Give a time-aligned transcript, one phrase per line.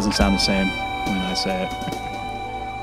[0.00, 1.70] Doesn't sound the same when I say it.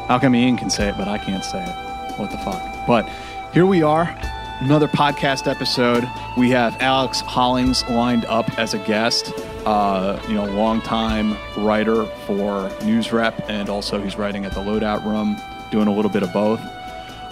[0.07, 2.19] How come Ian can say it, but I can't say it?
[2.19, 2.61] What the fuck?
[2.85, 3.09] But
[3.55, 4.15] here we are,
[4.59, 6.07] another podcast episode.
[6.37, 9.33] We have Alex Hollings lined up as a guest.
[9.65, 15.37] Uh, you know, longtime writer for NewsRep, and also he's writing at the Loadout Room,
[15.71, 16.61] doing a little bit of both.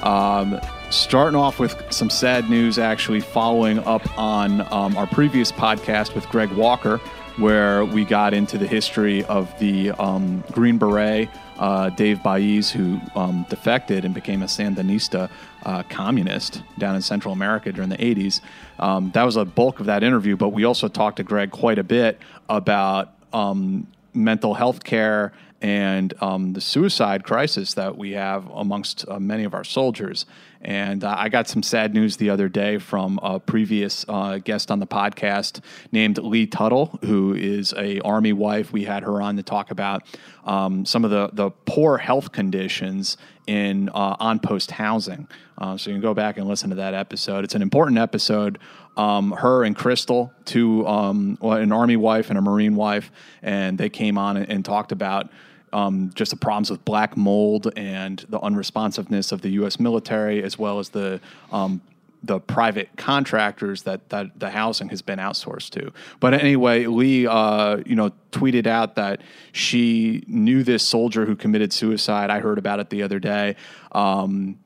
[0.03, 6.15] Um, starting off with some sad news, actually, following up on um, our previous podcast
[6.15, 6.99] with Greg Walker,
[7.37, 12.99] where we got into the history of the um, Green Beret, uh, Dave Baez, who
[13.15, 15.29] um, defected and became a Sandinista
[15.63, 18.41] uh, communist down in Central America during the 80s.
[18.79, 21.79] Um, that was a bulk of that interview, but we also talked to Greg quite
[21.79, 22.19] a bit
[22.49, 25.33] about um, mental health care
[25.65, 30.27] and um, the suicide crisis that we have amongst uh, many of our soldiers.
[30.61, 34.69] And uh, I got some sad news the other day from a previous uh, guest
[34.69, 38.71] on the podcast named Lee Tuttle, who is a Army wife.
[38.71, 40.03] We had her on to talk about
[40.45, 45.27] um, some of the, the poor health conditions in uh, on post housing.
[45.57, 47.43] Uh, so you can go back and listen to that episode.
[47.43, 48.59] It's an important episode.
[48.97, 53.89] Um, her and Crystal, two um, an Army wife and a Marine wife, and they
[53.89, 55.31] came on and, and talked about
[55.73, 59.79] um, just the problems with black mold and the unresponsiveness of the U.S.
[59.79, 61.19] military, as well as the
[61.51, 61.81] um,
[62.25, 65.93] the private contractors that, that the housing has been outsourced to.
[66.19, 69.21] But anyway, Lee, uh, you know, tweeted out that
[69.51, 72.31] she knew this soldier who committed suicide.
[72.31, 73.55] I heard about it the other day.
[73.91, 74.57] Um,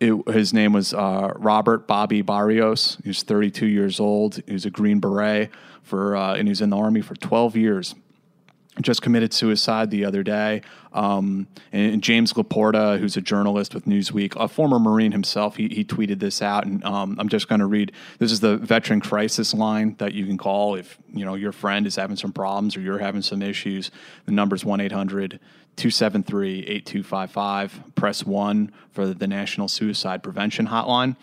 [0.00, 2.98] it, his name was uh, Robert Bobby Barrios.
[3.04, 4.40] He's 32 years old.
[4.46, 5.50] He was a Green Beret
[5.82, 7.94] for, uh, and he was in the Army for 12 years
[8.80, 10.62] just committed suicide the other day.
[10.94, 15.84] Um, and James Laporta, who's a journalist with Newsweek, a former Marine himself, he, he
[15.84, 17.92] tweeted this out, and um, I'm just going to read.
[18.18, 21.86] This is the veteran crisis line that you can call if you know your friend
[21.86, 23.90] is having some problems or you're having some issues.
[24.24, 25.38] The number is one 800
[25.76, 27.94] 273 8255.
[27.94, 31.16] Press one for the National Suicide Prevention Hotline.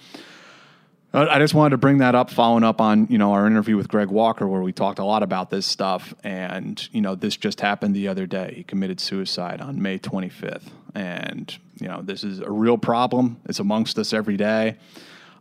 [1.11, 3.87] I just wanted to bring that up, following up on you know our interview with
[3.87, 7.61] Greg Walker, where we talked a lot about this stuff, and you know this just
[7.61, 8.53] happened the other day.
[8.57, 13.41] He committed suicide on May 25th, and you know this is a real problem.
[13.45, 14.77] It's amongst us every day.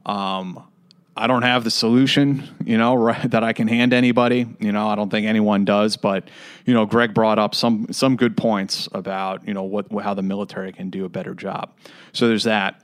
[0.07, 0.65] Um,
[1.19, 4.47] I don't have the solution, you know, right, that I can hand anybody.
[4.61, 5.99] You know, I don't think anyone does.
[5.99, 6.31] But
[6.65, 10.23] you know, Greg brought up some some good points about you know what how the
[10.23, 11.73] military can do a better job.
[12.12, 12.83] So there's that.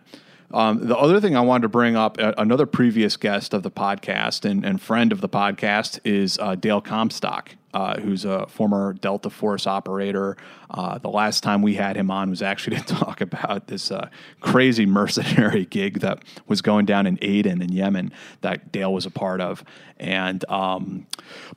[0.55, 3.73] Um, the other thing I wanted to bring up, uh, another previous guest of the
[3.73, 8.93] podcast and, and friend of the podcast is uh, Dale Comstock, uh, who's a former
[8.95, 10.37] Delta Force operator.
[10.71, 14.09] Uh, the last time we had him on was actually to talk about this uh,
[14.41, 19.11] crazy mercenary gig that was going down in Aden in Yemen that Dale was a
[19.11, 19.65] part of.
[19.99, 21.07] And um,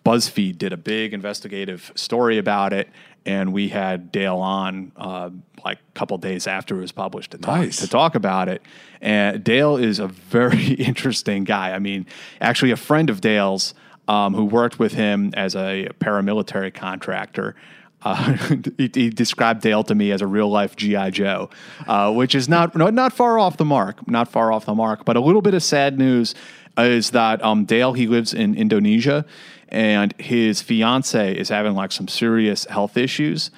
[0.04, 2.90] BuzzFeed did a big investigative story about it
[3.28, 5.30] and we had Dale on uh,
[5.66, 7.82] like a couple days after it was published to talk, Nice.
[7.82, 8.62] to talk about it.
[9.02, 11.74] And Dale is a very interesting guy.
[11.74, 12.06] I mean,
[12.40, 13.74] actually, a friend of Dale's
[14.08, 17.56] um, who worked with him as a paramilitary contractor.
[18.02, 18.34] Uh,
[18.78, 21.50] he, he described Dale to me as a real life GI Joe,
[21.88, 25.06] uh, which is not no, not far off the mark, not far off the mark.
[25.06, 26.36] But a little bit of sad news
[26.78, 29.26] is that um, Dale he lives in Indonesia,
[29.70, 33.52] and his fiance is having like some serious health issues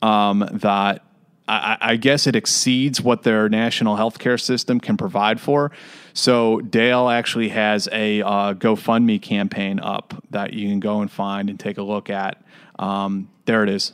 [0.00, 1.04] um, that
[1.52, 5.70] I, I guess it exceeds what their national healthcare system can provide for.
[6.14, 11.50] So Dale actually has a uh, GoFundMe campaign up that you can go and find
[11.50, 12.42] and take a look at.
[12.78, 13.92] Um, there it is.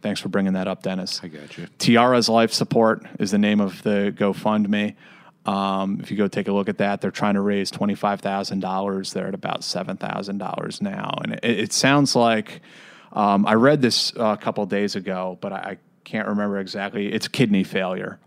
[0.00, 1.20] Thanks for bringing that up, Dennis.
[1.22, 1.66] I got you.
[1.78, 4.94] Tiara's Life Support is the name of the GoFundMe.
[5.44, 8.20] Um, if you go take a look at that, they're trying to raise twenty five
[8.20, 9.12] thousand dollars.
[9.12, 12.60] They're at about seven thousand dollars now, and it, it sounds like
[13.12, 15.78] um, I read this uh, a couple days ago, but I, I
[16.08, 17.12] can't remember exactly.
[17.12, 18.18] It's kidney failure.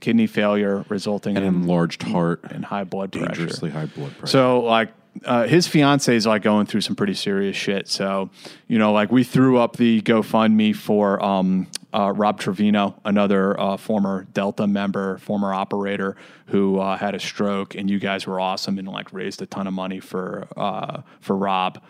[0.00, 3.26] kidney failure resulting An in, enlarged heart, and high blood pressure.
[3.26, 4.26] dangerously high blood pressure.
[4.26, 4.90] So like
[5.24, 7.88] uh, his fiance is like going through some pretty serious shit.
[7.88, 8.30] So
[8.68, 13.76] you know, like we threw up the GoFundMe for um, uh, Rob Trevino, another uh,
[13.76, 18.78] former Delta member, former operator who uh, had a stroke, and you guys were awesome
[18.78, 21.82] and like raised a ton of money for uh, for Rob.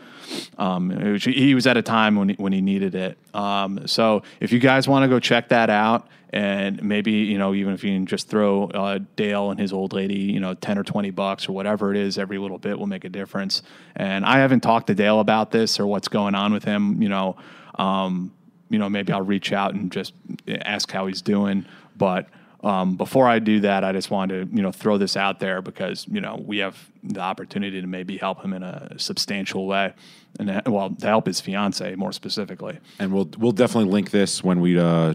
[0.56, 3.19] Um, was- he was at a time when he, when he needed it.
[3.35, 7.53] Um, so if you guys want to go check that out, and maybe you know
[7.55, 10.79] even if you can just throw uh, Dale and his old lady, you know, ten
[10.79, 13.62] or twenty bucks or whatever it is, every little bit will make a difference.
[13.97, 17.03] And I haven't talked to Dale about this or what's going on with him.
[17.03, 17.37] You know,
[17.77, 18.33] um,
[18.70, 20.12] you know, maybe I'll reach out and just
[20.49, 21.67] ask how he's doing.
[21.97, 22.29] But
[22.62, 25.62] um, before I do that, I just wanted to you know throw this out there
[25.62, 29.94] because you know we have the opportunity to maybe help him in a substantial way,
[30.41, 32.79] and uh, well to help his fiance more specifically.
[32.99, 35.14] and we'll we'll definitely link this when we uh,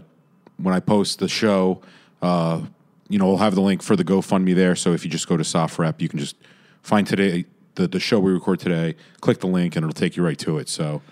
[0.56, 1.82] when I post the show.
[2.22, 2.62] Uh,
[3.10, 4.74] you know, we'll have the link for the GoFundMe there.
[4.74, 6.36] So if you just go to SOFREP, you can just
[6.82, 8.96] find today the the show we record today.
[9.20, 10.70] Click the link, and it'll take you right to it.
[10.70, 11.02] So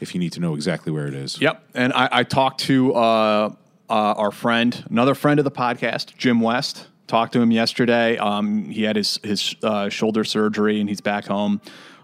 [0.00, 1.62] if you need to know exactly where it is, Yep.
[1.74, 3.54] And I, I talked to uh,
[3.88, 6.88] uh, our friend, another friend of the podcast, Jim West.
[7.06, 8.16] Talked to him yesterday.
[8.16, 11.60] Um, he had his his uh, shoulder surgery and he's back home.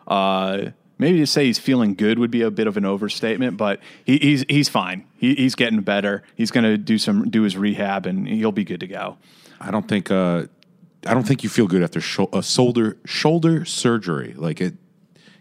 [0.06, 3.80] Uh, maybe to say he's feeling good would be a bit of an overstatement, but
[4.04, 5.06] he, he's he's fine.
[5.16, 6.22] He, he's getting better.
[6.36, 9.16] He's going to do some do his rehab and he'll be good to go.
[9.58, 10.44] I don't think uh,
[11.06, 14.34] I don't think you feel good after shou- a shoulder shoulder surgery.
[14.36, 14.74] Like it,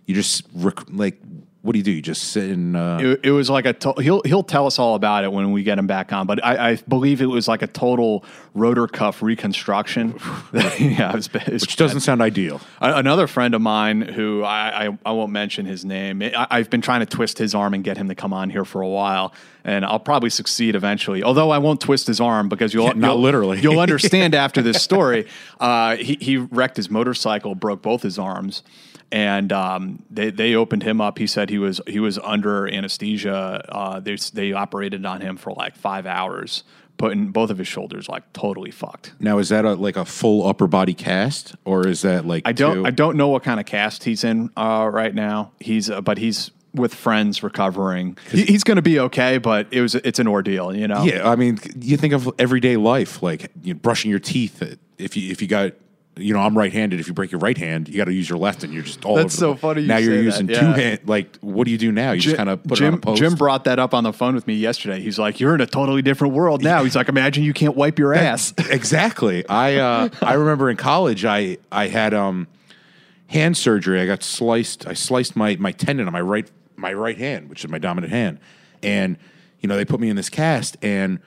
[0.06, 1.20] you just rec- like
[1.62, 1.92] what do you do?
[1.92, 4.80] You just sit and uh, It, it was like a to- he'll he'll tell us
[4.80, 6.26] all about it when we get him back on.
[6.26, 8.24] But I, I believe it was like a total
[8.54, 10.16] rotor cuff reconstruction.
[10.54, 12.62] yeah, it was, it was which doesn't sound ideal.
[12.80, 16.22] A- Another friend of mine who I, I, I won't mention his name.
[16.24, 18.64] I, I've been trying to twist his arm and get him to come on here
[18.64, 19.34] for a while,
[19.66, 21.24] and I'll probably succeed eventually.
[21.24, 23.60] Although I won't twist his arm because you'll Yeah, not you'll- literally.
[23.60, 25.28] you'll understand after this story.
[25.60, 28.64] Uh, he he wrecked his motorcycle, broke both his arms,
[29.12, 31.18] and um, they they opened him up.
[31.18, 33.66] He said he was he was under anesthesia.
[33.70, 36.64] Uh, they they operated on him for like five hours,
[36.98, 39.14] putting both of his shoulders like totally fucked.
[39.20, 42.52] Now is that a, like a full upper body cast, or is that like I
[42.52, 42.86] don't two?
[42.86, 45.52] I don't know what kind of cast he's in uh, right now.
[45.60, 48.18] He's uh, but he's with friends recovering.
[48.32, 51.04] He, he's going to be okay, but it was it's an ordeal, you know.
[51.04, 54.62] Yeah, I mean, you think of everyday life, like you know, brushing your teeth.
[54.98, 55.74] If you if you got,
[56.22, 57.00] you know, I'm right-handed.
[57.00, 59.04] If you break your right hand, you got to use your left, and you're just
[59.06, 59.16] all.
[59.16, 60.60] That's so funny you Now you're say that, using yeah.
[60.60, 61.00] two hand.
[61.06, 62.12] Like, what do you do now?
[62.12, 63.20] You just kind of put Jim, it on a post.
[63.20, 65.00] Jim brought that up on the phone with me yesterday.
[65.02, 68.00] He's like, "You're in a totally different world now." He's like, "Imagine you can't wipe
[68.00, 69.48] your ass." exactly.
[69.48, 72.48] I uh, I remember in college, I I had um
[73.28, 74.02] hand surgery.
[74.02, 74.88] I got sliced.
[74.88, 78.12] I sliced my my tendon on my right my right hand, which is my dominant
[78.12, 78.40] hand,
[78.84, 79.18] and
[79.60, 81.20] you know they put me in this cast and.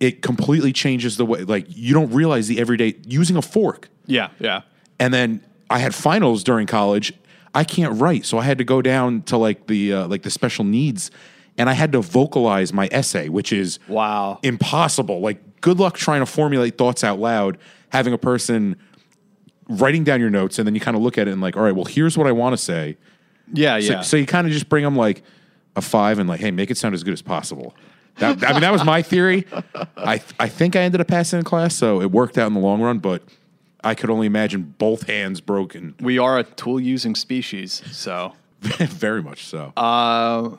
[0.00, 3.88] It completely changes the way, like, you don't realize the everyday using a fork.
[4.06, 4.62] yeah, yeah.
[5.00, 5.40] and then
[5.70, 7.12] I had finals during college.
[7.54, 10.30] I can't write, so I had to go down to like the uh, like the
[10.30, 11.10] special needs,
[11.56, 14.38] and I had to vocalize my essay, which is Wow.
[14.42, 15.20] impossible.
[15.20, 17.56] Like, good luck trying to formulate thoughts out loud.
[17.90, 18.76] Having a person
[19.68, 21.62] writing down your notes, and then you kind of look at it and like, all
[21.62, 22.96] right, well, here's what I want to say.
[23.52, 24.00] Yeah, So, yeah.
[24.02, 25.22] so you kind of just bring them like
[25.74, 27.74] a five and like, hey, make it sound as good as possible.
[28.18, 29.46] That, I mean, that was my theory.
[29.96, 32.60] I I think I ended up passing in class, so it worked out in the
[32.60, 32.98] long run.
[32.98, 33.22] But
[33.84, 39.22] I could only imagine both hands broken, we are a tool using species, so very
[39.22, 39.72] much so.
[39.76, 40.56] Uh,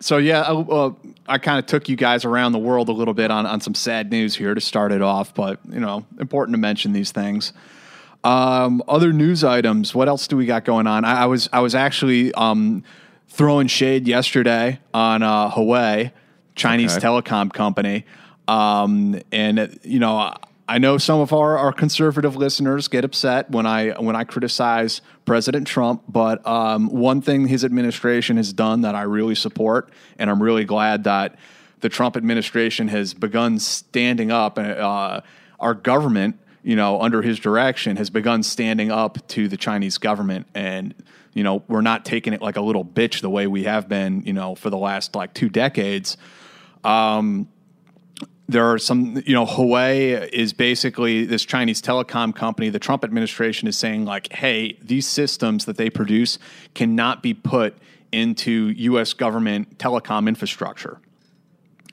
[0.00, 0.92] So yeah, I, uh,
[1.26, 3.74] I kind of took you guys around the world a little bit on, on some
[3.74, 7.52] sad news here to start it off, but you know, important to mention these things.
[8.22, 9.94] Um, other news items.
[9.94, 11.04] What else do we got going on?
[11.04, 12.82] I, I was I was actually um,
[13.28, 16.12] throwing shade yesterday on uh, Huawei,
[16.54, 17.06] Chinese Okay.
[17.06, 18.04] telecom company,
[18.48, 20.34] um, and you know.
[20.66, 25.02] I know some of our, our conservative listeners get upset when I when I criticize
[25.26, 30.30] President Trump, but um, one thing his administration has done that I really support, and
[30.30, 31.36] I'm really glad that
[31.80, 34.58] the Trump administration has begun standing up.
[34.58, 35.20] Uh,
[35.60, 40.46] our government, you know, under his direction, has begun standing up to the Chinese government,
[40.54, 40.94] and
[41.34, 44.22] you know, we're not taking it like a little bitch the way we have been,
[44.24, 46.16] you know, for the last like two decades
[48.46, 52.68] there are some, you know, Huawei is basically this Chinese telecom company.
[52.68, 56.38] The Trump administration is saying, like, hey, these systems that they produce
[56.74, 57.76] cannot be put
[58.12, 59.12] into U.S.
[59.14, 61.00] government telecom infrastructure.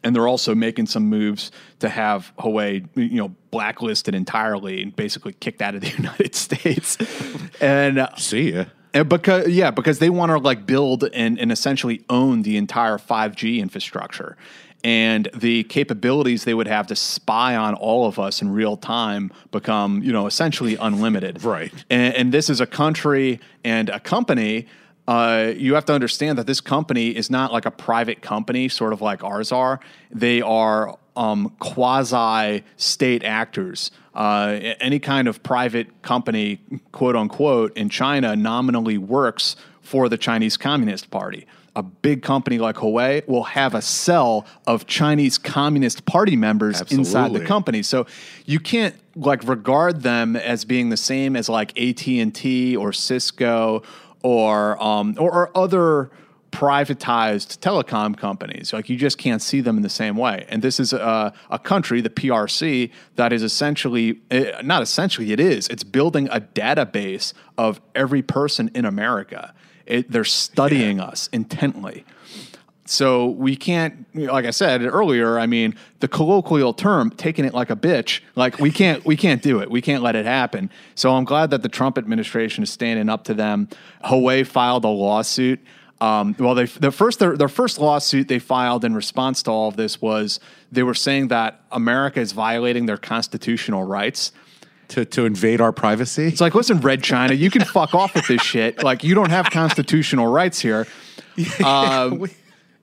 [0.04, 5.34] And they're also making some moves to have Huawei, you know, blacklisted entirely and basically
[5.34, 6.98] kicked out of the United States.
[7.62, 8.66] and uh, See ya.
[8.94, 12.98] and because yeah, because they want to like build and, and essentially own the entire
[12.98, 14.38] 5G infrastructure.
[14.84, 19.32] And the capabilities they would have to spy on all of us in real time
[19.52, 21.40] become, you know, essentially unlimited.
[21.52, 21.74] Right.
[21.90, 24.68] And, and this is a country and a company.
[25.08, 28.94] Uh, you have to understand that this company is not like a private company, sort
[28.94, 29.82] of like ours are.
[30.12, 33.92] They are um, quasi state actors.
[34.14, 36.62] Uh, any kind of private company,
[36.92, 42.76] quote unquote, in China nominally works for the Chinese Communist Party a big company like
[42.76, 47.82] Huawei will have a cell of Chinese Communist Party members inside the company.
[47.82, 48.06] So
[48.46, 52.92] you can't like regard them as being the same as like AT and T or
[52.92, 53.84] Cisco
[54.22, 56.12] or um, or, or other
[56.52, 58.74] privatized telecom companies.
[58.74, 60.46] Like you just can't see them in the same way.
[60.50, 65.32] And this is a, a country, the PRC, that is essentially eh, not essentially.
[65.32, 65.68] It is.
[65.70, 69.54] It's building a database of every person in America.
[69.92, 72.06] It, they're studying us intently.
[72.86, 75.38] So we can't, like I said earlier.
[75.38, 79.42] I mean, the colloquial term "taking it like a bitch," like we can't, we can't
[79.42, 79.70] do it.
[79.70, 80.70] We can't let it happen.
[80.96, 83.70] So I'm glad that the Trump administration is standing up to them.
[84.04, 85.60] Huawei filed a lawsuit.
[86.02, 89.68] Um, well, they the first their, their first lawsuit they filed in response to all
[89.70, 90.40] of this was
[90.72, 94.32] they were saying that America is violating their constitutional rights.
[94.92, 96.28] To, to invade our privacy?
[96.28, 98.84] It's like, listen, Red China, you can fuck off with this shit.
[98.84, 100.86] Like, you don't have constitutional rights here.
[101.64, 102.30] Um,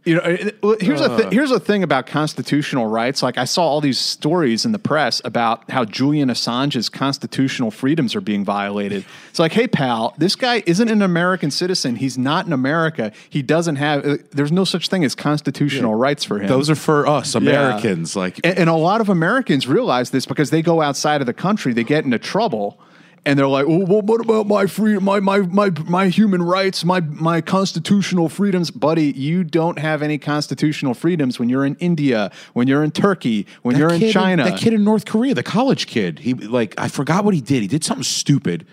[0.09, 3.23] you know, here's a th- here's a thing about constitutional rights.
[3.23, 8.15] Like, I saw all these stories in the press about how Julian Assange's constitutional freedoms
[8.17, 9.05] are being violated.
[9.31, 11.97] It's like, hey, pal, this guy isn't an American citizen.
[11.97, 13.13] He's not in America.
[13.29, 14.05] He doesn't have.
[14.07, 16.49] uh, There's no such thing as constitutional rights for him.
[16.49, 18.17] Those are for us, Americans.
[18.17, 21.35] Like, And, and a lot of Americans realize this because they go outside of the
[21.35, 22.79] country, they get into trouble,
[23.25, 26.85] and they're like, "Oh, well, what about my free, my my my my human rights,
[26.85, 29.13] my my constitutional freedoms, buddy?
[29.13, 33.75] You don't have any constitutional freedoms when you're in India, when you're in Turkey, when
[33.75, 34.45] that you're in China.
[34.45, 37.63] that kid in North Korea, the college kid, he like I forgot what he did.
[37.63, 38.67] He did something stupid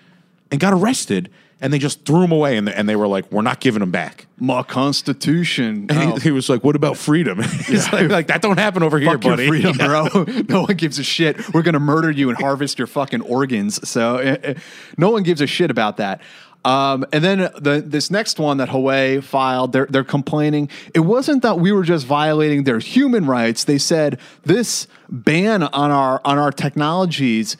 [0.51, 1.29] and got arrested,
[1.61, 3.81] and they just threw him away, and they, and they were like, "We're not giving
[3.81, 5.85] him back." my constitution.
[5.89, 6.15] And Oh.
[6.15, 9.11] he, he was like, "What about freedom?" He's like, like, "That don't happen over here,
[9.11, 9.87] Fuck your buddy." freedom, Yeah.
[9.87, 10.25] bro.
[10.49, 11.53] no one gives a shit.
[11.53, 13.87] We're gonna murder you and harvest your fucking organs.
[13.87, 14.53] So eh, eh,
[14.97, 16.21] no one gives a shit about that.
[16.65, 20.67] Um, and then the this next one that Huawei filed, they're they're complaining.
[20.93, 23.63] It wasn't that we were just violating their human rights.
[23.63, 27.55] They said this ban on our on our technologies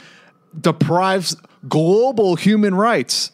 [0.60, 1.36] deprives
[1.70, 3.32] global human rights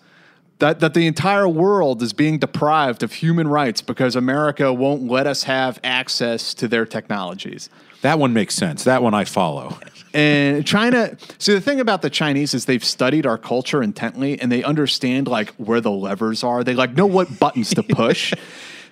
[0.62, 5.26] that, that the entire world is being deprived of human rights because America won't let
[5.26, 7.68] us have access to their technologies.
[8.04, 8.84] That one makes sense.
[8.84, 9.80] That one I follow.
[10.14, 14.52] And China, see, the thing about the Chinese is they've studied our culture intently and
[14.52, 16.64] they understand like where the levers are.
[16.64, 18.34] They like know what buttons to push.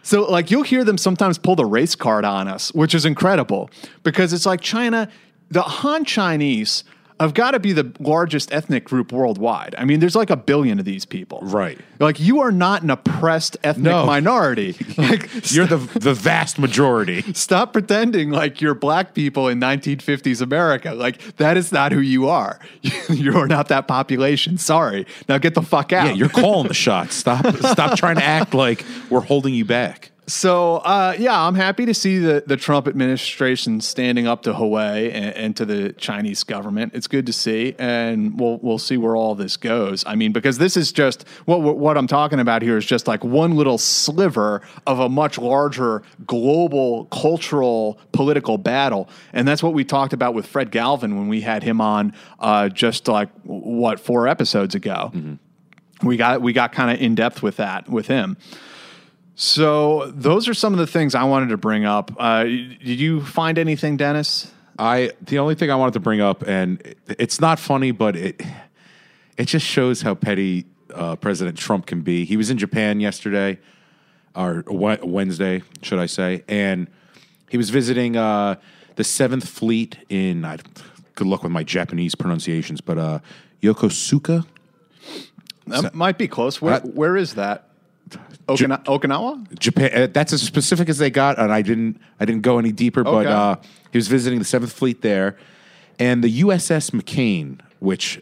[0.01, 3.69] So, like, you'll hear them sometimes pull the race card on us, which is incredible
[4.01, 5.09] because it's like China,
[5.49, 6.85] the Han Chinese
[7.19, 9.75] have got to be the largest ethnic group worldwide.
[9.77, 11.39] I mean, there's like a billion of these people.
[11.41, 11.77] Right.
[11.99, 14.05] Like, you are not an oppressed ethnic No.
[14.05, 14.75] minority.
[14.97, 17.21] Like, You're the the vast majority.
[17.33, 20.93] Stop pretending like you're black people in 1950s America.
[20.93, 22.59] Like that is not who you are.
[23.09, 24.57] You're not that population.
[24.57, 25.05] Sorry.
[25.27, 26.07] Now get the fuck out.
[26.07, 27.15] Yeah, you're calling the shots.
[27.15, 30.08] Stop stop trying to act like we're holding you back.
[30.29, 35.11] So uh, yeah, I'm happy to see the, the Trump administration standing up to Huawei
[35.11, 36.93] and, and to the Chinese government.
[36.93, 40.03] It's good to see, and we'll we'll see where all this goes.
[40.05, 43.07] I mean, because this is just what what what I'm talking about here is just
[43.07, 49.73] like one little sliver of a much larger global cultural political battle, and that's what
[49.73, 53.99] we talked about with Fred Galvin when we had him on uh, just like what
[53.99, 55.11] four episodes ago.
[56.03, 58.37] We got we got kind of in depth with that with him.
[59.41, 62.11] So those are some of the things I wanted to bring up.
[62.19, 64.51] Uh, did you find anything, Dennis?
[64.77, 68.17] I the only thing I wanted to bring up, and it- it's not funny, but
[68.17, 68.41] it
[69.37, 72.25] it just shows how petty uh, President Trump can be.
[72.25, 73.59] He was in Japan yesterday,
[74.35, 76.87] or Wednesday, should I say, and
[77.49, 78.55] he was visiting uh,
[78.97, 80.43] the Seventh Fleet in.
[80.43, 80.57] I,
[81.15, 83.19] good luck with my Japanese pronunciations, but uh,
[83.63, 84.45] Yokosuka.
[85.67, 86.61] That might be close.
[86.61, 87.68] Where, where is that?
[88.49, 89.59] Okina- Okinawa?
[89.59, 89.91] Japan.
[89.93, 91.99] Uh, that's as specific as they got, and I didn't.
[92.19, 93.03] I didn't go any deeper.
[93.03, 93.31] But Okay.
[93.31, 93.55] uh,
[93.91, 95.37] he was visiting the Seventh Fleet there,
[95.97, 98.21] and the USS McCain, which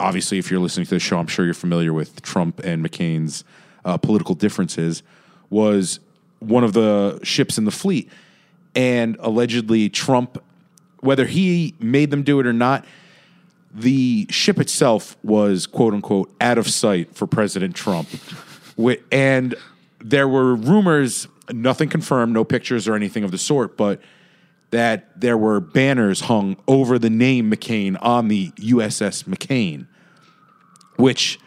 [0.00, 3.44] obviously, if you're listening to the show, I'm sure you're familiar with Trump and McCain's
[3.84, 5.02] uh, political differences,
[5.50, 6.00] was
[6.40, 8.10] one of the ships in the fleet,
[8.74, 10.42] and allegedly Trump,
[11.00, 12.84] whether he made them do it or not.
[13.74, 18.08] The ship itself was quote unquote out of sight for President Trump.
[19.10, 19.54] And
[20.00, 24.00] there were rumors, nothing confirmed, no pictures or anything of the sort, but
[24.70, 29.86] that there were banners hung over the name McCain on the USS McCain,
[30.96, 31.38] which,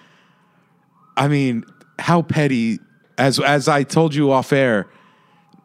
[1.18, 1.66] I mean,
[2.00, 2.80] how petty.
[3.18, 4.88] As as I told you off air,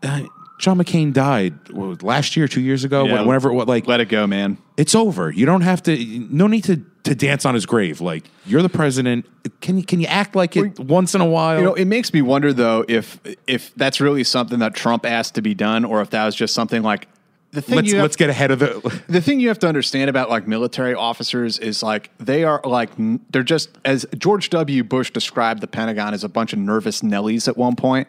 [0.05, 0.23] uh,
[0.61, 3.23] John McCain died what, last year, two years ago, Yeah.
[3.23, 3.53] whenever.
[3.53, 4.57] What like Let it go, man.
[4.81, 5.31] It's over.
[5.31, 6.27] You don't have to.
[6.31, 8.01] No need to to dance on his grave.
[8.01, 9.27] Like you're the president.
[9.61, 11.59] Can you can you act like it once in a while?
[11.59, 15.35] You know, it makes me wonder though if if that's really something that Trump asked
[15.35, 17.09] to be done, or if that was just something like
[17.53, 19.03] the thing let's you have- let's get ahead of the.
[19.09, 22.91] the thing you have to understand about like military officers is like they are like
[23.31, 24.83] they're just as George W.
[24.83, 28.09] Bush described the Pentagon as a bunch of nervous Nellies at one point.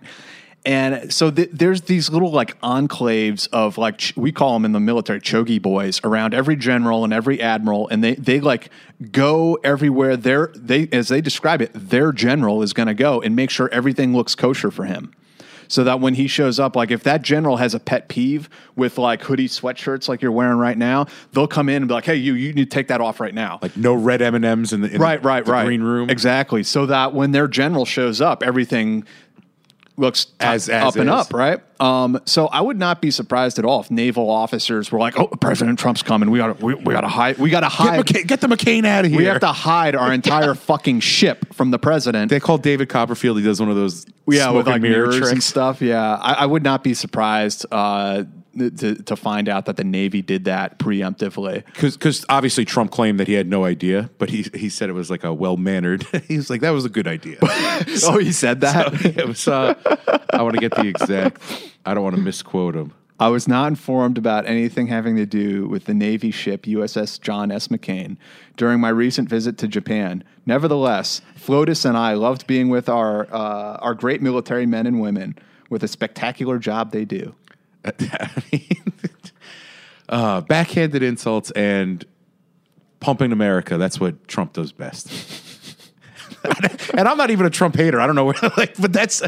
[0.64, 4.74] And so th- there's these little like enclaves of like ch- we call them in
[4.74, 8.70] the military chogi boys around every general and every admiral, and they they like
[9.12, 10.16] go everywhere.
[10.16, 13.70] Their they as they describe it, their general is going to go and make sure
[13.72, 15.12] everything looks kosher for him
[15.72, 18.98] so that when he shows up, like if that general has a pet peeve with
[18.98, 22.16] like hoodie sweatshirts like you're wearing right now, they'll come in and be like, "Hey,
[22.16, 24.74] you, you need to take that off right now." Like no red M and M's
[24.74, 25.66] in the in right, right, the right.
[25.66, 26.10] green room.
[26.10, 26.64] exactly.
[26.64, 29.06] So that when their general shows up, everything
[30.02, 31.62] looks As- as up and up, right?
[31.80, 35.28] Um, so I would not be surprised at all if naval officers were like, "Oh,
[35.28, 36.30] President Trump's coming.
[36.30, 37.38] We got to we, we got to hide.
[37.38, 38.06] We got to Get, hide.
[38.06, 39.18] McCain, get the McCain out of here.
[39.18, 43.38] we have to hide our entire fucking ship from the president." They call David Copperfield.
[43.38, 44.06] He does one of those.
[44.28, 45.82] yeah, with like mirror mirrors and stuff.
[45.82, 48.24] Yeah, I, I would not be surprised uh,
[48.58, 51.64] to to find out that the Navy did that preemptively.
[51.74, 55.10] Because obviously Trump claimed that he had no idea, but he he said it was
[55.10, 56.04] like a well mannered.
[56.28, 57.38] he was like that was a good idea.
[57.42, 59.06] oh, he said that.
[59.18, 59.48] it was.
[59.48, 59.76] Uh,
[60.34, 61.42] I want to get the exact.
[61.86, 62.94] I don't want to misquote him.
[63.20, 67.52] I was not informed about anything having to do with the Navy ship USS John
[67.52, 67.68] S.
[67.68, 68.18] McCain
[68.58, 70.24] during my recent visit to Japan.
[70.48, 75.38] Nevertheless, Flotus and I loved being with our uh, our great military men and women
[75.70, 77.36] with a spectacular job they do.
[77.86, 78.94] I mean,
[80.10, 82.04] uh, backhanded insults and
[83.00, 83.78] pumping America.
[83.78, 85.10] That's what Trump does best.
[86.94, 88.00] and I'm not even a Trump hater.
[88.00, 89.22] I don't know where, like, but that's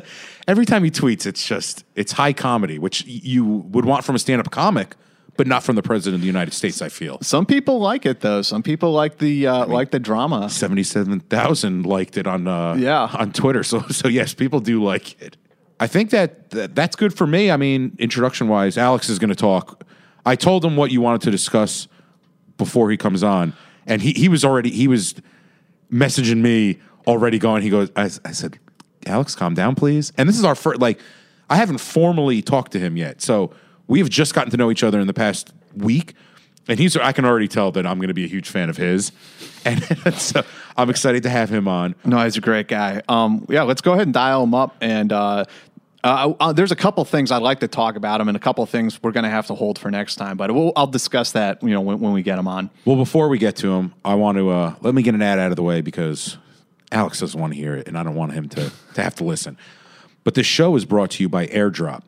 [0.47, 4.19] every time he tweets, it's just it's high comedy, which you would want from a
[4.19, 4.95] stand-up comic,
[5.37, 6.81] but not from the president of the United States.
[6.81, 8.41] I feel Some people like it though.
[8.41, 10.49] Some people like the uh, like the drama.
[10.49, 13.09] seventy-seven thousand liked it on uh, Yeah.
[13.17, 13.63] on Twitter.
[13.63, 15.37] So so yes, people do like it.
[15.83, 17.51] I think that, that that's good for me.
[17.51, 19.83] I mean, introduction wise, Alex is going to talk.
[20.25, 21.89] I told him what you wanted to discuss
[22.57, 23.51] before he comes on,
[23.85, 25.13] and he he was already he was
[25.91, 27.63] messaging me already going.
[27.63, 28.59] He goes, I, I said,
[29.05, 30.13] Alex, calm down, please.
[30.17, 31.01] And this is our first like
[31.49, 33.53] I haven't formally talked to him yet, so
[33.87, 36.13] we have just gotten to know each other in the past week.
[36.69, 38.77] And he's, I can already tell that I'm going to be a huge fan of
[38.77, 39.11] his.
[39.65, 39.81] And
[40.15, 40.43] so
[40.75, 41.95] I'm excited to have him on.
[42.03, 43.01] No, he's a great guy.
[43.07, 44.75] Um, yeah, let's go ahead and dial him up.
[44.81, 45.45] And uh,
[46.03, 48.65] uh, uh, there's a couple things I'd like to talk about him, and a couple
[48.65, 50.35] things we're going to have to hold for next time.
[50.35, 52.69] But we'll, I'll discuss that, you know, when, when we get him on.
[52.85, 55.39] Well, before we get to him, I want to uh, let me get an ad
[55.39, 56.37] out of the way because
[56.91, 59.23] Alex doesn't want to hear it, and I don't want him to, to have to
[59.23, 59.57] listen.
[60.23, 62.01] But this show is brought to you by Airdrop.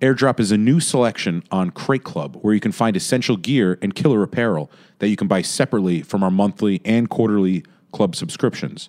[0.00, 3.94] Airdrop is a new selection on Crate Club where you can find essential gear and
[3.94, 8.88] killer apparel that you can buy separately from our monthly and quarterly club subscriptions.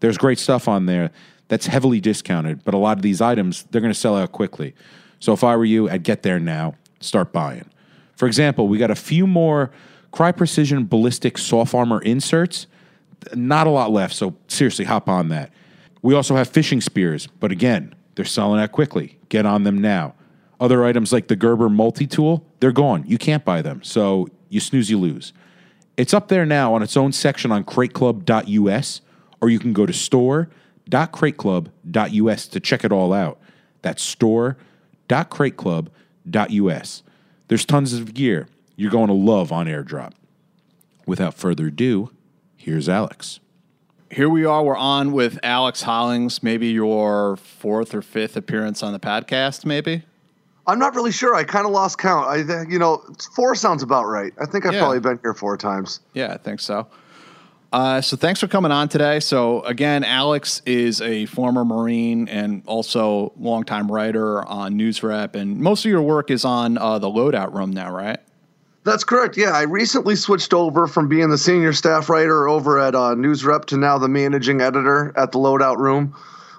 [0.00, 1.10] There's great stuff on there
[1.48, 4.74] that's heavily discounted, but a lot of these items, they're going to sell out quickly.
[5.20, 7.70] So if I were you, I'd get there now, start buying.
[8.16, 9.70] For example, we got a few more
[10.12, 12.66] Crye Precision ballistic soft armor inserts.
[13.34, 15.50] Not a lot left, so seriously, hop on that.
[16.02, 19.18] We also have fishing spears, but again, they're selling out quickly.
[19.28, 20.14] Get on them now.
[20.58, 23.04] Other items like the Gerber multi tool, they're gone.
[23.06, 25.32] You can't buy them, so you snooze, you lose.
[25.96, 29.00] It's up there now on its own section on crateclub.us,
[29.40, 29.92] or you can go to
[30.86, 33.38] store.crateclub.us to check it all out.
[33.82, 37.02] That's store.crateclub.us.
[37.48, 40.12] There's tons of gear you're going to love on airdrop.
[41.06, 42.10] Without further ado,
[42.56, 43.38] here's Alex.
[44.10, 44.62] Here we are.
[44.62, 50.02] We're on with Alex Hollings, maybe your fourth or fifth appearance on the podcast, maybe.
[50.66, 51.34] I'm not really sure.
[51.34, 52.26] I kind of lost count.
[52.28, 53.02] I, you know,
[53.34, 54.32] four sounds about right.
[54.40, 54.80] I think I've Yeah.
[54.80, 56.00] probably been here four times.
[56.12, 56.86] Yeah, I think so.
[57.72, 59.20] Uh, so thanks for coming on today.
[59.20, 65.84] So again, Alex is a former Marine and also longtime writer on NewsRep, and most
[65.84, 68.18] of your work is on uh, the Loadout Room now, right?
[68.84, 69.36] That's correct.
[69.36, 73.64] Yeah, I recently switched over from being the senior staff writer over at uh, NewsRep
[73.66, 76.14] to now the managing editor at the Loadout Room,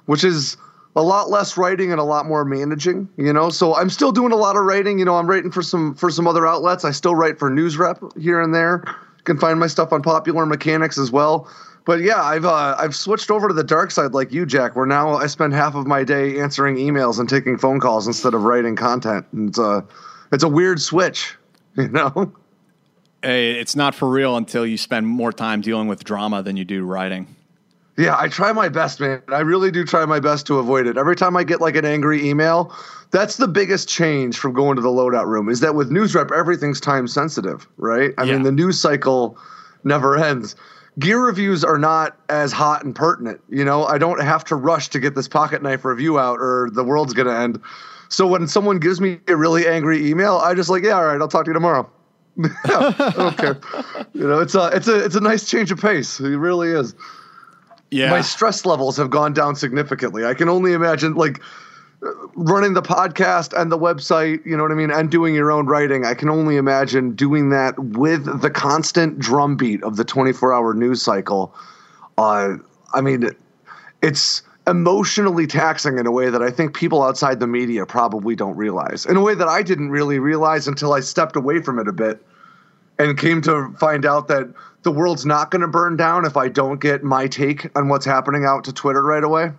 [0.07, 0.57] which is
[0.97, 3.07] a lot less writing and a lot more managing.
[3.15, 4.99] You know, so I'm still doing a lot of writing.
[4.99, 6.83] You know, I'm writing for some for some other outlets.
[6.83, 8.83] I still write for NewsRep here and there.
[9.27, 11.49] Can find my stuff on Popular Mechanics as well.
[11.85, 14.75] But yeah, I've uh, I've switched over to the dark side like you, Jack.
[14.75, 18.33] Where now I spend half of my day answering emails and taking phone calls instead
[18.33, 19.25] of writing content.
[19.33, 19.85] And it's a
[20.31, 21.35] it's a weird switch.
[21.77, 22.33] You know.
[23.21, 26.65] Hey, it's not for real until you spend more time dealing with drama than you
[26.65, 27.35] do writing.
[27.97, 29.21] Yeah, I try my best, man.
[29.27, 30.97] I really do try my best to avoid it.
[30.97, 32.75] Every time I get like an angry email,
[33.11, 36.79] that's the biggest change from going to the loadout room is that with NewsRep everything's
[36.81, 38.11] time sensitive, right?
[38.17, 38.33] I Yeah.
[38.33, 39.37] mean, the news cycle
[39.83, 40.55] never ends.
[40.99, 43.39] Gear reviews are not as hot and pertinent.
[43.49, 46.69] You know, I don't have to rush to get this pocket knife review out or
[46.73, 47.61] the world's going to end.
[48.09, 51.21] So when someone gives me a really angry email, I just like, yeah, all right,
[51.21, 51.87] I'll talk to you tomorrow.
[52.37, 53.59] yeah, I don't care.
[54.13, 56.19] You know, it's a it's a it's a nice change of pace.
[56.19, 56.93] It really is
[57.91, 58.09] Yeah.
[58.09, 60.25] my stress levels have gone down significantly.
[60.25, 61.41] I can only imagine like
[62.01, 65.65] running the podcast and the website, you know what I mean, and doing your own
[65.65, 66.05] writing.
[66.05, 71.53] I can only imagine doing that with the constant drumbeat of the 24-hour news cycle.
[72.17, 72.57] Uh,
[72.93, 73.31] I mean,
[74.01, 78.57] it's emotionally taxing in a way that I think people outside the media probably don't
[78.57, 79.05] realize.
[79.05, 81.93] In a way that I didn't really realize until I stepped away from it a
[81.93, 82.21] bit
[82.99, 84.47] and came to find out that
[84.83, 88.05] the world's not going to burn down if I don't get my take on what's
[88.05, 89.51] happening out to Twitter right away.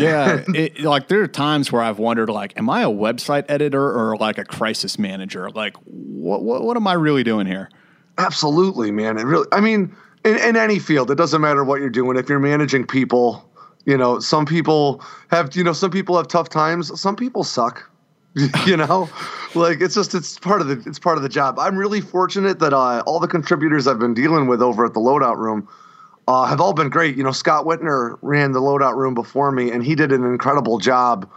[0.00, 3.82] Yeah, it, like there are times where I've wondered, like, am I a website editor
[3.82, 5.50] or like a crisis manager?
[5.50, 7.70] Like, what what, what am I really doing here?
[8.18, 9.18] Absolutely, man.
[9.18, 12.16] It really, I mean, in, in any field, it doesn't matter what you're doing.
[12.16, 13.48] If you're managing people,
[13.84, 16.98] you know, some people have, you know, some people have tough times.
[17.00, 17.90] Some people suck.
[18.66, 19.08] you know,
[19.54, 21.58] like it's just it's part of the it's part of the job.
[21.58, 25.00] I'm really fortunate that uh, all the contributors I've been dealing with over at the
[25.00, 25.66] loadout room
[26.28, 27.16] uh, have all been great.
[27.16, 30.78] You know, Scott Witner ran the loadout room before me, and he did an incredible
[30.78, 31.30] job.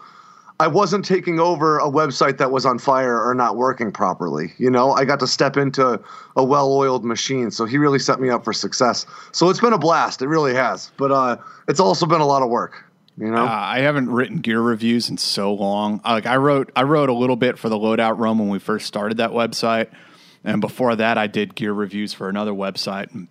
[0.61, 4.51] I wasn't taking over a website that was on fire or not working properly.
[4.57, 6.01] You know, I got to step into
[6.35, 9.05] a well-oiled machine, so he really set me up for success.
[9.31, 10.21] So it's been a blast.
[10.21, 10.91] It really has.
[10.97, 11.37] But uh,
[11.69, 12.83] it's also been a lot of work.
[13.17, 16.01] You know, Uh, I haven't written gear reviews in so long.
[16.03, 18.85] Like I wrote, I wrote a little bit for the Loadout Room when we first
[18.85, 19.87] started that website,
[20.43, 23.27] and before that, I did gear reviews for another website.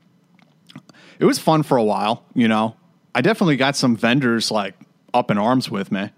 [1.18, 2.24] It was fun for a while.
[2.34, 2.76] You know,
[3.14, 4.74] I definitely got some vendors like
[5.14, 6.10] up in arms with me.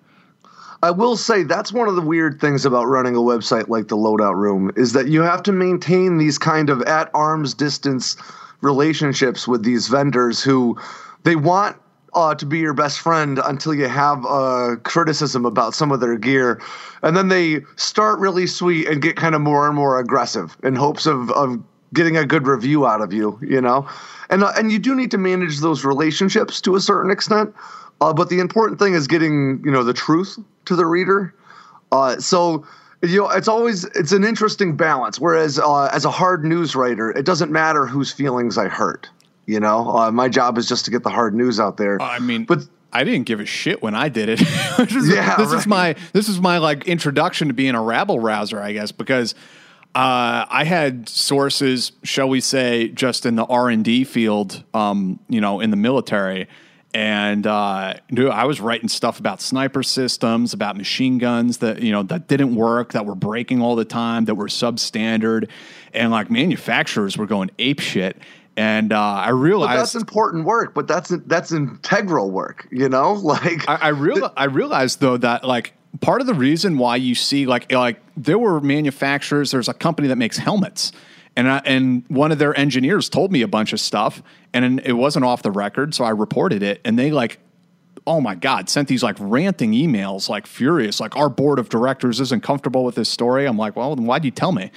[0.83, 3.97] I will say that's one of the weird things about running a website like the
[3.97, 8.17] Loadout Room is that you have to maintain these kind of at arm's distance
[8.63, 10.79] relationships with these vendors who
[11.25, 11.77] they want
[12.15, 16.17] uh, to be your best friend until you have uh, criticism about some of their
[16.17, 16.61] gear,
[17.03, 20.75] and then they start really sweet and get kind of more and more aggressive in
[20.75, 23.39] hopes of of getting a good review out of you.
[23.43, 23.89] You know,
[24.29, 27.55] and uh, and you do need to manage those relationships to a certain extent.
[28.01, 31.35] Uh, but the important thing is getting you know the truth to the reader.
[31.93, 32.67] Uh, so
[33.03, 35.19] you know it's always it's an interesting balance.
[35.21, 39.09] Whereas uh, as a hard news writer, it doesn't matter whose feelings I hurt.
[39.47, 42.01] You know, uh, my job is just to get the hard news out there.
[42.01, 42.61] I mean, but
[42.93, 44.41] I didn't give a shit when I did it.
[44.79, 48.61] is, Yeah, this is my this is my like introduction to being a rabble rouser,
[48.61, 49.35] I guess, because
[49.95, 55.19] uh, I had sources, shall we say, just in the R and D field, um,
[55.29, 56.49] you know, in the military,
[56.93, 61.93] and uh, dude, I was writing stuff about sniper systems, about machine guns that you
[61.93, 65.49] know that didn't work, that were breaking all the time, that were substandard,
[65.95, 68.17] and like manufacturers were going ape shit.
[68.57, 70.75] And uh, I realized that's important work.
[70.75, 72.67] But that's that's integral work.
[72.73, 76.79] You know, like I, I real I realized though that like part of the reason
[76.79, 79.51] why you see like like there were manufacturers.
[79.51, 80.93] There's a company that makes helmets,
[81.37, 84.23] and I, and one of their engineers told me a bunch of stuff,
[84.53, 87.39] and it wasn't off the record, so I reported it, and they like.
[88.07, 88.71] Oh my God!
[88.71, 92.95] Sent these like ranting emails, like furious, like our board of directors isn't comfortable with
[92.95, 93.45] this story.
[93.45, 94.71] I'm like, well, then why'd you tell me?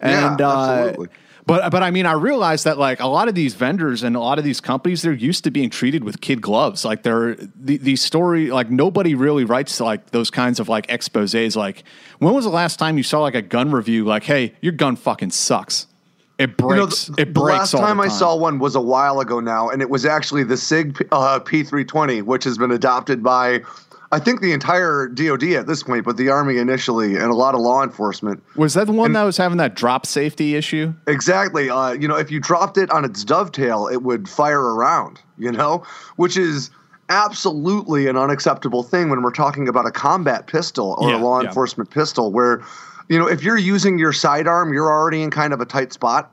[0.00, 1.08] Yeah, And uh, absolutely.
[1.46, 4.20] But but I mean, I realized that like a lot of these vendors and a
[4.20, 6.84] lot of these companies, they're used to being treated with kid gloves.
[6.84, 11.56] Like they're the, these story like nobody really writes like those kinds of like exposés.
[11.56, 11.84] Like
[12.18, 14.04] when was the last time you saw like a gun review?
[14.04, 15.86] Like, hey, your gun fucking sucks.
[16.36, 17.06] It You know, breaks.
[17.06, 17.58] the, it the breaks.
[17.58, 20.04] last all the time I saw one was a while ago now, and it was
[20.04, 23.60] actually the SIG uh, P320, which has been adopted by,
[24.14, 27.56] I think, the entire DoD at this point, but the Army initially, and a lot
[27.56, 28.44] of law enforcement.
[28.54, 30.94] Was that the one that was having that drop safety issue?
[31.08, 31.68] Exactly.
[31.68, 35.50] Uh, you know, if you dropped it on its dovetail, it would fire around, you
[35.50, 35.82] know,
[36.14, 36.70] which is
[37.08, 41.40] absolutely an unacceptable thing when we're talking about a combat pistol or Yeah, a law
[41.40, 41.48] yeah.
[41.48, 42.62] enforcement pistol, where,
[43.08, 46.30] you know, if you're using your sidearm, you're already in kind of a tight spot,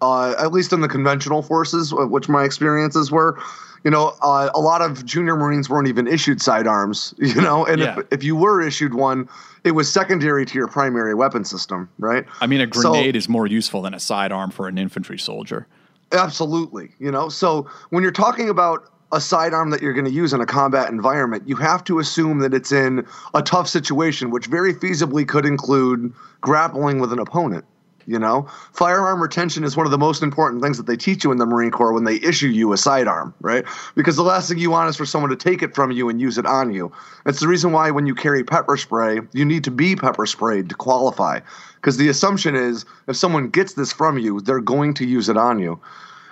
[0.00, 3.36] uh, at least in the conventional forces, uh, which my experiences were.
[3.84, 7.80] You know, uh, a lot of junior Marines weren't even issued sidearms, you know, and
[7.80, 7.98] Yeah.
[8.00, 9.28] if, if you were issued one,
[9.62, 12.24] it was secondary to your primary weapon system, right?
[12.40, 15.66] I mean, a So- grenade is more useful than a sidearm for an infantry soldier.
[16.12, 16.90] Absolutely.
[16.98, 20.40] You know, so when you're talking about a sidearm that you're going to use in
[20.40, 24.72] a combat environment, you have to assume that it's in a tough situation, which very
[24.72, 27.64] feasibly could include grappling with an opponent.
[28.06, 31.32] You know, firearm retention is one of the most important things that they teach you
[31.32, 33.64] in the Marine Corps when they issue you a sidearm, right?
[33.94, 36.20] Because the last thing you want is for someone to take it from you and
[36.20, 36.92] use it on you.
[37.24, 40.68] It's the reason why when you carry pepper spray, you need to be pepper sprayed
[40.68, 41.40] to qualify.
[41.76, 45.36] Because the assumption is if someone gets this from you, they're going to use it
[45.36, 45.80] on you.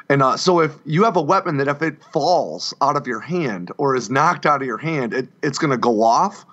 [0.09, 3.21] And uh, so if you have a weapon that if it falls out of your
[3.21, 6.45] hand or is knocked out of your hand, it, it's going to go off.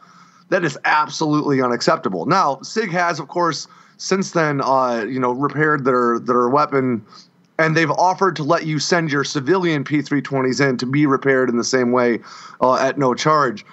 [0.49, 2.25] That is absolutely unacceptable.
[2.25, 3.67] Now, SIG has, of course,
[4.00, 7.06] since then, uh, you know, repaired their their weapon,
[7.60, 11.58] and they've offered to let you send your civilian P320s in to be repaired in
[11.58, 12.20] the same way
[12.62, 13.66] uh, at no charge.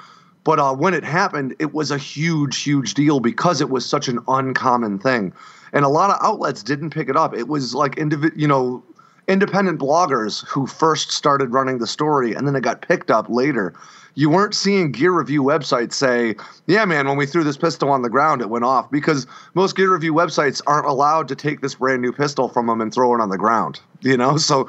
[0.44, 4.08] But uh, when it happened, it was a huge, huge deal because it was such
[4.08, 5.32] an uncommon thing,
[5.72, 7.34] and a lot of outlets didn't pick it up.
[7.34, 8.82] It was like individ, you know,
[9.28, 13.72] independent bloggers who first started running the story, and then it got picked up later
[14.16, 16.34] you weren't seeing gear review websites say,
[16.66, 19.76] yeah, man, when we threw this pistol on the ground, it went off because most
[19.76, 23.14] gear review websites aren't allowed to take this brand new pistol from them and throw
[23.14, 24.38] it on the ground, you know?
[24.38, 24.68] So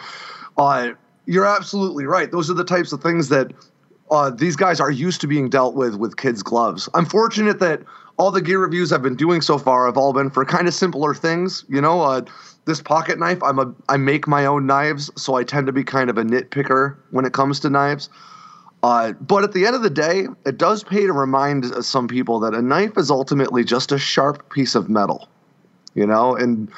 [0.57, 0.89] uh,
[1.25, 2.29] you're absolutely right.
[2.29, 3.53] Those are the types of things that
[4.11, 6.89] uh, these guys are used to being dealt with with kids' gloves.
[6.93, 7.83] I'm fortunate that
[8.17, 10.73] all the gear reviews I've been doing so far have all been for kind of
[10.73, 12.01] simpler things, you know?
[12.01, 12.21] Uh,
[12.65, 15.85] this pocket knife, I'm a I make my own knives, so I tend to be
[15.85, 18.09] kind of a nitpicker when it comes to knives.
[18.83, 22.39] Uh, but at the end of the day, it does pay to remind some people
[22.39, 25.27] that a knife is ultimately just a sharp piece of metal,
[25.95, 26.35] you know?
[26.35, 26.69] And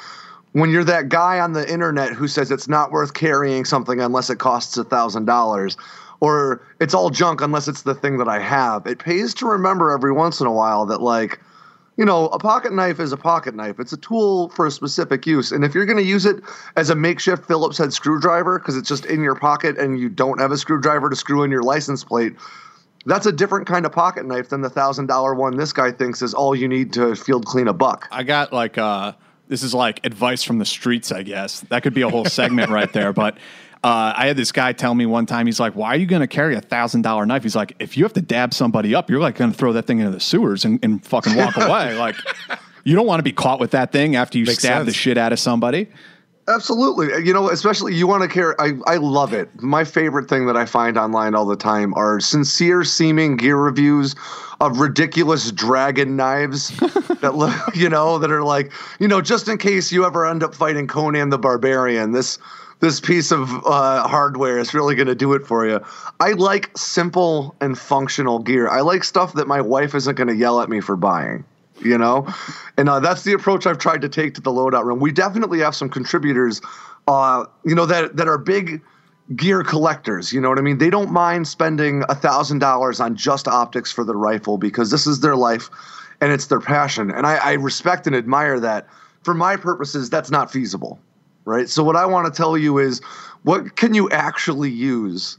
[0.52, 4.30] when you're that guy on the internet who says it's not worth carrying something unless
[4.30, 5.76] it costs a thousand dollars,
[6.20, 9.90] or it's all junk unless it's the thing that I have, it pays to remember
[9.90, 11.40] every once in a while that, like,
[12.00, 13.78] you know, a pocket knife is a pocket knife.
[13.78, 15.52] It's a tool for a specific use.
[15.52, 16.42] And if you're going to use it
[16.74, 20.40] as a makeshift Phillips head screwdriver because it's just in your pocket and you don't
[20.40, 22.32] have a screwdriver to screw in your license plate,
[23.04, 26.22] that's a different kind of pocket knife than the thousand dollar one this guy thinks
[26.22, 28.08] is all you need to field clean a buck.
[28.10, 29.12] I got like uh
[29.48, 31.60] this is like advice from the streets, I guess.
[31.60, 33.12] That could be a whole segment right there.
[33.12, 33.36] But
[33.82, 36.20] uh, I had this guy tell me one time, he's like, "Why are you going
[36.20, 39.08] to carry a thousand dollar knife?" He's like, "If you have to dab somebody up,
[39.08, 41.96] you're like going to throw that thing into the sewers and, and fucking walk away.
[41.96, 42.16] Like,
[42.84, 44.86] you don't want to be caught with that thing after you Makes stab sense.
[44.86, 45.88] the shit out of somebody."
[46.48, 47.24] Absolutely.
[47.24, 48.54] You know, especially you want to carry.
[48.58, 49.48] I, I love it.
[49.62, 54.16] My favorite thing that I find online all the time are sincere seeming gear reviews
[54.60, 56.68] of ridiculous dragon knives
[57.20, 60.42] that look, you know, that are like, you know, just in case you ever end
[60.42, 62.38] up fighting Conan the Barbarian, this
[62.80, 65.80] this piece of uh, hardware is really going to do it for you.
[66.18, 68.68] I like simple and functional gear.
[68.68, 71.44] I like stuff that my wife isn't going to yell at me for buying
[71.82, 72.26] you know?
[72.76, 75.00] And uh, that's the approach i've tried to take to the loadout room.
[75.00, 76.60] We definitely have some contributors
[77.08, 78.82] uh, you know that that are big
[79.34, 80.78] gear collectors you know what i mean?
[80.78, 85.06] They don't mind spending a thousand dollars on just optics for their rifle because this
[85.06, 85.70] is their life
[86.20, 87.10] and it's their passion.
[87.10, 88.86] And I, I respect and admire that.
[89.22, 90.98] For my purposes that's not feasible
[91.44, 93.00] right so what i want to tell you is
[93.42, 95.38] what can you actually use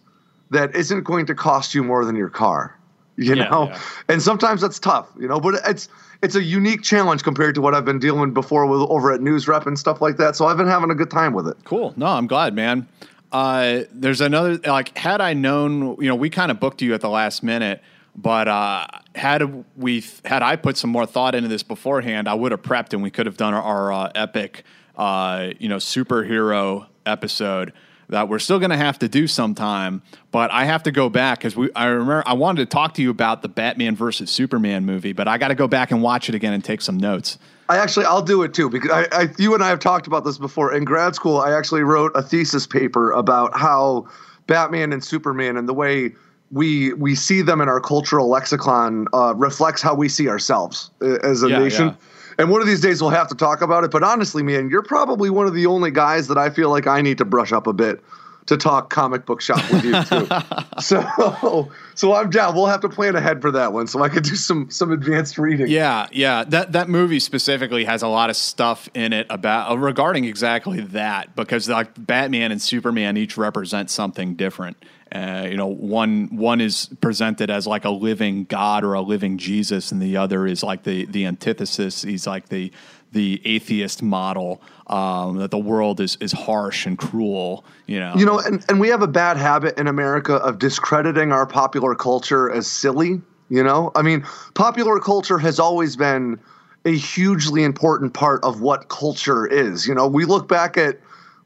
[0.50, 2.78] that isn't going to cost you more than your car
[3.18, 3.80] you Yeah, know yeah.
[4.10, 5.88] and sometimes that's tough you know but it's
[6.24, 9.66] it's a unique challenge compared to what i've been dealing before with over at NewsRep
[9.68, 11.94] and stuff like that so i've been having a good time with it Cool.
[11.98, 12.88] No, I'm glad, man.
[13.32, 17.00] Uh, there's another like had I known, you know, we kind of booked you at
[17.00, 17.82] the last minute,
[18.14, 22.52] but uh, had we had I put some more thought into this beforehand, I would
[22.52, 24.64] have prepped and we could have done our, our uh, epic,
[25.02, 27.74] uh, you know, superhero episode
[28.10, 30.04] that we're still going to have to do sometime.
[30.30, 31.74] But I have to go back because we.
[31.74, 35.28] I remember I wanted to talk to you about the Batman versus Superman movie, but
[35.28, 37.40] I got to go back and watch it again and take some notes.
[37.68, 40.24] I actually I'll do it too because I, I you and I have talked about
[40.24, 40.72] this before.
[40.72, 44.08] In grad school, I actually wrote a thesis paper about how
[44.46, 46.12] Batman and Superman and the way
[46.52, 51.18] we we see them in our cultural lexicon uh, reflects how we see ourselves uh,
[51.24, 51.88] as a Yeah, nation.
[51.88, 51.96] yeah.
[52.38, 53.92] And one of these days we'll have to talk about it.
[53.92, 57.02] But honestly, man, you're probably one of the only guys that I feel like I
[57.02, 58.04] need to brush up a bit
[58.48, 60.28] to talk comic book shop with you too.
[60.80, 62.56] so so I'm down.
[62.56, 65.38] We'll have to plan ahead for that one so I could do some some advanced
[65.38, 65.68] reading.
[65.68, 66.44] Yeah, yeah.
[66.44, 70.82] That that movie specifically has a lot of stuff in it about uh, regarding exactly
[70.82, 74.78] that because like Batman and Superman each represent something different.
[75.14, 79.38] Uh, you know, one one is presented as like a living God or a living
[79.38, 82.04] Jesus, and the other is like the the antithesis.
[82.04, 82.72] He's like the
[83.12, 87.66] the atheist model um, that the world is is harsh and cruel.
[87.88, 91.34] You know, You know, and, and we have a bad habit in America of discrediting
[91.34, 93.22] our popular culture as silly.
[93.50, 96.40] You know, I mean, popular culture has always been
[96.86, 99.86] a hugely important part of what culture is.
[99.86, 101.00] You know, we look back at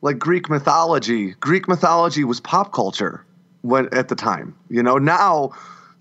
[0.04, 1.32] like Greek mythology.
[1.40, 3.26] Greek mythology was pop culture
[3.66, 4.56] when at the time.
[4.70, 5.52] You know, now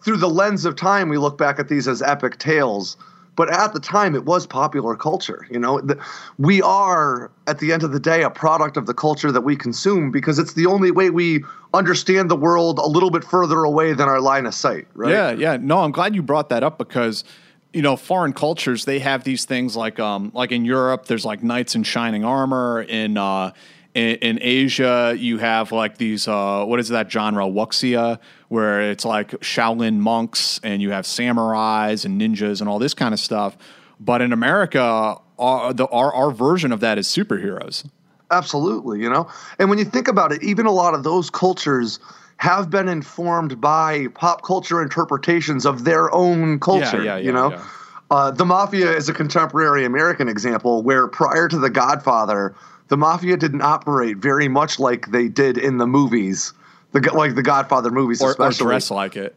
[0.05, 2.96] through the lens of time, we look back at these as epic tales.
[3.37, 5.98] but at the time it was popular culture you know the,
[6.38, 9.57] we are at the end of the day a product of the culture that we
[9.57, 13.92] consume because it's the only way we understand the world a little bit further away
[13.92, 15.57] than our line of sight right Yeah, yeah.
[15.61, 17.24] No, I'm glad you brought that up because
[17.72, 21.42] you know foreign cultures they have these things like um like in Europe there's like
[21.42, 23.50] knights in shining armor in uh
[23.95, 29.05] in, in Asia you have like these uh what is that genre wuxia where it's
[29.05, 33.57] like Shaolin monks and you have samurais and ninjas and all this kind of stuff
[34.01, 37.89] but in America our the our, our version of that is superheroes.
[38.31, 39.29] Absolutely, you know?
[39.59, 41.99] And when you think about it, even a lot of those cultures
[42.39, 47.51] have been informed by pop culture interpretations of their own culture, yeah, yeah, you know?
[47.51, 47.65] yeah.
[48.11, 52.55] Uh, the Mafia is a contemporary American example where prior to The Godfather,
[52.88, 56.53] the Mafia didn't operate very much like they did in the movies,
[56.92, 58.66] the, like the Godfather movies, Or, or especially.
[58.66, 59.35] dress like it.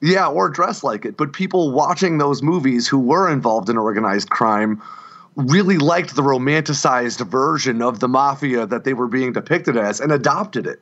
[0.00, 1.16] Yeah, or dress like it.
[1.16, 4.82] But people watching those movies who were involved in organized crime
[5.36, 10.12] really liked the romanticized version of the mafia that they were being depicted as and
[10.12, 10.80] adopted it.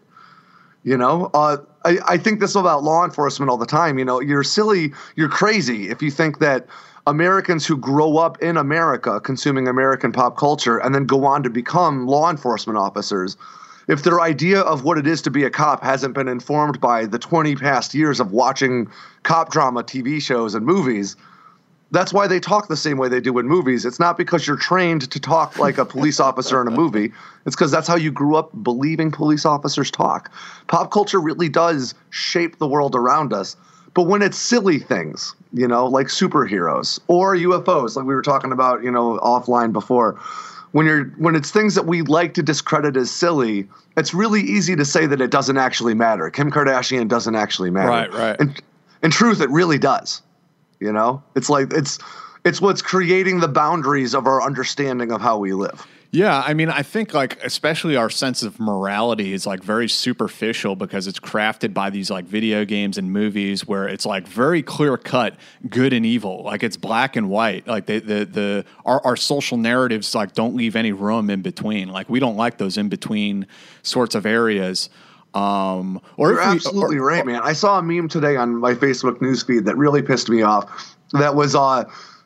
[0.83, 3.99] You know, uh, I, I think this about law enforcement all the time.
[3.99, 6.67] You know, you're silly, you're crazy if you think that
[7.07, 11.51] Americans who grow up in America consuming American pop culture and then go on to
[11.51, 13.37] become law enforcement officers,
[13.89, 17.07] if their idea of what it is to be a cop hasn't been informed by
[17.07, 18.89] the 20 past years of watching
[19.23, 21.17] cop drama TV shows and movies,
[21.91, 23.85] that's why they talk the same way they do in movies.
[23.85, 27.13] It's not because you're trained to talk like a police officer in a movie.
[27.47, 30.31] It's because that's how you grew up believing police officers talk.
[30.69, 33.57] Pop culture really does shape the world around us.
[33.95, 38.53] But when it's silly things, you know, like superheroes or UFOs, like we were talking
[38.53, 40.19] about, you know, offline before,
[40.73, 44.77] when you're when it's things that we like to discredit as silly, it's really easy
[44.77, 46.31] to say that it doesn't actually matter.
[46.31, 47.89] Kim Kardashian doesn't actually matter.
[47.89, 48.41] Right, right.
[48.41, 48.63] And
[49.03, 50.23] in truth, it really does.
[50.79, 51.99] You know, it's like it's
[52.45, 55.87] it's what's creating the boundaries of our understanding of how we live.
[56.13, 60.75] Yeah, I mean, I think like especially our sense of morality is like very superficial
[60.75, 64.97] because it's crafted by these like video games and movies where it's like very clear
[64.97, 65.37] cut
[65.69, 67.69] good and evil, like it's black and white.
[67.69, 71.91] Like they, the the our, our social narratives like don't leave any room in between.
[71.91, 73.47] Like we don't like those in between
[73.83, 74.91] sorts of areas.
[75.33, 77.41] Um, or You're we- absolutely or- right, man.
[77.45, 80.97] I saw a meme today on my Facebook newsfeed that really pissed me off.
[81.13, 81.85] That was uh,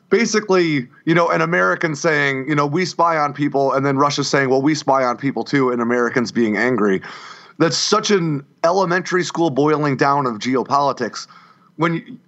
[0.09, 4.23] basically, you know, an American saying, you know, we spy on people, and then Russia
[4.23, 7.01] saying, well, we spy on people too, and Americans being angry.
[7.57, 11.27] That's such an elementary school boiling down of geopolitics.
[11.77, 12.19] When you,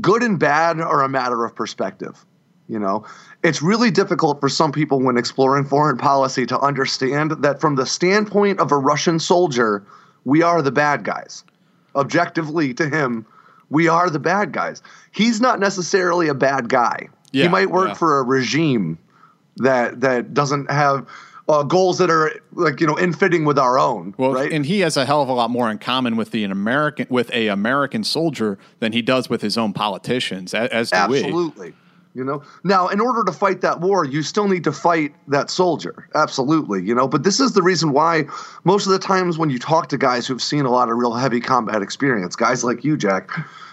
[0.00, 2.24] good and bad are a matter of perspective.
[2.66, 3.04] You know,
[3.42, 7.84] it's really difficult for some people when exploring foreign policy to understand that from the
[7.84, 9.84] standpoint of a Russian soldier,
[10.24, 11.44] we are the bad guys.
[11.94, 13.26] Objectively, to him,
[13.74, 14.82] we are the bad guys.
[15.12, 17.08] He's not necessarily a bad guy.
[17.32, 17.94] Yeah, he might work yeah.
[17.94, 18.96] for a regime
[19.56, 21.06] that that doesn't have
[21.48, 24.14] uh, goals that are like you know in fitting with our own.
[24.16, 24.52] Well, right?
[24.52, 27.06] and he has a hell of a lot more in common with the an American
[27.10, 30.54] with a American soldier than he does with his own politicians.
[30.54, 31.74] a- As do we.
[32.14, 35.50] You know, now in order to fight that war, you still need to fight that
[35.50, 36.08] soldier.
[36.14, 36.80] Absolutely.
[36.80, 38.26] You know, but this is the reason why
[38.62, 41.14] most of the times when you talk to guys who've seen a lot of real
[41.14, 43.30] heavy combat experience, guys like you, Jack,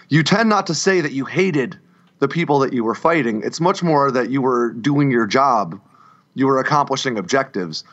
[0.09, 1.77] you tend not to say that you hated
[2.17, 3.43] the people that you were fighting.
[3.43, 5.79] It's much more that you were doing your job,
[6.33, 7.83] you were accomplishing objectives.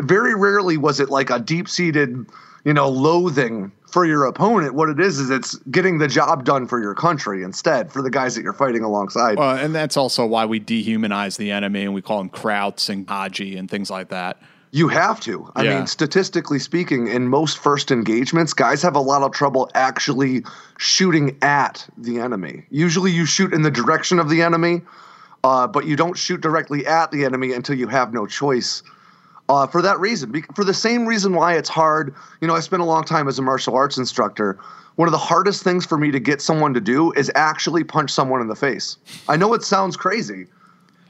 [0.00, 2.26] Very rarely was it like a deep seated,
[2.64, 4.74] you know, loathing for your opponent.
[4.74, 8.10] What it is is it's getting the job done for your country instead, for the
[8.10, 9.38] guys that you're fighting alongside.
[9.38, 13.08] Uh, and that's also why we dehumanize the enemy and we call them Krauts and
[13.08, 14.38] Haji and things like that.
[14.72, 15.48] You have to.
[15.54, 15.76] I Yeah.
[15.76, 20.44] mean, statistically speaking, in most first engagements, guys have a lot of trouble actually
[20.76, 22.66] shooting at the enemy.
[22.70, 24.82] Usually, you shoot in the direction of the enemy,
[25.44, 28.82] uh, but you don't shoot directly at the enemy until you have no choice.
[29.48, 32.14] Uh, for that reason, for the same reason why it's hard.
[32.40, 34.58] You know, I spent a long time as a martial arts instructor.
[34.96, 38.10] One of the hardest things for me to get someone to do is actually punch
[38.10, 38.96] someone in the face.
[39.28, 40.46] I know it sounds crazy,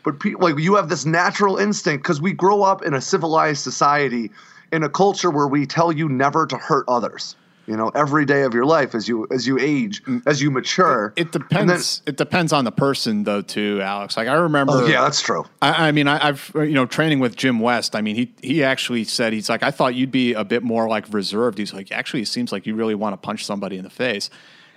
[0.03, 3.62] but pe- like you have this natural instinct because we grow up in a civilized
[3.62, 4.30] society
[4.72, 7.37] in a culture where we tell you never to hurt others
[7.67, 11.12] you know every day of your life as you as you age as you mature
[11.17, 11.21] Mm.
[11.21, 12.03] It And depends.
[12.07, 14.17] it depends on the person, though, too, Alex.
[14.17, 14.73] Like I remember.
[14.75, 17.95] oh, yeah that's true I, I mean, I, I've you know training with Jim West.
[17.97, 20.89] I mean, he he actually said he's like, I thought you'd be a bit more
[20.89, 21.59] like reserved.
[21.59, 24.31] He's like, actually, it seems like you really want to punch somebody in the face.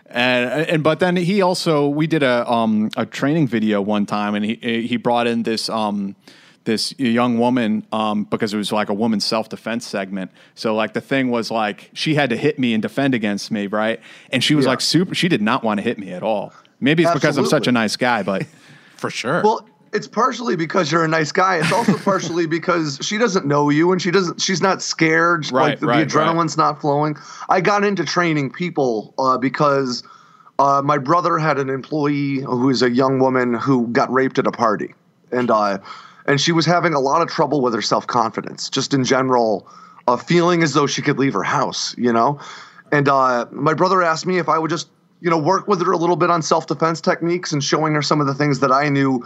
[0.09, 4.35] And, and but then he also we did a um a training video one time,
[4.35, 4.55] and he
[4.87, 6.15] he brought in this um
[6.67, 10.29] this young woman um because it was like a woman's self defense segment.
[10.53, 13.65] So like the thing was like she had to hit me and defend against me,
[13.65, 13.99] right?
[14.31, 14.71] And she was Yeah.
[14.71, 15.15] like super.
[15.15, 16.53] She did not want to hit me at all.
[16.79, 18.45] Maybe it's because I'm such a nice guy, but.
[18.97, 19.41] for sure.
[19.43, 21.57] Well, it's partially because you're a nice guy.
[21.57, 24.41] It's also partially because she doesn't know you and she doesn't.
[24.41, 25.51] She's not scared.
[25.51, 27.15] Right, like the, right, the adrenaline's not flowing.
[27.49, 30.03] I got into training people uh, because
[30.59, 34.45] uh, my brother had an employee who is a young woman who got raped at
[34.45, 34.93] a party,
[35.31, 35.77] and uh,
[36.27, 39.67] and she was having a lot of trouble with her self confidence, just in general,
[40.07, 41.95] uh, feeling as though she could leave her house.
[41.97, 42.39] You know,
[42.91, 44.89] and uh, my brother asked me if I would just
[45.21, 48.01] you know work with her a little bit on self defense techniques and showing her
[48.01, 49.25] some of the things that I knew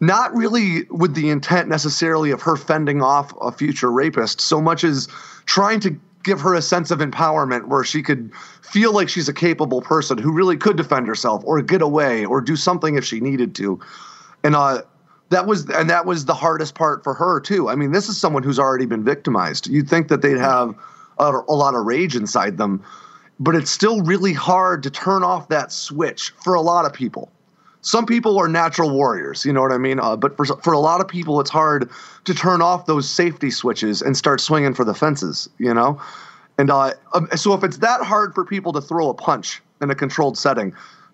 [0.00, 4.84] not really with the intent necessarily of her fending off a future rapist so much
[4.84, 5.06] as
[5.46, 8.32] trying to give her a sense of empowerment where she could
[8.62, 12.40] feel like she's a capable person who really could defend herself or get away or
[12.40, 13.78] do something if she needed to
[14.44, 14.82] and uh
[15.32, 18.18] that was and that was the hardest part for her too i mean this is
[18.18, 20.74] someone who's already been victimized you'd think that they'd have
[21.18, 22.82] a, a lot of rage inside them
[23.40, 27.30] but it's still really hard to turn off that switch for a lot of people
[27.82, 29.98] some people are natural warriors, you know what I mean?
[29.98, 31.90] Uh, but for for a lot of people, it's hard
[32.24, 36.00] to turn off those safety switches and start swinging for the fences, you know.
[36.58, 39.90] And uh, um, so if it's that hard for people to throw a punch in
[39.90, 40.72] a controlled setting,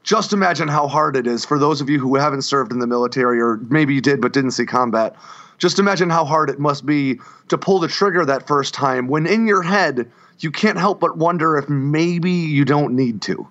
[0.09, 2.87] just imagine how hard it is for those of you who haven't served in the
[2.87, 5.15] military or maybe you did but didn't see combat.
[5.59, 9.27] Just imagine how hard it must be to pull the trigger that first time when
[9.27, 13.47] in your head you can't help but wonder if maybe you don't need to.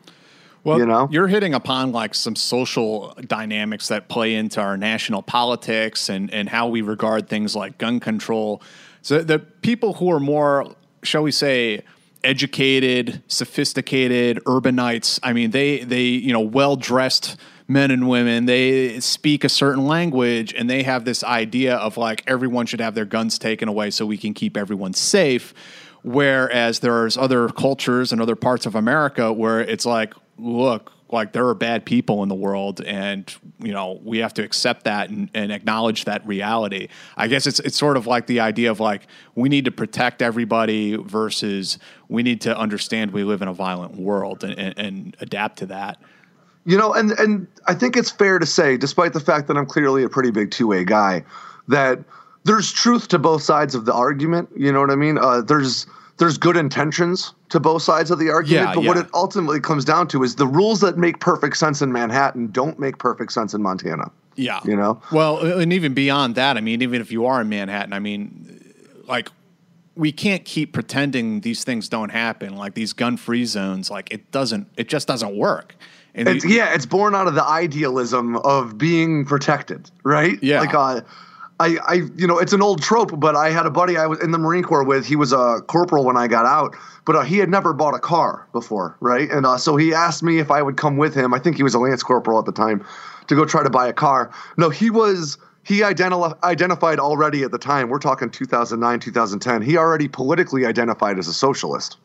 [0.63, 1.07] Well, you know?
[1.11, 6.49] you're hitting upon like some social dynamics that play into our national politics and, and
[6.49, 8.63] how we regard things like gun control.
[9.03, 11.83] So the people who are more, shall we say,
[12.27, 19.43] educated, sophisticated urbanites, I mean, they they, you know, well-dressed men and women, they speak
[19.43, 23.37] a certain language and they have this idea of like everyone should have their guns
[23.37, 25.53] taken away so we can keep everyone safe.
[26.03, 31.47] Whereas there's other cultures and other parts of America where it's like, look, like there
[31.47, 35.29] are bad people in the world and you know we have to accept that and,
[35.33, 36.87] and, acknowledge that reality.
[37.15, 40.21] I guess it's it's sort of like the idea of like we need to protect
[40.21, 41.79] everybody versus
[42.09, 45.65] we need to understand we live in a violent world and, and, and adapt to
[45.67, 45.99] that.
[46.65, 49.65] You know and and i think it's fair to say despite the fact that i'm
[49.65, 51.23] clearly a pretty big 2A guy
[51.69, 51.99] that
[52.43, 55.17] there's truth to both sides of the argument you know what i mean?
[55.17, 55.87] Uh, there's
[56.17, 58.87] there's good intentions to both sides of the argument, yeah, but yeah.
[58.87, 62.47] what it ultimately comes down to is the rules that make perfect sense in Manhattan
[62.47, 64.11] don't make perfect sense in Montana.
[64.35, 64.59] Yeah.
[64.65, 65.01] You know?
[65.11, 68.73] Well, and even beyond that, I mean, even if you are in Manhattan, I mean,
[69.07, 69.29] like,
[69.95, 72.55] we can't keep pretending these things don't happen.
[72.55, 75.75] Like these gun-free zones, like it doesn't, it just doesn't work.
[76.13, 80.41] And it's, yeah, it's born out of the idealism of being protected, right?
[80.41, 80.61] Yeah.
[80.61, 81.01] Like, uh,
[81.59, 84.19] I, I, you know, it's an old trope, but I had a buddy I was
[84.19, 85.05] in the Marine Corps with.
[85.07, 87.99] He was a corporal when I got out, but uh, he had never bought a
[87.99, 89.29] car before, right?
[89.31, 91.33] And uh, so he asked me if I would come with him.
[91.33, 92.85] I think he was a lance corporal at the time
[93.27, 94.31] to go try to buy a car.
[94.57, 95.37] No, he was.
[95.63, 97.89] He identi- identified already at the time.
[97.89, 99.61] We're talking 2009, 2010.
[99.61, 101.97] He already politically identified as a socialist,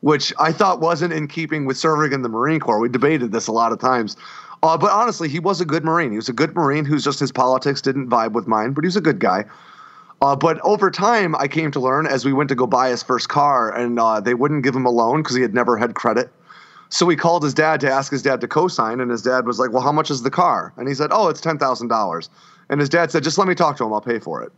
[0.00, 2.80] which I thought wasn't in keeping with serving in the Marine Corps.
[2.80, 4.16] We debated this a lot of times.
[4.62, 6.10] Uh, but honestly, he was a good Marine.
[6.10, 8.88] He was a good Marine who's just his politics didn't vibe with mine, but he
[8.88, 9.44] was a good guy.
[10.22, 13.02] Uh, but over time, I came to learn as we went to go buy his
[13.02, 15.94] first car, and uh, they wouldn't give him a loan because he had never had
[15.94, 16.30] credit.
[16.90, 19.58] So he called his dad to ask his dad to co-sign, and his dad was
[19.58, 22.28] like, "Well, how much is the car?" And he said, "Oh, it's ten thousand dollars."
[22.68, 23.94] And his dad said, "Just let me talk to him.
[23.94, 24.52] I'll pay for it."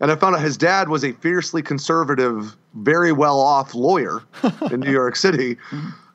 [0.00, 4.22] And I found out his dad was a fiercely conservative, very well-off lawyer
[4.72, 5.56] in New York City,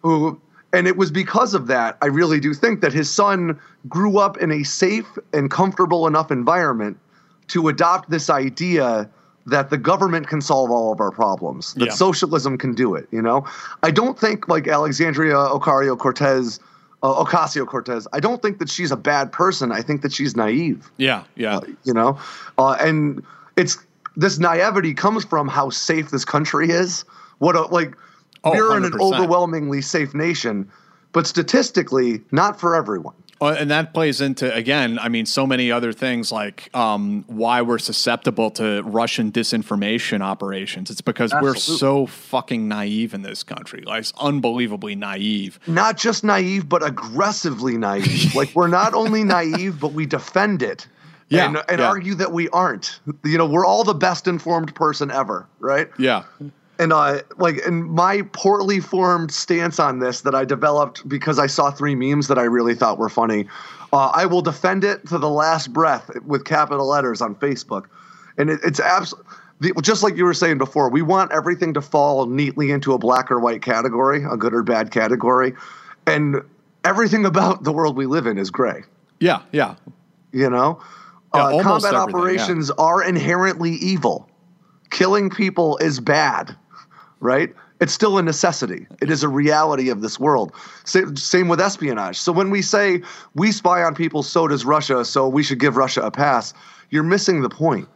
[0.01, 0.39] who
[0.73, 4.37] and it was because of that, I really do think that his son grew up
[4.37, 6.97] in a safe and comfortable enough environment
[7.49, 9.09] to adopt this idea
[9.45, 11.91] that the government can solve all of our problems, that Yeah.
[11.93, 13.07] socialism can do it.
[13.11, 13.45] You know,
[13.83, 16.59] I don't think like Alexandria Ocario Cortez,
[17.03, 18.07] uh, Ocasio Cortez.
[18.11, 19.71] I don't think that she's a bad person.
[19.71, 21.59] I think that she's naive Yeah, yeah.
[21.83, 22.17] you know
[22.57, 23.21] uh, and
[23.55, 23.77] it's
[24.17, 27.05] this naivety comes from how safe this country is
[27.37, 27.95] what a like
[28.45, 30.69] Oh, we're in an overwhelmingly safe nation
[31.11, 34.97] but statistically not for everyone Uh, and that plays into again.
[34.97, 40.89] I mean, so many other things like um, why we're susceptible to Russian disinformation operations.
[40.89, 43.83] It's because we're so fucking naive in this country.
[43.85, 45.59] Like, it's unbelievably naive.
[45.67, 50.87] not just naive but aggressively naive like we're not only naive but we defend it
[51.29, 51.89] Yeah, and, and yeah.
[51.89, 56.23] argue that we aren't you know we're all the best informed person ever right Yeah,
[56.79, 61.47] and uh like and my poorly formed stance on this that I developed because I
[61.47, 63.47] saw three memes that I really thought were funny.
[63.93, 67.85] Uh, I will defend it to the last breath with capital letters on Facebook,
[68.37, 69.31] and it, it's absolutely
[69.81, 70.89] just like you were saying before.
[70.89, 74.63] We want everything to fall neatly into a black or white category, a good or
[74.63, 75.53] bad category,
[76.05, 76.41] and
[76.83, 78.83] everything about the world we live in is gray.
[79.19, 79.75] yeah, yeah.
[80.33, 80.81] You know,
[81.33, 81.99] Yeah, uh, combat everything, yeah.
[82.19, 84.29] operations are inherently evil.
[84.89, 86.55] Killing people is bad,
[87.19, 87.53] right?
[87.81, 88.87] It's still a necessity.
[89.01, 90.53] It is a reality of this world.
[90.85, 92.17] Sa- Same with espionage.
[92.17, 93.01] So when we say
[93.33, 96.53] we spy on people, so does Russia, so we should give Russia a pass,
[96.89, 97.87] you're missing the point.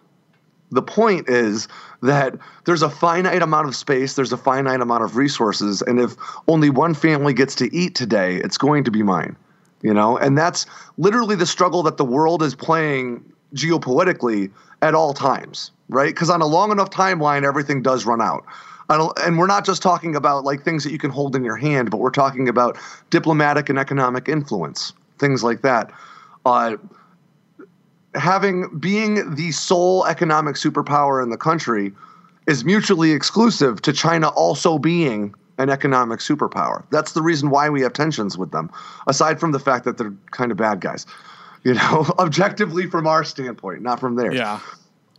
[0.72, 1.68] The point is
[2.02, 6.16] that there's a finite amount of space, there's a finite amount of resources, and if
[6.48, 9.36] only one family gets to eat today, it's going to be mine.
[9.82, 10.66] You know, and that's
[10.98, 13.24] literally the struggle that the world is playing
[13.56, 14.52] geopolitically
[14.82, 16.14] at all times, right?
[16.14, 18.44] Because on a long enough timeline, everything does run out.
[18.90, 21.92] And we're not just talking about like things that you can hold in your hand,
[21.92, 22.78] but we're talking about
[23.12, 25.92] diplomatic and economic influence, things like that.
[26.46, 26.78] Uh,
[28.16, 31.94] having being the sole economic superpower in the country
[32.48, 36.84] is mutually exclusive to China also being an economic superpower.
[36.90, 38.72] That's the reason why we have tensions with them,
[39.08, 41.06] aside from the fact that they're kind of bad guys,
[41.64, 44.36] you know, objectively from our standpoint, not from theirs.
[44.36, 44.60] Yeah.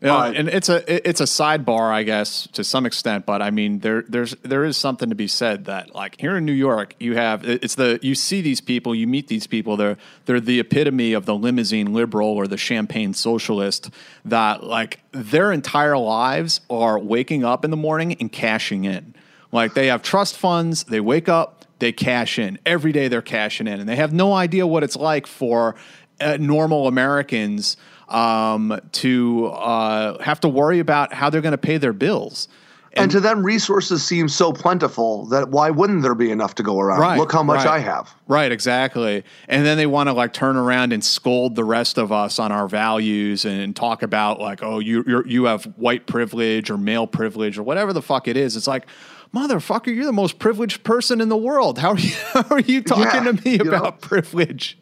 [0.02, 3.26] Yeah, Uh, and it's a it's a sidebar, I guess, to some extent.
[3.26, 6.46] But I mean, there there's there is something to be said that like here in
[6.46, 9.76] New York, you have it's the you see these people, you meet these people.
[9.76, 13.90] They're they're the epitome of the limousine liberal or the champagne socialist.
[14.24, 19.14] That like their entire lives are waking up in the morning and cashing in.
[19.52, 20.84] Like they have trust funds.
[20.84, 23.08] They wake up, they cash in every day.
[23.08, 25.74] They're cashing in, and they have no idea what it's like for
[26.22, 27.76] uh, normal Americans
[28.10, 32.48] um, to uh, have to worry about how they're going to pay their bills.
[32.92, 36.80] And, to them, resources seem so plentiful that why wouldn't there be enough to go
[36.80, 36.98] around?
[36.98, 37.74] Right, Look how much right.
[37.74, 38.12] I have.
[38.26, 39.22] Right, exactly.
[39.48, 42.50] And then they want to like turn around and scold the rest of us on
[42.50, 47.06] our values and talk about like, oh, you you're, you have white privilege or male
[47.06, 48.56] privilege or whatever the fuck it is.
[48.56, 48.86] It's like,
[49.34, 51.78] motherfucker, you're the most privileged person in the world.
[51.78, 53.70] How are you, how are you talking Yeah, to me you know?
[53.70, 54.78] about privilege?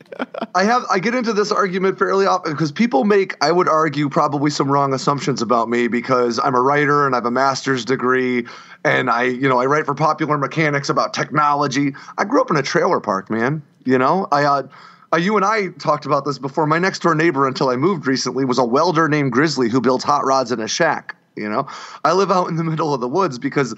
[0.55, 4.09] I have I get into this argument fairly often because people make I would argue
[4.09, 7.85] probably some wrong assumptions about me because I'm a writer and I have a master's
[7.85, 8.47] degree
[8.85, 11.95] and I you know I write for Popular Mechanics about technology.
[12.17, 13.63] I grew up in a trailer park, man.
[13.85, 14.45] You know I.
[14.45, 14.63] Uh,
[15.11, 16.67] uh, you and I talked about this before.
[16.67, 20.05] My next door neighbor, until I moved recently, was a welder named Grizzly who builds
[20.05, 21.17] hot rods in a shack.
[21.35, 21.67] You know,
[22.05, 23.75] I live out in the middle of the woods because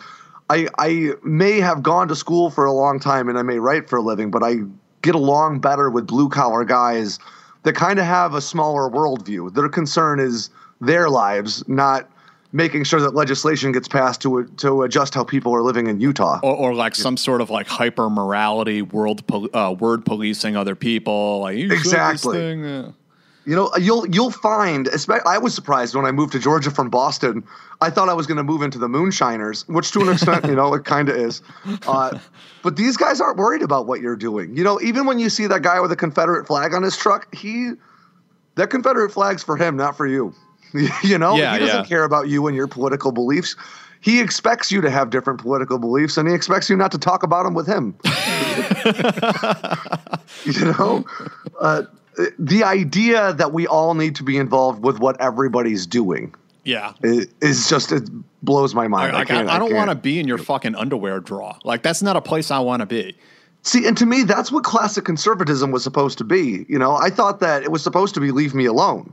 [0.51, 3.89] I, I may have gone to school for a long time and I may write
[3.89, 4.57] for a living, but I
[5.01, 7.21] get along better with blue collar guys
[7.63, 9.55] that kind of have a smaller worldview.
[9.55, 12.11] Their concern is their lives, not
[12.53, 16.41] making sure that legislation gets passed to to adjust how people are living in Utah.
[16.43, 20.75] Or, or like some sort of like hyper morality, world pol- uh, word policing other
[20.75, 21.41] people.
[21.41, 22.39] Like you said this Exactly.
[23.51, 24.89] You know, you'll you'll find.
[25.27, 27.43] I was surprised when I moved to Georgia from Boston.
[27.81, 30.55] I thought I was going to move into the Moonshiners, which to an extent, you
[30.55, 31.43] know, it kind of is.
[31.85, 32.17] Uh,
[32.63, 34.57] but these guys aren't worried about what you're doing.
[34.57, 37.35] You know, even when you see that guy with a Confederate flag on his truck,
[37.35, 37.73] he
[38.55, 40.33] that Confederate flag's for him, not for you.
[41.03, 41.85] you know, Yeah, he doesn't yeah.
[41.87, 43.57] care about you and your political beliefs.
[44.01, 47.25] He expects you to have different political beliefs, and he expects you not to talk
[47.25, 47.97] about them with him.
[50.45, 51.05] you know,
[51.61, 51.83] uh,
[52.39, 56.93] the idea that we all need to be involved with what everybody's doing yeah.
[57.03, 58.09] is, is just it
[58.43, 59.13] blows my mind.
[59.13, 61.59] Like, I, can't- I don't want to be in your fucking underwear draw.
[61.65, 63.17] Like that's not a place I want to be.
[63.63, 66.65] See, and to me, that's what classic conservatism was supposed to be.
[66.69, 69.13] You know, I thought that it was supposed to be leave me alone.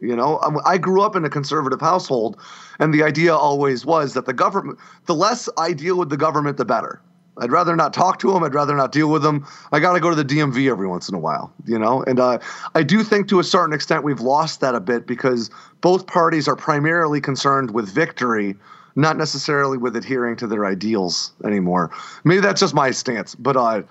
[0.00, 2.36] You know, I I grew up in a conservative household,
[2.78, 6.58] and the idea always was that the government, the less I deal with the government,
[6.58, 7.00] the better.
[7.38, 8.42] I'd rather not talk to them.
[8.44, 9.46] I'd rather not deal with them.
[9.72, 12.02] I got to go to the DMV every once in a while, you know?
[12.02, 12.38] And uh,
[12.74, 16.46] I do think to a certain extent we've lost that a bit because both parties
[16.46, 18.54] are primarily concerned with victory,
[18.96, 21.90] not necessarily with adhering to their ideals anymore.
[22.24, 23.82] Maybe that's just my stance, but uh,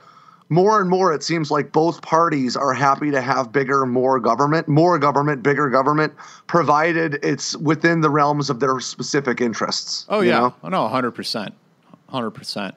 [0.49, 4.67] more and more it seems like both parties are happy to have bigger, more government,
[4.67, 6.13] more government, bigger government,
[6.45, 10.05] provided it's within the realms of their specific interests.
[10.09, 10.55] Oh you yeah, know?
[10.63, 11.55] oh, no, hundred percent,
[12.09, 12.75] hundred percent.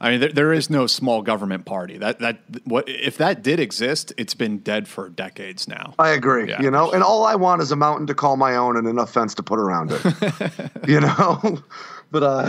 [0.00, 1.98] I mean, there, there is no small government party.
[1.98, 4.12] That that what if that did exist?
[4.16, 5.94] It's been dead for decades now.
[5.98, 6.48] I agree.
[6.48, 6.60] Yeah.
[6.60, 9.12] You know, and all I want is a mountain to call my own and enough
[9.12, 10.02] fence to put around it.
[10.88, 11.58] you know,
[12.10, 12.48] but uh,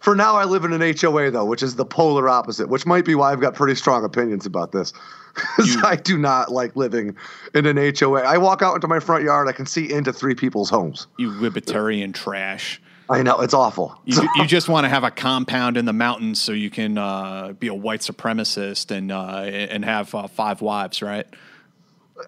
[0.00, 2.68] for now, I live in an HOA though, which is the polar opposite.
[2.68, 4.92] Which might be why I've got pretty strong opinions about this.
[5.56, 7.14] 'Cause I do not like living
[7.54, 8.20] in an HOA.
[8.22, 11.06] I walk out into my front yard, I can see into three people's homes.
[11.18, 12.82] You libertarian trash.
[13.10, 14.00] I know it's awful.
[14.04, 17.52] You, you just want to have a compound in the mountains so you can uh,
[17.58, 21.26] be a white supremacist and uh, and have uh, five wives, right?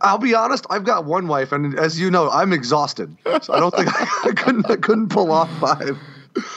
[0.01, 0.67] I'll be honest.
[0.71, 3.17] I've got one wife, and as you know, I'm exhausted.
[3.43, 4.69] So I don't think I, couldn't.
[4.71, 5.97] I couldn't pull off five.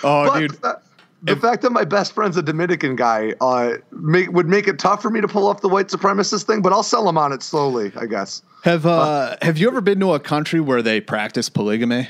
[0.03, 0.51] Oh, But dude.
[0.63, 0.82] that,
[1.21, 5.01] the fact that my best friend's a Dominican guy uh, make, would make it tough
[5.01, 7.43] for me to pull off the white supremacist thing, but I'll sell him on it
[7.43, 8.41] slowly, I guess.
[8.63, 12.07] Have uh, have you ever been to a country where they practice polygamy?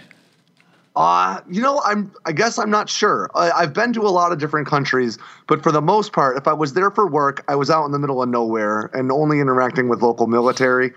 [0.96, 2.12] Uh, you know, I'm.
[2.26, 3.30] I guess I'm not sure.
[3.36, 5.18] I, I've been to a lot of different countries,
[5.48, 7.92] but for the most part, if I was there for work, I was out in
[7.92, 10.94] the middle of nowhere and only interacting with local military.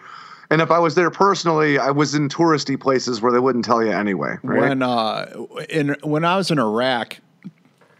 [0.51, 3.85] And if I was there personally, I was in touristy places where they wouldn't tell
[3.85, 4.37] you anyway.
[4.43, 4.61] Right?
[4.61, 7.19] When uh, in when I was in Iraq,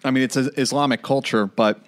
[0.05, 1.81] I mean it's an Islamic culture, but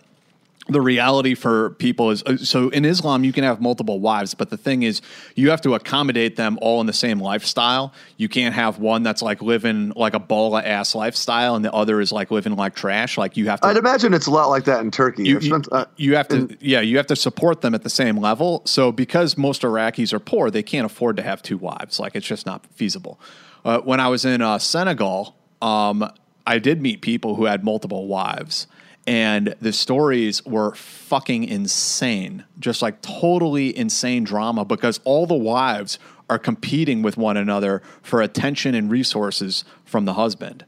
[0.70, 4.50] the reality for people is uh, so in Islam you can have multiple wives, but
[4.50, 5.02] the thing is
[5.34, 7.92] you have to accommodate them all in the same lifestyle.
[8.16, 12.00] You can't have one that's like living like a baller ass lifestyle and the other
[12.00, 13.18] is like living like trash.
[13.18, 15.24] Like you have to I'd imagine it's a lot like that in Turkey.
[15.24, 17.82] you, I've you, spent- uh, you have to yeah you have to support them at
[17.82, 21.58] the same level so because most iraqis are poor they can't afford to have two
[21.58, 23.20] wives like it's just not feasible
[23.64, 26.08] uh, when i was in uh, senegal um,
[26.46, 28.66] i did meet people who had multiple wives
[29.06, 35.98] and the stories were fucking insane just like totally insane drama because all the wives
[36.28, 40.64] are competing with one another for attention and resources from the husband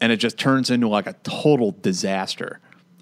[0.00, 2.60] and it just turns into like a total disaster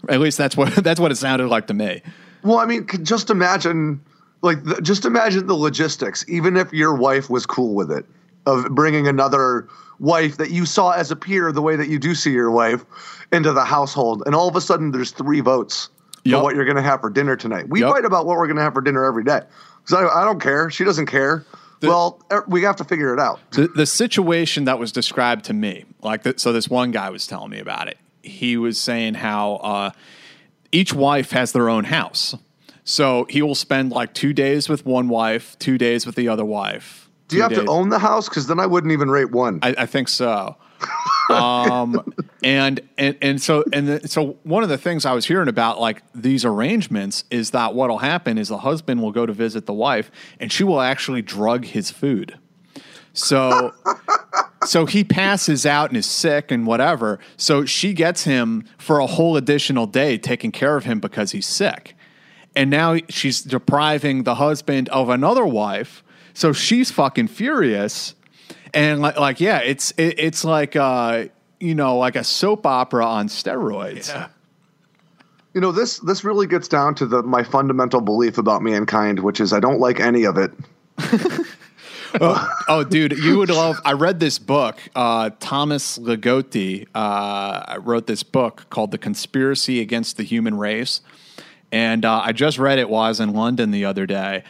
[0.08, 2.02] at least that's what that's what it sounded like to me.
[2.42, 4.00] Well, I mean, just imagine,
[4.42, 6.24] like, just imagine the logistics.
[6.28, 8.06] Even if your wife was cool with it,
[8.47, 9.68] of bringing another
[9.99, 12.84] wife that you saw as a peer, the way that you do see your wife,
[13.32, 15.88] into the household, and all of a sudden there's three votes
[16.24, 16.38] Yup.
[16.38, 17.68] for what you're going to have for dinner tonight.
[17.68, 17.92] We Yup.
[17.92, 19.40] fight about what we're going to have for dinner every day.
[19.82, 20.70] Because I, I don't care.
[20.70, 21.44] She doesn't care.
[21.82, 23.40] well, er, we have to figure it out.
[23.53, 27.26] The, the situation that was described to me, like the, so, this one guy was
[27.26, 27.99] telling me about it.
[28.22, 29.90] He was saying how uh,
[30.72, 32.34] each wife has their own house,
[32.82, 36.44] so he will spend like two days with one wife, two days with the other
[36.44, 37.05] wife.
[37.28, 38.28] Do you have days- to own the house?
[38.28, 39.58] Because then I wouldn't even rate one.
[39.62, 40.56] I, I think so.
[41.30, 42.12] um,
[42.44, 45.80] and and and so and the, so one of the things I was hearing about
[45.80, 49.72] like these arrangements is that what'll happen is the husband will go to visit the
[49.72, 52.38] wife and she will actually drug his food.
[53.12, 53.72] So
[54.64, 57.18] so he passes out and is sick and whatever.
[57.36, 61.46] So she gets him for a whole additional day taking care of him because he's
[61.46, 61.94] sick.
[62.54, 66.02] And now she's depriving the husband of another wife.
[66.37, 68.14] So she's fucking furious.
[68.74, 71.24] And like, like yeah, it's it, it's like uh,
[71.61, 74.09] you know, like a soap opera on steroids.
[74.09, 74.28] Yeah.
[75.55, 79.41] You know, this this really gets down to the my fundamental belief about mankind, which
[79.41, 80.53] is I don't like any of it.
[82.20, 83.80] oh, dude, you would love.
[83.82, 84.78] I read this book.
[84.95, 91.01] Uh, Thomas Ligotti uh, wrote this book called "The Conspiracy Against the Human Race,"
[91.72, 94.45] and uh, I just read it while I was in London the other day.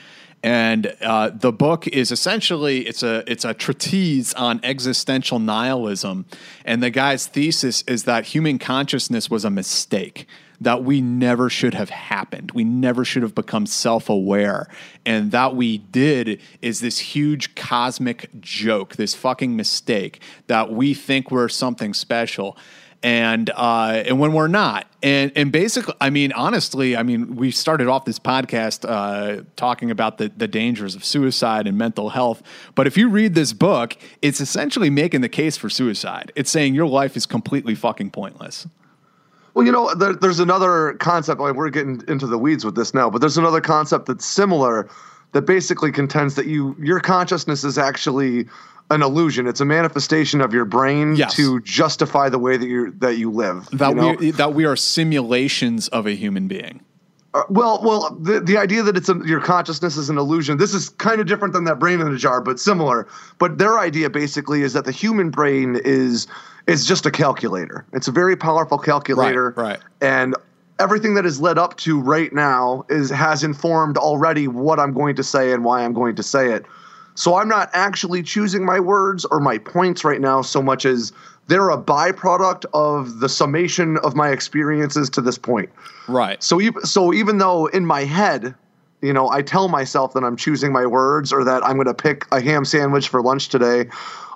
[0.46, 6.24] And uh, the book is essentially it's a it's a treatise on existential nihilism,
[6.64, 10.28] and the guy's thesis is that human consciousness was a mistake
[10.60, 12.52] that we never should have happened.
[12.52, 14.68] We never should have become self aware.
[15.04, 21.32] And that we did is this huge cosmic joke, this fucking mistake that we think
[21.32, 22.56] we're something special.
[23.06, 27.52] And uh, and when we're not, and and basically, I mean, honestly, I mean, we
[27.52, 32.42] started off this podcast uh, talking about the the dangers of suicide and mental health.
[32.74, 36.32] But if you read this book, it's essentially making the case for suicide.
[36.34, 38.66] It's saying your life is completely fucking pointless.
[39.54, 41.40] Well, you know, there, there's another concept.
[41.40, 44.88] Like we're getting into the weeds with this now, but there's another concept that's similar
[45.30, 48.48] that basically contends that you your consciousness is actually
[48.90, 49.46] an illusion.
[49.46, 51.34] It's a manifestation of your brain Yes.
[51.36, 53.68] to justify the way that you that you live.
[53.72, 54.12] that you know?
[54.18, 56.80] we that we are simulations of a human being.
[57.34, 60.56] Uh, well, well, the the idea that it's a, your consciousness is an illusion.
[60.56, 63.08] This is kind of different than that brain in a jar, but similar.
[63.38, 66.26] But their idea basically is that the human brain is
[66.66, 67.84] is just a calculator.
[67.92, 69.68] It's a very powerful calculator, right.
[69.68, 69.80] right.
[70.00, 70.34] And
[70.78, 75.16] everything that is led up to right now is has informed already what I'm going
[75.16, 76.64] to say and why I'm going to say it.
[77.16, 81.12] So I'm not actually choosing my words or my points right now so much as
[81.48, 85.70] they're a byproduct of the summation of my experiences to this point.
[86.08, 86.42] Right.
[86.42, 88.54] So even so, even though in my head,
[89.00, 91.94] you know, I tell myself that I'm choosing my words or that I'm going to
[91.94, 93.88] pick a ham sandwich for lunch today.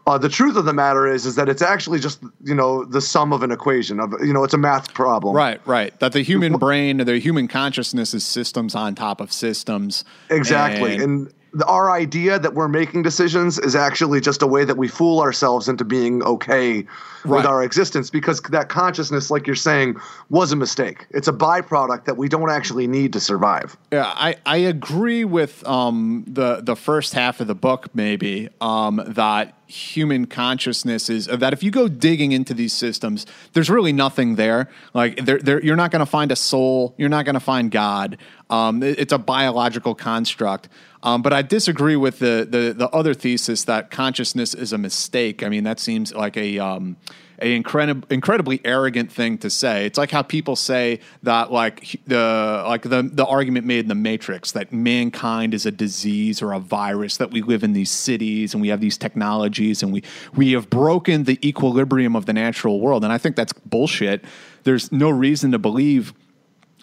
[0.07, 3.01] Uh, the truth of the matter is, is that it's actually just you know the
[3.01, 5.37] sum of an equation of you know it's a math problem.
[5.37, 5.99] Right, right.
[6.01, 10.05] That the human brain, the human consciousness is systems on top of systems.
[10.31, 10.97] Exactly.
[10.97, 11.33] And-
[11.67, 15.69] our idea that we're making decisions is actually just a way that we fool ourselves
[15.69, 16.87] into being okay
[17.23, 17.37] Right.
[17.37, 19.97] with our existence because that consciousness, like you're saying,
[20.31, 21.07] was a mistake.
[21.11, 23.77] It's a byproduct that we don't actually need to survive.
[23.93, 29.03] Yeah, I, I agree with um, the the first half of the book maybe um,
[29.07, 33.93] that human consciousness is of that if you go digging into these systems, there's really
[33.93, 34.69] nothing there.
[34.93, 36.95] Like there, there you're not going to find a soul.
[36.99, 38.19] You're not going to find God.
[38.51, 40.69] Um, it, it's a biological construct.
[41.03, 45.43] Um, but I disagree with the, the the other thesis that consciousness is a mistake.
[45.43, 46.97] I mean, that seems like a um,
[47.41, 49.87] a incredible, incredibly arrogant thing to say.
[49.87, 53.95] It's like how people say that, like the like the the argument made in the
[53.95, 58.55] Matrix that mankind is a disease or a virus that we live in these cities
[58.55, 60.03] and we have these technologies and we
[60.35, 63.05] we have broken the equilibrium of the natural world.
[63.05, 64.25] And I think that's bullshit.
[64.65, 66.15] There's no reason to believe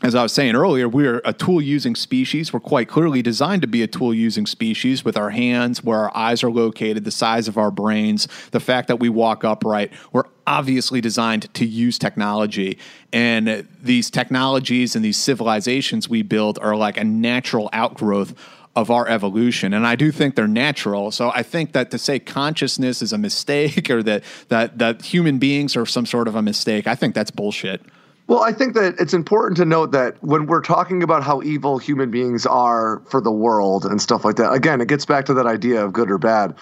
[0.03, 2.53] as I was saying earlier, we're a tool using species.
[2.53, 6.15] We're quite clearly designed to be a tool using species with our hands, where our
[6.15, 9.91] eyes are located, the size of our brains, the fact that we walk upright.
[10.11, 12.79] We're obviously designed to use technology.
[13.13, 18.33] And these technologies and these civilizations we build are like a natural outgrowth
[18.75, 19.73] of our evolution.
[19.73, 21.09] And I do think they're natural.
[21.09, 25.39] So I think that to say consciousness is a mistake or that, that, that human
[25.39, 27.81] beings are some sort of a mistake, I think that's bullshit.
[28.27, 31.77] Well, I think that it's important to note that when we're talking about how evil
[31.77, 35.33] human beings are for the world and stuff like that, again, it gets back to
[35.35, 36.53] that idea of good or bad.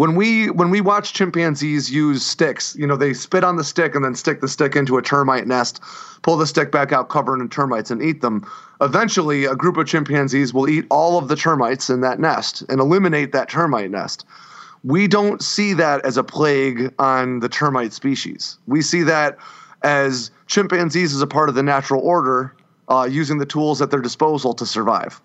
[0.00, 3.94] When we when we watch chimpanzees use sticks, you know, they spit on the stick
[3.94, 5.78] and then stick the stick into a termite nest,
[6.22, 8.50] pull the stick back out, cover it in termites, and eat them.
[8.80, 12.80] Eventually, a group of chimpanzees will eat all of the termites in that nest and
[12.80, 14.24] eliminate that termite nest.
[14.84, 18.56] We don't see that as a plague on the termite species.
[18.66, 19.36] We see that
[19.82, 22.54] as chimpanzees as a part of the natural order,
[22.88, 25.20] uh, using the tools at their disposal to survive.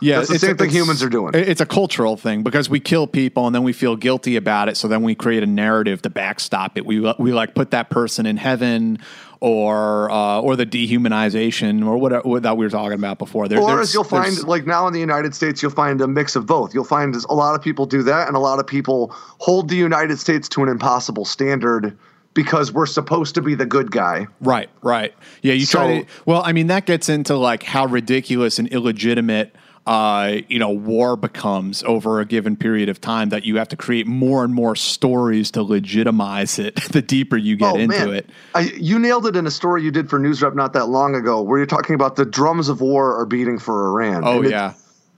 [0.00, 1.34] Yeah, That's the same thing humans are doing.
[1.34, 4.76] It's a cultural thing because we kill people and then we feel guilty about it.
[4.76, 6.86] So then we create a narrative to backstop it.
[6.86, 8.98] We we like put that person in heaven
[9.40, 13.48] or uh, or the dehumanization or whatever that we were talking about before.
[13.48, 16.36] There, or as you'll find, like now in the United States, you'll find a mix
[16.36, 16.74] of both.
[16.74, 19.76] You'll find a lot of people do that, and a lot of people hold the
[19.76, 21.96] United States to an impossible standard
[22.34, 24.26] because we're supposed to be the good guy.
[24.40, 25.14] Right, right.
[25.42, 26.06] Yeah, you so, try to.
[26.24, 29.54] Well, I mean, that gets into like how ridiculous and illegitimate.
[29.88, 33.76] Uh, you know, war becomes over a given period of time that you have to
[33.76, 36.74] create more and more stories to legitimize it.
[36.92, 38.14] the deeper you get oh, into man.
[38.16, 41.14] it, I, you nailed it in a story you did for NewsRep not that long
[41.14, 44.24] ago, where you're talking about the drums of war are beating for Iran.
[44.26, 44.74] Oh yeah.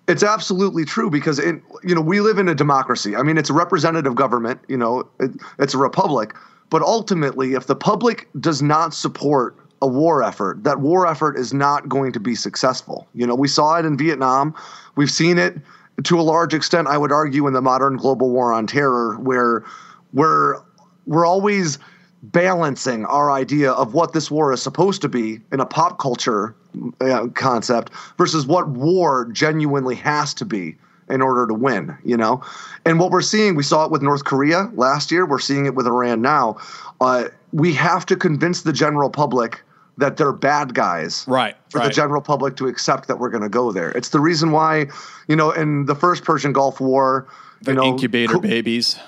[0.07, 3.17] It's absolutely true because it, you know we live in a democracy.
[3.17, 4.61] I mean, it's a representative government.
[4.69, 6.33] You know, it, it's a republic.
[6.69, 11.55] But ultimately, if the public does not support a war effort, that war effort is
[11.55, 13.09] not going to be successful.
[13.15, 14.55] You know, we saw it in Vietnam.
[14.97, 15.57] We've seen it
[16.05, 19.65] to a large extent, I would argue, in the modern global war on terror, where
[20.13, 20.61] we're
[21.07, 21.79] we're always
[22.23, 26.55] balancing our idea of what this war is supposed to be in a pop culture
[27.01, 30.77] uh, concept versus what war genuinely has to be
[31.09, 32.43] in order to win, you know?
[32.85, 35.75] And what we're seeing, we saw it with North Korea last year, we're seeing it
[35.75, 36.59] with Iran now.
[37.01, 39.63] Uh, we have to convince the general public
[40.01, 41.25] that they're bad guys.
[41.29, 41.57] Right.
[41.71, 41.87] For right.
[41.87, 43.91] the general public to accept that we're going to go there.
[43.93, 44.87] It's the reason why,
[45.29, 47.29] you know, in the first Persian Gulf War,
[47.63, 48.99] the you know, incubator co- babies.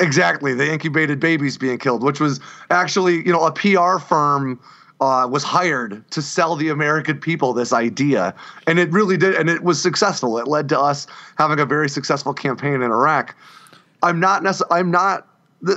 [0.00, 2.40] Exactly, the incubated babies being killed, which was
[2.70, 4.60] actually, you know, a PR firm
[5.00, 8.34] uh, was hired to sell the American people this idea,
[8.66, 10.38] and it really did, and it was successful.
[10.38, 13.36] It led to us having a very successful campaign in Iraq.
[14.02, 14.80] I'm not necessarily.
[14.80, 15.26] I'm not,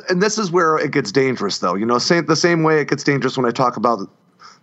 [0.09, 1.75] and this is where it gets dangerous, though.
[1.75, 4.07] You know, same, the same way it gets dangerous when I talk about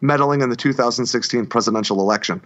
[0.01, 2.41] meddling in the 2016 presidential election.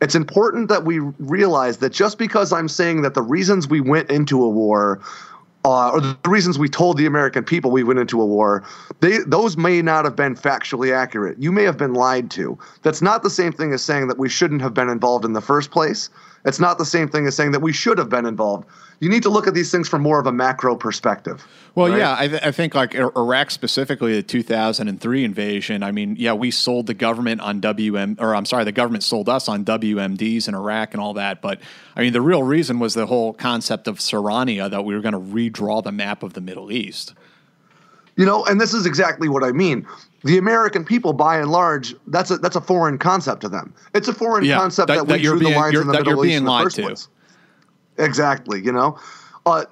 [0.00, 4.10] It's important that we realize that just because I'm saying that the reasons we went
[4.10, 5.00] into a war
[5.66, 8.62] uh, or the reasons we told the American people we went into a war,
[9.00, 11.36] they, those may not have been factually accurate.
[11.40, 12.56] You may have been lied to.
[12.82, 15.40] That's not the same thing as saying that we shouldn't have been involved in the
[15.40, 16.08] first place.
[16.44, 18.68] It's not the same thing as saying that we should have been involved.
[19.00, 21.46] You need to look at these things from more of a macro perspective.
[21.74, 21.98] Well, right?
[21.98, 25.82] yeah, I, th- I, think like Iraq specifically, the 2003 invasion.
[25.82, 29.28] I mean, yeah, we sold the government on WM, or I'm sorry, the government sold
[29.28, 31.42] us on WMDs in Iraq and all that.
[31.42, 31.60] But
[31.94, 35.12] I mean, the real reason was the whole concept of Syriana that we were going
[35.12, 37.12] to redraw the map of the Middle East.
[38.16, 39.86] You know, and this is exactly what I mean.
[40.24, 43.74] The American people, by and large, that's a that's a foreign concept to them.
[43.94, 45.92] It's a foreign yeah, concept that, that, that we drew being, the lines in the
[45.92, 46.82] Middle East in the first to.
[46.82, 47.08] place.
[47.98, 48.62] Exactly.
[48.62, 48.98] You know.
[49.44, 49.64] Uh,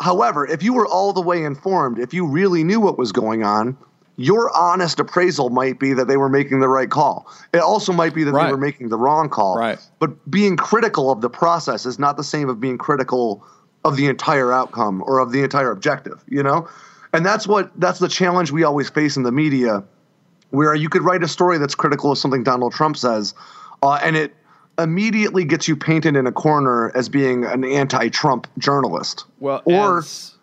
[0.00, 3.44] however, if you were all the way informed, if you really knew what was going
[3.44, 3.76] on,
[4.16, 7.30] your honest appraisal might be that they were making the right call.
[7.54, 8.46] It also might be that right.
[8.46, 9.56] they were making the wrong call.
[9.56, 9.78] Right.
[10.00, 13.46] But being critical of the process is not the same of being critical
[13.84, 16.24] of the entire outcome or of the entire objective.
[16.26, 16.68] You know
[17.12, 19.82] and that's what that's the challenge we always face in the media
[20.50, 23.34] where you could write a story that's critical of something donald trump says
[23.82, 24.34] uh, and it
[24.78, 30.34] immediately gets you painted in a corner as being an anti-trump journalist well or as,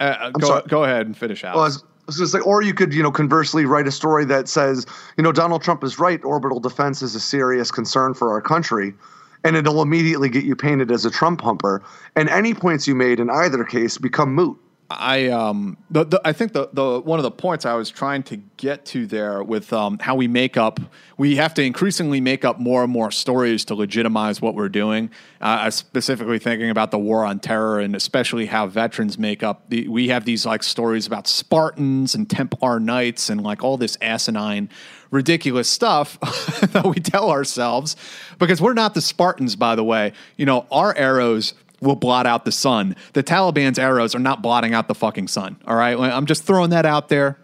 [0.00, 0.62] Uh, go, sorry.
[0.68, 1.54] go ahead and finish out.
[1.54, 3.92] Well, I was, I was gonna say, or you could, you know, conversely write a
[3.92, 6.22] story that says, you know, Donald Trump is right.
[6.24, 8.94] Orbital defense is a serious concern for our country,
[9.42, 11.82] and it'll immediately get you painted as a Trump humper.
[12.16, 14.58] And any points you made in either case become moot.
[14.90, 18.22] I um the, the I think the the one of the points I was trying
[18.24, 20.80] to get to there with um how we make up
[21.16, 25.10] we have to increasingly make up more and more stories to legitimize what we're doing.
[25.40, 29.68] Uh, specifically thinking about the war on terror and especially how veterans make up.
[29.68, 33.96] The, we have these like stories about Spartans and Templar Knights and like all this
[34.00, 34.68] asinine,
[35.10, 36.18] ridiculous stuff
[36.72, 37.94] that we tell ourselves
[38.38, 40.12] because we're not the Spartans, by the way.
[40.36, 41.54] You know, our arrows
[41.84, 42.96] will blot out the sun.
[43.12, 45.56] The Taliban's arrows are not blotting out the fucking sun.
[45.66, 47.38] All right, I'm just throwing that out there.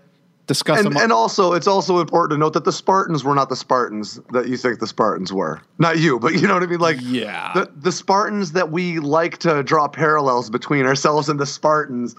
[0.47, 3.55] Discuss And, and also, it's also important to note that the Spartans were not the
[3.57, 5.61] Spartans that you think the Spartans were.
[5.79, 6.81] Not you, but you know what I mean.
[6.81, 7.53] Like, Yeah.
[7.55, 12.17] the the Spartans that we like to draw parallels between ourselves and the Spartans.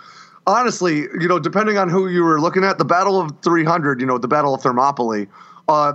[0.47, 4.07] Honestly, you know, depending on who you were looking at, the Battle of 300, you
[4.07, 5.27] know, the Battle of Thermopylae.
[5.67, 5.93] Uh,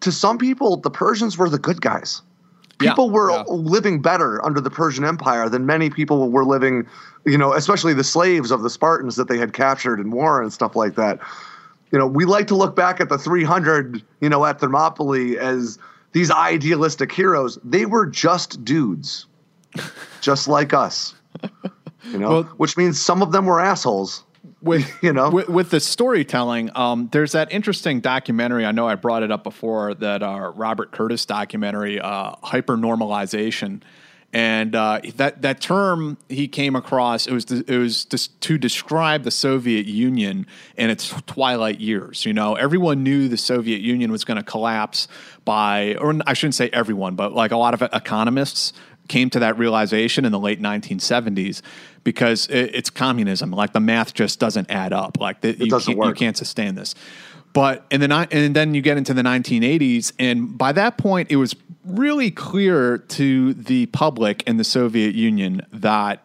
[0.00, 2.22] to some people, the Persians were the good guys.
[2.80, 3.42] Yeah, People were yeah.
[3.48, 6.86] living better under the Persian Empire than many people were living,
[7.26, 10.52] you know, especially the slaves of the Spartans that they had captured in war and
[10.52, 11.18] stuff like that.
[11.90, 15.78] You know, we like to look back at the 300, you know, at Thermopylae as
[16.12, 17.58] these idealistic heroes.
[17.64, 19.26] They were just dudes,
[20.20, 21.14] just like us,
[22.04, 24.22] you know, Well- which means some of them were assholes.
[24.60, 25.30] With you know?
[25.30, 29.44] with, with the storytelling um, there's that interesting documentary i know i brought it up
[29.44, 33.82] before that uh, robert curtis documentary uh, hyper normalization
[34.32, 39.22] and uh, that that term he came across it was it was just to describe
[39.22, 40.46] the Soviet Union
[40.76, 42.26] in its twilight years.
[42.26, 45.08] You know, everyone knew the Soviet Union was going to collapse
[45.46, 48.74] by, or I shouldn't say everyone, but like a lot of economists
[49.08, 51.62] came to that realization in the late 1970s
[52.04, 53.50] because it, it's communism.
[53.50, 55.18] Like the math just doesn't add up.
[55.20, 56.94] Like the, you, can't, you can't sustain this.
[57.52, 61.36] But in the and then you get into the 1980s, and by that point, it
[61.36, 66.22] was really clear to the public in the Soviet Union that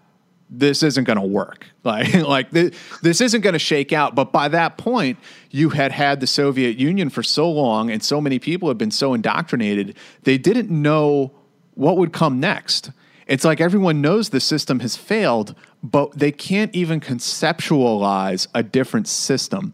[0.50, 1.68] this isn't going to work.
[1.84, 4.16] Like, like th- this isn't going to shake out.
[4.16, 5.20] But by that point,
[5.52, 8.90] you had had the Soviet Union for so long, and so many people had been
[8.90, 11.34] so indoctrinated, they didn't know
[11.76, 12.92] what would come next.
[13.28, 19.08] It's like everyone knows the system has failed, but they can't even conceptualize a different
[19.08, 19.74] system.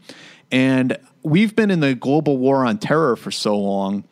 [0.52, 4.04] And we've been in the global war on terror for so long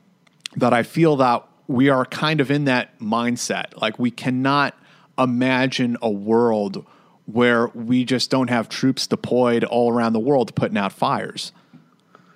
[0.55, 3.79] that I feel that we are kind of in that mindset.
[3.79, 4.75] Like we cannot
[5.17, 6.85] imagine a world
[7.25, 11.51] where we just don't have troops deployed all around the world putting out fires.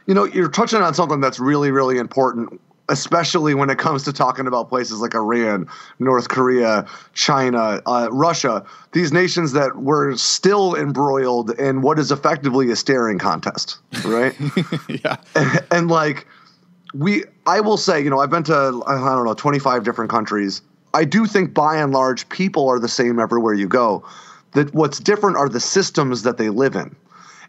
[0.06, 2.60] You know, you're touching on something that's really, really important,
[2.92, 5.68] especially when it comes to talking about places like Iran,
[6.00, 12.70] North Korea, China, uh, Russia, these nations that were still embroiled in what is effectively
[12.70, 14.36] a staring contest, right?
[14.89, 15.16] yeah.
[15.36, 16.28] and, and like,
[16.94, 20.62] we, I will say, you know, I've been to, I don't know, 25 different countries.
[20.94, 24.04] I do think by and large, people are the same everywhere you go.
[24.52, 26.94] That what's different are the systems that they live in.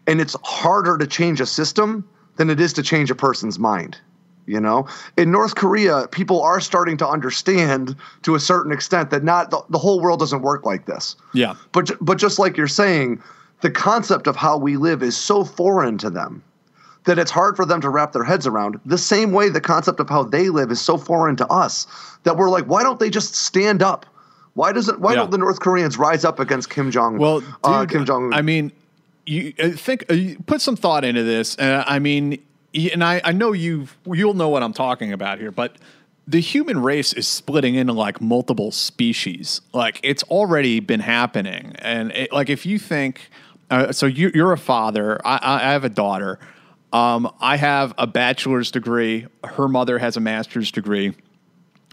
[0.07, 3.97] And it's harder to change a system than it is to change a person's mind.
[4.45, 4.87] You know,
[5.17, 9.61] in North Korea, people are starting to understand to a certain extent that not the,
[9.69, 11.15] the whole world doesn't work like this.
[11.33, 11.55] Yeah.
[11.71, 13.21] But but just like you're saying,
[13.61, 16.43] the concept of how we live is so foreign to them
[17.05, 18.79] that it's hard for them to wrap their heads around.
[18.85, 21.87] The same way the concept of how they live is so foreign to us
[22.23, 24.05] that we're like, why don't they just stand up?
[24.55, 25.19] Why doesn't why Yeah.
[25.19, 27.15] don't the North Koreans rise up against Kim Jong?
[27.15, 27.19] Un?
[27.19, 28.33] Well, dude, uh, Kim Jong.
[28.33, 28.71] I mean,
[29.25, 31.57] you uh, think uh, you put some thought into this.
[31.57, 32.43] Uh, I mean,
[32.73, 35.77] and I, I know you you'll know what I'm talking about here, but
[36.27, 39.61] the human race is splitting into like multiple species.
[39.73, 43.29] Like it's already been happening, and it, like if you think,
[43.69, 45.19] uh, so you, you're a father.
[45.25, 46.39] I, I have a daughter.
[46.91, 49.27] Um, I have a bachelor's degree.
[49.43, 51.15] Her mother has a master's degree.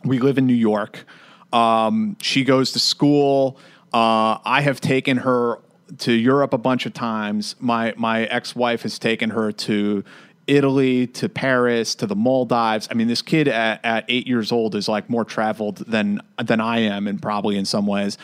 [0.04, 1.04] We live in New York.
[1.52, 3.58] Um, she goes to school.
[3.92, 5.58] Uh, I have taken her
[5.98, 7.56] to Europe a bunch of times.
[7.58, 10.04] My my ex wife has taken her to
[10.50, 12.88] Italy, to Paris, to the Maldives.
[12.90, 16.60] I mean, this kid at, at eight years old is like more traveled than than
[16.60, 18.18] I am, and probably in some ways.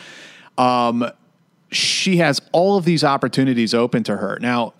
[0.57, 1.09] Um,
[1.71, 4.37] she has all of these opportunities open to her.
[4.41, 4.73] Now,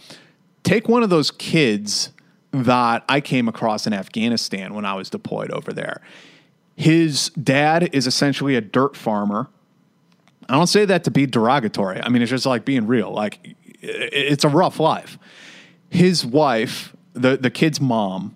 [0.64, 2.12] take one of those kids
[2.52, 6.02] that I came across in Afghanistan when I was deployed over there.
[6.76, 9.50] His dad is essentially a dirt farmer.
[10.50, 12.02] I don't say that to be derogatory.
[12.02, 13.12] I mean, it's just like being real.
[13.12, 15.18] Like, it's a rough life.
[15.89, 18.36] His wife, the, the kid's mom,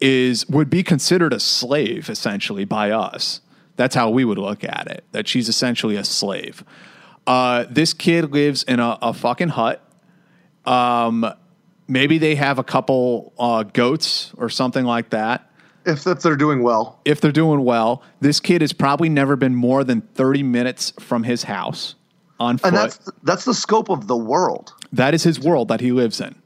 [0.00, 3.40] is would be considered a slave essentially by us.
[3.76, 5.04] That's how we would look at it.
[5.12, 6.64] That she's essentially a slave.
[7.26, 9.82] Uh, this kid lives in a, a fucking hut.
[10.64, 11.32] Um,
[11.86, 15.48] maybe they have a couple uh, goats or something like that.
[15.84, 17.00] If that they're doing well.
[17.04, 21.24] If they're doing well, this kid has probably never been more than 30 minutes from
[21.24, 21.96] his house
[22.38, 22.68] on foot.
[22.68, 24.74] And that's that's the scope of the world.
[24.92, 26.41] That is his world that he lives in.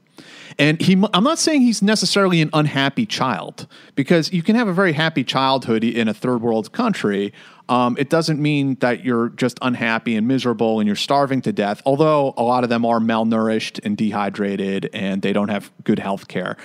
[0.59, 4.73] And he, I'm not saying he's necessarily an unhappy child because you can have a
[4.73, 7.31] very happy childhood in a third world country.
[7.69, 11.81] Um, it doesn't mean that you're just unhappy and miserable and you're starving to death,
[11.85, 16.27] although a lot of them are malnourished and dehydrated and they don't have good health
[16.27, 16.57] care.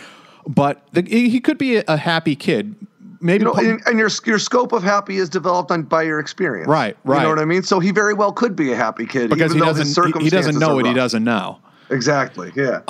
[0.46, 2.74] But the, he could be a, a happy kid.
[3.20, 6.18] Maybe You know, and, and your your scope of happy is developed on, by your
[6.18, 6.66] experience.
[6.66, 7.18] Right, right.
[7.18, 7.62] You know what I mean?
[7.62, 10.58] So he very well could be a happy kid because he doesn't, he, he doesn't
[10.58, 11.58] know what he doesn't know.
[11.90, 12.52] Exactly.
[12.56, 12.80] Yeah.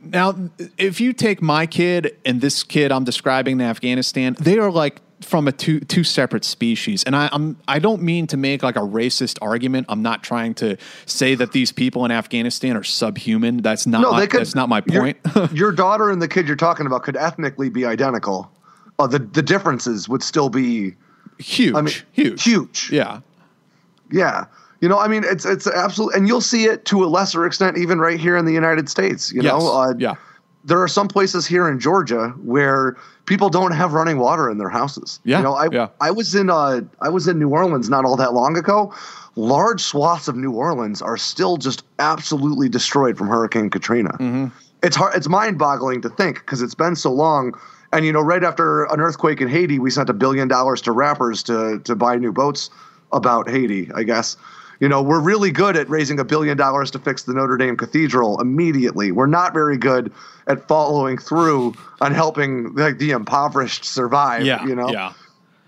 [0.00, 4.70] Now, if you take my kid and this kid I'm describing in Afghanistan, they are
[4.70, 7.02] like from a two two separate species.
[7.02, 9.86] And I, I'm I don't mean to make like a racist argument.
[9.88, 10.76] I'm not trying to
[11.06, 13.58] say that these people in Afghanistan are subhuman.
[13.58, 14.40] That's not no, my, could.
[14.40, 15.18] that's not my your- point.
[15.52, 18.50] your daughter and the kid you're talking about could ethnically be identical.
[19.00, 20.94] Uh, the the differences would still be
[21.38, 22.90] huge, I mean, huge, huge.
[22.92, 23.20] Yeah,
[24.12, 24.46] Yeah.
[24.80, 27.78] You know, I mean, it's it's absolute, and you'll see it to a lesser extent
[27.78, 29.32] even right here in the United States.
[29.32, 30.14] You yes, know, uh, yeah,
[30.64, 34.68] there are some places here in Georgia where people don't have running water in their
[34.68, 35.18] houses.
[35.24, 35.88] Yeah, You know, I yeah.
[36.00, 38.92] I was in uh I was in New Orleans not all that long ago.
[39.36, 44.10] Large swaths of New Orleans are still just absolutely destroyed from Hurricane Katrina.
[44.10, 44.46] Mm-hmm.
[44.82, 47.58] It's hard it's mind-boggling to think because it's been so long.
[47.92, 50.92] And you know, right after an earthquake in Haiti, we sent a billion dollars to
[50.92, 52.70] rappers to to buy new boats
[53.12, 54.36] about Haiti, I guess.
[54.80, 57.76] You know, we're really good at raising a billion dollars to fix the Notre Dame
[57.76, 59.10] Cathedral immediately.
[59.10, 60.12] We're not very good
[60.46, 64.44] at following through on helping like the impoverished survive.
[64.44, 64.88] yeah, you know.
[64.90, 65.12] yeah,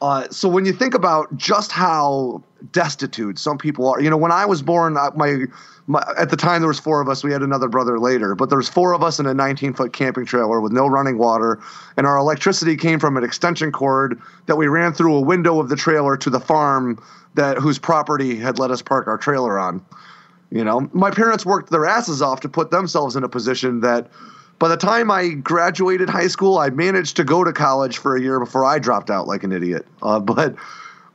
[0.03, 2.43] Uh, so when you think about just how
[2.73, 5.45] destitute some people are, you know, when I was born, my,
[5.87, 7.23] my at the time there was four of us.
[7.23, 9.93] We had another brother later, but there was four of us in a 19 foot
[9.93, 11.61] camping trailer with no running water,
[11.97, 15.69] and our electricity came from an extension cord that we ran through a window of
[15.69, 17.03] the trailer to the farm
[17.35, 19.85] that whose property had let us park our trailer on.
[20.51, 24.11] You know, my parents worked their asses off to put themselves in a position that
[24.61, 28.21] by the time I graduated high school, I managed to go to college for a
[28.21, 29.87] year before I dropped out like an idiot.
[30.03, 30.55] Uh, but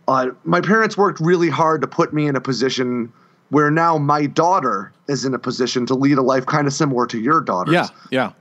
[0.09, 3.13] uh, my parents worked really hard to put me in a position
[3.49, 7.05] where now my daughter is in a position to lead a life kind of similar
[7.05, 7.73] to your daughter's.
[7.73, 8.31] yeah, yeah.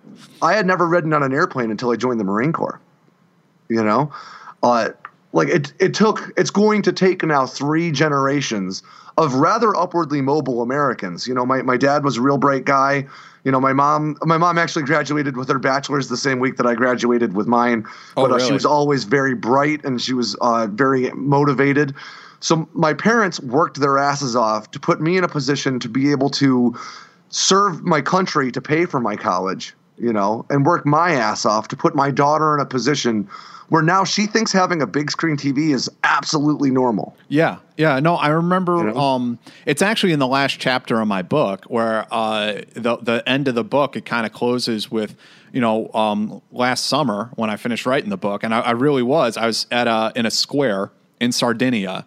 [0.40, 2.80] I had never ridden on an airplane until I joined the Marine Corps.
[3.68, 4.10] You know,
[4.62, 4.90] uh,
[5.32, 6.32] like it, it took.
[6.36, 8.82] It's going to take now three generations
[9.18, 11.26] of rather upwardly mobile Americans.
[11.26, 13.06] You know, my my dad was a real bright guy.
[13.44, 16.66] You know, my mom my mom actually graduated with her bachelor's the same week that
[16.66, 17.84] I graduated with mine.
[18.16, 21.94] Oh, but uh, she was always very bright and she was uh, very motivated.
[22.40, 26.10] So my parents worked their asses off to put me in a position to be
[26.10, 26.74] able to
[27.28, 31.68] serve my country to pay for my college, you know, and work my ass off
[31.68, 33.28] to put my daughter in a position
[33.68, 37.16] where now she thinks having a big screen TV is absolutely normal.
[37.28, 37.98] Yeah, yeah.
[38.00, 38.76] No, I remember.
[38.78, 38.96] You know?
[38.96, 43.48] Um, it's actually in the last chapter of my book where uh, the the end
[43.48, 45.16] of the book it kind of closes with
[45.52, 49.02] you know um, last summer when I finished writing the book, and I, I really
[49.02, 49.36] was.
[49.36, 50.90] I was at a in a square
[51.20, 52.04] in Sardinia.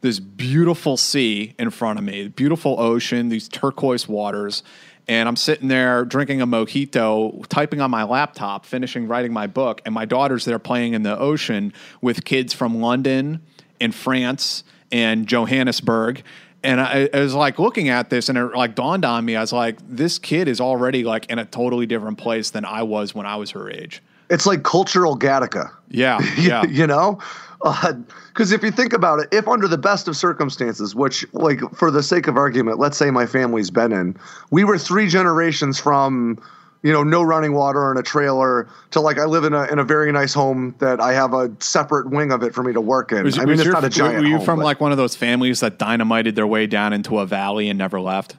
[0.00, 4.62] This beautiful sea in front of me, beautiful ocean, these turquoise waters,
[5.08, 9.80] and I'm sitting there drinking a mojito, typing on my laptop, finishing writing my book,
[9.86, 13.40] and my daughter's there playing in the ocean with kids from London
[13.80, 16.22] and France and Johannesburg.
[16.62, 19.34] And I, I was like looking at this, and it like dawned on me.
[19.34, 22.82] I was like, this kid is already like in a totally different place than I
[22.82, 24.02] was when I was her age.
[24.28, 25.72] It's like cultural Gattaca.
[25.88, 27.18] Yeah, yeah, you know
[27.62, 27.92] Uh,
[28.28, 31.90] because if you think about it if under the best of circumstances which like for
[31.90, 34.16] the sake of argument let's say my family's been in
[34.52, 36.38] we were three generations from
[36.84, 39.80] you know no running water and a trailer to like i live in a in
[39.80, 42.80] a very nice home that i have a separate wing of it for me to
[42.80, 44.64] work in Was- i mean it's your- not a giant Were you home, from but-
[44.64, 48.00] like one of those families that dynamited their way down into a valley and never
[48.00, 48.36] left?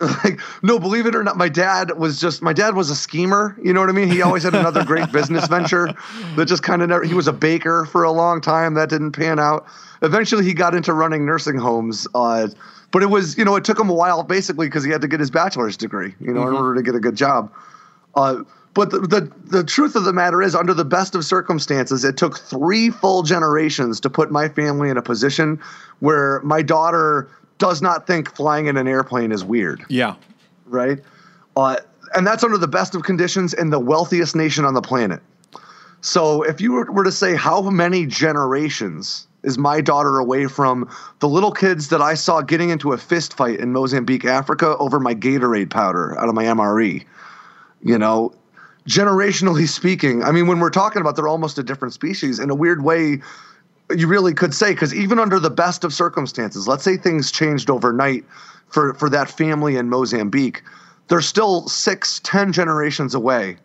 [0.00, 3.56] Like no believe it or not my dad was just my dad was a schemer
[3.62, 4.08] you know what i mean?
[4.08, 5.94] He always had another great business venture
[6.36, 9.12] that just kind of never he was a baker for a long time that didn't
[9.12, 9.66] pan out.
[10.02, 12.48] Eventually he got into running nursing homes uh,
[12.90, 15.08] but it was you know it took him a while basically because he had to
[15.08, 17.52] get his bachelor's degree you know in order to get a good job.
[18.14, 18.42] Uh,
[18.74, 22.16] but the, the the truth of the matter is, under the best of circumstances, it
[22.16, 25.60] took three full generations to put my family in a position
[25.98, 27.28] where my daughter
[27.58, 30.14] does not think flying in an airplane is weird Yeah,
[30.66, 31.00] right?
[31.56, 31.76] Uh,
[32.14, 35.20] and that's under the best of conditions in the wealthiest nation on the planet.
[36.00, 40.88] So if you were to say how many generations is my daughter away from
[41.20, 45.00] the little kids that I saw getting into a fist fight in Mozambique, Africa over
[45.00, 47.04] my Gatorade powder out of my MRE,
[47.82, 48.32] you know,
[48.88, 52.54] generationally speaking, I mean, when we're talking about they're almost a different species in a
[52.54, 53.20] weird way,
[53.96, 57.70] you really could say, because even under the best of circumstances, let's say things changed
[57.70, 58.24] overnight
[58.68, 60.62] for, for that family in Mozambique,
[61.08, 63.56] they're still six, ten generations away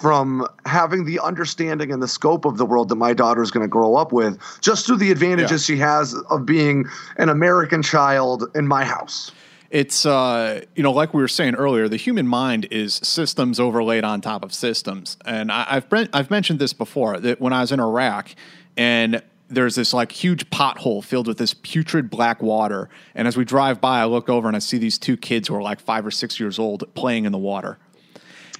[0.00, 3.64] from having the understanding and the scope of the world that my daughter is going
[3.64, 5.74] to grow up with just through the advantages yeah.
[5.74, 6.84] she has of being
[7.16, 9.30] an American child in my house.
[9.70, 14.04] It's uh, you know, like we were saying earlier, the human mind is systems overlaid
[14.04, 17.72] on top of systems, and I, have I've mentioned this before that when I was
[17.72, 18.28] in Iraq,
[18.76, 23.44] and there's this like huge pothole filled with this putrid black water, and as we
[23.44, 26.06] drive by, I look over and I see these two kids who are like five
[26.06, 27.78] or six years old playing in the water.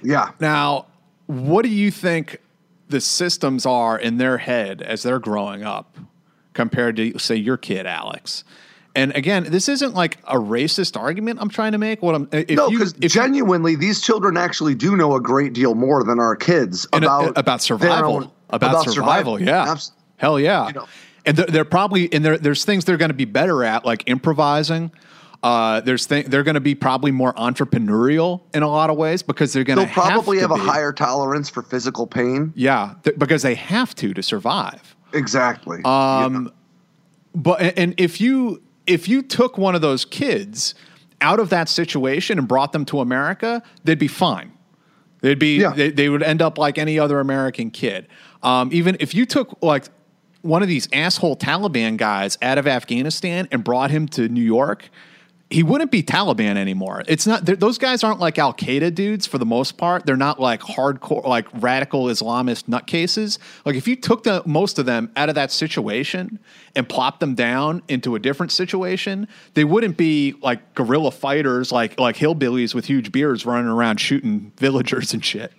[0.01, 0.31] Yeah.
[0.39, 0.87] Now
[1.27, 2.39] what do you think
[2.89, 5.97] the systems are in their head as they're growing up
[6.53, 8.43] compared to, say, your kid, Alex?
[8.95, 12.01] And again, this isn't like a racist argument I'm trying to make.
[12.01, 15.75] What I'm if no, because genuinely, you, these children actually do know a great deal
[15.75, 19.37] more than our kids about a, about survival, own, about, about, survival.
[19.37, 19.41] survival.
[19.41, 20.67] Yeah, Abs- hell yeah.
[20.67, 20.87] You know.
[21.27, 24.91] And they're, they're probably and there's things they're going to be better at, like improvising
[25.45, 29.21] uh, there's th- they're going to be probably more entrepreneurial in a lot of ways
[29.21, 32.51] because they're going to probably have, have a higher tolerance for physical pain.
[32.55, 34.95] Yeah, th- because they have to to survive.
[35.13, 35.83] Exactly.
[35.85, 36.51] Um, yeah.
[37.35, 40.73] but and if you if you took one of those kids
[41.21, 44.51] out of that situation and brought them to America, they'd be fine.
[45.21, 45.73] They'd be yeah.
[45.73, 48.07] they, they would end up like any other American kid.
[48.41, 49.85] Um, even if you took like
[50.45, 54.89] one of these asshole Taliban guys out of Afghanistan and brought him to New York
[55.49, 57.03] he wouldn't be Taliban anymore.
[57.07, 60.05] It's not those guys aren't like Al Qaeda dudes for the most part.
[60.05, 63.37] They're not like hardcore, like radical Islamist nutcases.
[63.63, 66.39] Like if you took the most of them out of that situation
[66.75, 71.99] and plopped them down into a different situation, they wouldn't be like guerrilla fighters, like
[71.99, 75.53] like hillbillies with huge beards running around shooting villagers and shit.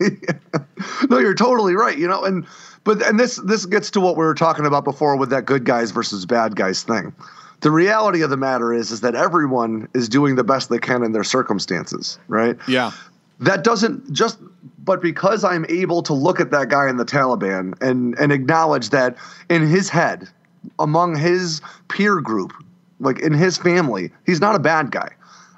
[1.10, 1.98] no, you're totally right.
[1.98, 2.46] You know, and
[2.84, 5.64] but and this this gets to what we were talking about before with that good
[5.64, 7.14] guys versus bad guys thing
[7.60, 11.02] the reality of the matter is is that everyone is doing the best they can
[11.02, 12.56] in their circumstances, right?
[12.66, 12.92] Yeah.
[13.38, 14.38] That doesn't just
[14.82, 18.90] but because I'm able to look at that guy in the Taliban and and acknowledge
[18.90, 19.16] that
[19.48, 20.28] in his head,
[20.78, 22.52] among his peer group,
[22.98, 25.10] like in his family, he's not a bad guy.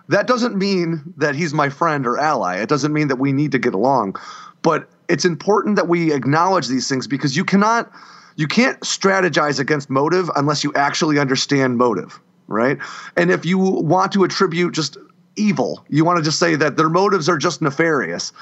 [0.08, 2.58] That doesn't mean that he's my friend or ally.
[2.58, 4.16] It doesn't mean that we need to get along.
[4.62, 7.92] But it's important that we acknowledge these things because you cannot
[8.36, 12.78] you can't strategize against motive unless you actually understand motive, right?
[13.14, 14.96] And if you want to attribute just
[15.36, 18.32] evil, you want to just say that their motives are just nefarious.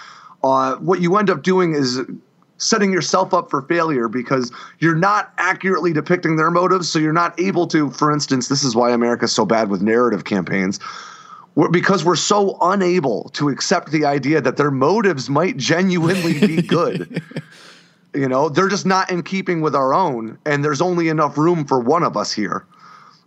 [0.45, 1.99] Uh, what you end up doing is
[2.59, 6.89] setting yourself up for failure because you're not accurately depicting their motives.
[6.89, 10.25] So you're not able to, for instance, this is why America's so bad with narrative
[10.25, 10.79] campaigns.
[11.69, 17.23] Because we're so unable to accept the idea that their motives might genuinely be good.
[18.13, 21.65] You know, they're just not in keeping with our own, and there's only enough room
[21.65, 22.67] for one of us here.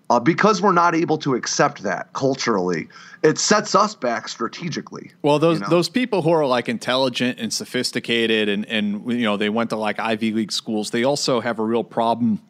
[0.09, 2.89] Uh, because we're not able to accept that culturally,
[3.23, 5.11] it sets us back strategically.
[5.21, 5.69] Well, those you know?
[5.69, 9.77] those people who are like intelligent and sophisticated, and and you know they went to
[9.77, 12.41] like Ivy League schools, they also have a real problem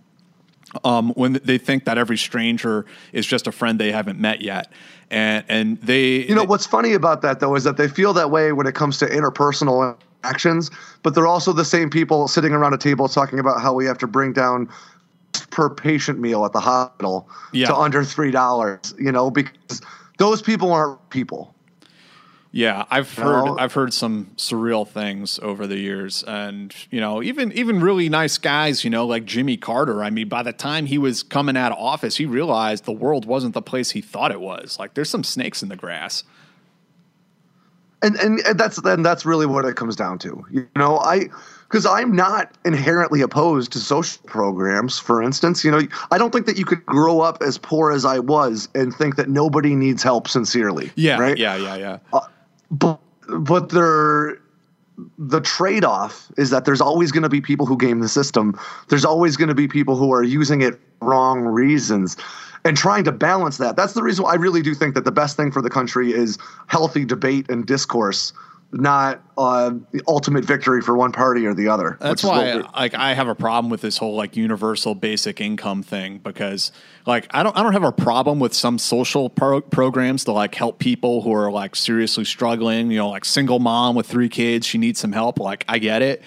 [0.84, 4.72] um, when they think that every stranger is just a friend they haven't met yet.
[5.12, 8.32] And and they You know what's funny about that though is that they feel that
[8.32, 10.72] way when it comes to interpersonal actions,
[11.04, 13.98] but they're also the same people sitting around a table talking about how we have
[14.00, 14.70] to bring down
[15.50, 17.68] per patient meal at the hospital yeah.
[17.68, 18.94] to under three dollars.
[18.98, 19.82] You know, because
[20.18, 21.53] those people aren't people.
[22.56, 23.58] Yeah, I've heard know?
[23.58, 28.38] I've heard some surreal things over the years, and you know, even even really nice
[28.38, 30.04] guys, you know, like Jimmy Carter.
[30.04, 33.26] I mean, by the time he was coming out of office, he realized the world
[33.26, 34.78] wasn't the place he thought it was.
[34.78, 36.24] Like, there's some snakes in the grass
[38.04, 40.46] and and that's then that's really what it comes down to.
[40.52, 41.30] You know, I
[41.64, 45.00] because I'm not inherently opposed to social programs.
[45.00, 45.82] For instance, you know,
[46.12, 49.16] I don't think that you could grow up as poor as I was and think
[49.16, 50.92] that nobody needs help sincerely.
[50.96, 51.38] Yeah, right.
[51.38, 51.98] Yeah, yeah, yeah.
[52.12, 52.20] Uh,
[52.74, 54.38] but but there
[55.18, 58.60] the trade off is that there's always going to be people who game the system.
[58.90, 62.16] There's always going to be people who are using it wrong reasons
[62.66, 63.76] and trying to balance that.
[63.76, 66.38] That's the reason I really do think that the best thing for the country is
[66.68, 68.34] healthy debate and discourse
[68.74, 71.98] not uh, the ultimate victory for one party or the other.
[72.02, 76.18] That's why, like, I have a problem with this whole like universal basic income thing
[76.18, 76.72] because,
[77.06, 80.56] like, I don't, I don't have a problem with some social pro- programs to like
[80.56, 82.92] help people who are like seriously struggling.
[82.92, 85.40] You know, like single mom with three kids, she needs some help.
[85.40, 86.24] Like, I get it,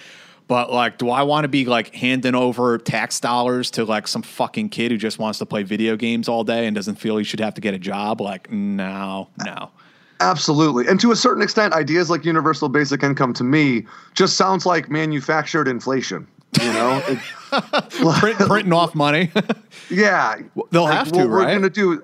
[0.48, 4.22] But like, do I want to be like handing over tax dollars to like some
[4.22, 7.24] fucking kid who just wants to play video games all day and doesn't feel he
[7.24, 8.20] should have to get a job?
[8.20, 9.70] Like, no, no.
[10.20, 10.86] Absolutely.
[10.86, 14.88] And to a certain extent, ideas like universal basic income to me just sounds like
[14.90, 16.26] manufactured inflation.
[16.60, 17.18] You know, it,
[18.20, 19.30] Print, printing off money.
[19.90, 20.36] yeah,
[20.70, 21.50] They'll Like, have to, what we're right?
[21.50, 22.02] going to do.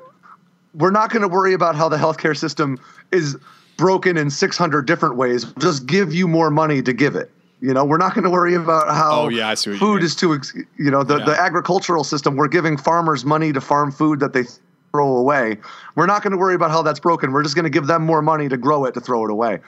[0.74, 2.78] We're not going to worry about how the healthcare system
[3.12, 3.36] is
[3.78, 5.44] broken in 600 different ways.
[5.58, 7.30] Just give you more money to give it.
[7.60, 9.78] You know, we're not going to worry about how Oh, yeah, I see what you
[9.80, 10.34] food is too.
[10.34, 11.24] ex- You know, the, Yeah.
[11.26, 12.36] the agricultural system.
[12.36, 14.44] We're giving farmers money to farm food that they
[14.92, 15.56] throw away.
[15.96, 17.32] We're not going to worry about how that's broken.
[17.32, 19.58] We're just going to give them more money to grow it to throw it away.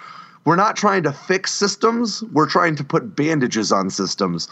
[0.44, 2.22] We're not trying to fix systems.
[2.24, 4.48] We're trying to put bandages on systems.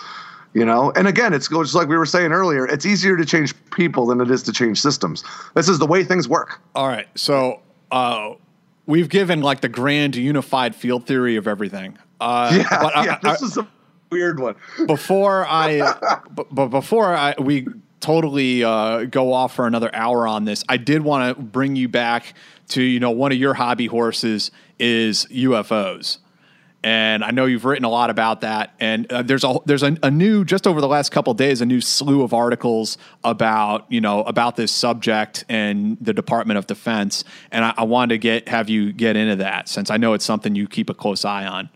[0.55, 2.67] You know, and again, it's just like we were saying earlier.
[2.67, 5.25] It's easier to change people than it is to change systems.
[5.55, 6.61] This is the way things work.
[6.75, 7.07] All right.
[7.15, 8.35] So uh,
[8.85, 11.97] we've given like the grand unified field theory of everything.
[12.21, 13.19] Uh, Yeah, but I- yeah.
[13.25, 13.67] I- This is a
[14.11, 14.55] weird one.
[14.87, 17.67] before I, b- but before I, we
[18.03, 21.89] totally uh, go off for another hour on this, I did want to bring you
[21.89, 22.35] back
[22.69, 26.19] to you know one of your hobby horses is UFOs.
[26.85, 28.75] And I know you've written a lot about that.
[28.81, 31.67] And uh, there's a there's a, a new just over the last couple days a
[31.67, 37.23] new slew of articles about you know about this subject and the Department of Defense.
[37.53, 40.25] And I, I wanted to get have you get into that since I know it's
[40.25, 41.71] something you keep a close eye on.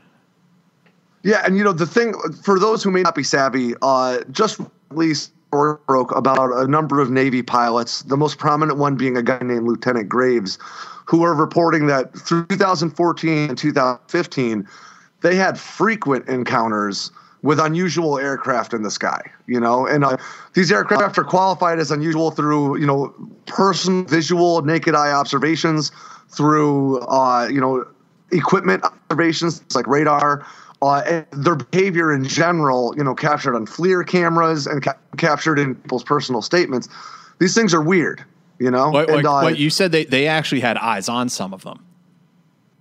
[1.22, 4.60] Yeah, and you know the thing for those who may not be savvy, uh, just
[4.90, 8.02] released or broke about a number of Navy pilots.
[8.02, 10.58] The most prominent one being a guy named Lieutenant Graves,
[11.06, 14.68] who are reporting that through 2014 and 2015,
[15.22, 17.10] they had frequent encounters
[17.42, 19.22] with unusual aircraft in the sky.
[19.46, 20.16] You know, and uh,
[20.54, 23.14] these aircraft are qualified as unusual through you know
[23.46, 25.92] personal visual naked eye observations,
[26.28, 27.86] through uh, you know
[28.32, 30.44] equipment observations like radar.
[30.82, 35.74] Uh, their behavior in general, you know, captured on FLIR cameras and ca- captured in
[35.74, 36.88] people's personal statements.
[37.38, 38.24] These things are weird,
[38.58, 38.90] you know.
[38.90, 41.82] Wait, and, uh, you said they, they actually had eyes on some of them.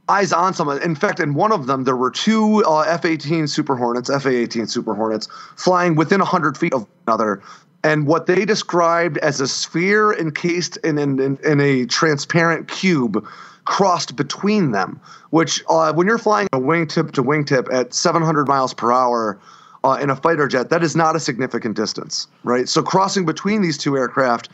[0.10, 0.82] eyes on someone.
[0.82, 4.94] In fact, in one of them, there were two uh, F-18 Super Hornets, FA-18 Super
[4.94, 7.42] Hornets, flying within 100 feet of another.
[7.84, 13.26] And what they described as a sphere encased in, in, in, in a transparent cube
[13.66, 15.00] crossed between them,
[15.32, 19.38] which uh, when you're flying a wingtip to wingtip at 700 miles per hour
[19.84, 22.70] uh, in a fighter jet, that is not a significant distance, right?
[22.70, 24.50] So crossing between these two aircraft,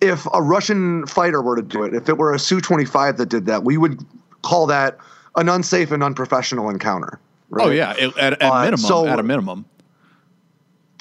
[0.00, 3.46] if a Russian fighter were to do it, if it were a Su-25 that did
[3.46, 4.04] that, we would
[4.42, 4.98] call that
[5.36, 7.18] an unsafe and unprofessional encounter.
[7.50, 7.66] Right?
[7.66, 9.64] Oh yeah, at, at Uh, minimum, so- at a minimum.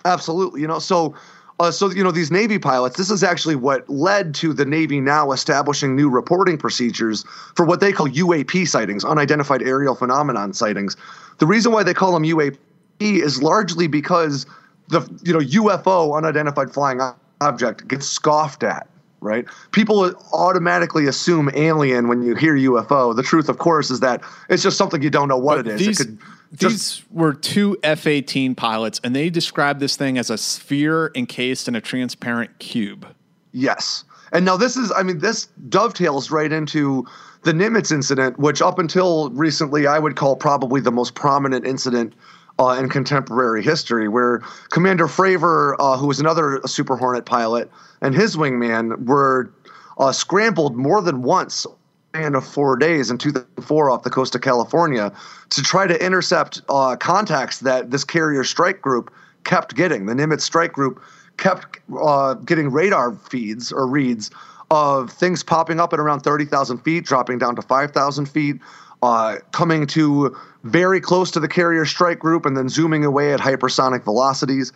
[0.06, 0.62] Absolutely.
[0.62, 1.14] You know, so
[1.60, 2.98] uh, so you know these Navy pilots.
[2.98, 7.24] This is actually what led to the Navy now establishing new reporting procedures
[7.56, 10.96] for what they call UAP sightings, unidentified aerial phenomenon sightings.
[11.40, 12.58] The reason why they call them UAP
[13.02, 14.46] is largely because
[14.88, 17.02] the you know UFO, unidentified flying
[17.42, 18.88] object, gets scoffed at.
[19.22, 19.46] Right?
[19.74, 23.14] People automatically assume alien when you hear UFO.
[23.14, 25.74] The truth, of course, is that it's just something you don't know what But it
[25.74, 25.88] is.
[25.88, 26.20] These, it could
[26.52, 31.68] these were two F 18 pilots, and they described this thing as a sphere encased
[31.68, 33.06] in a transparent cube.
[33.52, 34.04] Yes.
[34.32, 37.06] And now this is, I mean, this dovetails right into
[37.44, 42.14] the Nimitz incident, which up until recently I would call probably the most prominent incident
[42.60, 44.40] uh, in contemporary history, where
[44.70, 47.72] Commander Fravor, uh, who was another Super Hornet pilot,
[48.02, 49.52] and his wingman were
[49.98, 51.66] uh, scrambled more than once
[52.10, 55.14] span of four days in 2004 off the coast of California
[55.50, 59.14] to try to intercept uh, contacts that this carrier strike group
[59.44, 60.08] kept getting.
[60.08, 61.02] The Nimitz strike group
[61.38, 64.32] kept uh, getting radar feeds or reads
[64.72, 68.58] of things popping up at around 30,000 feet, dropping down to 5,000 feet,
[69.02, 73.40] uh, coming to very close to the carrier strike group, and then zooming away at
[73.40, 74.74] hypersonic velocities.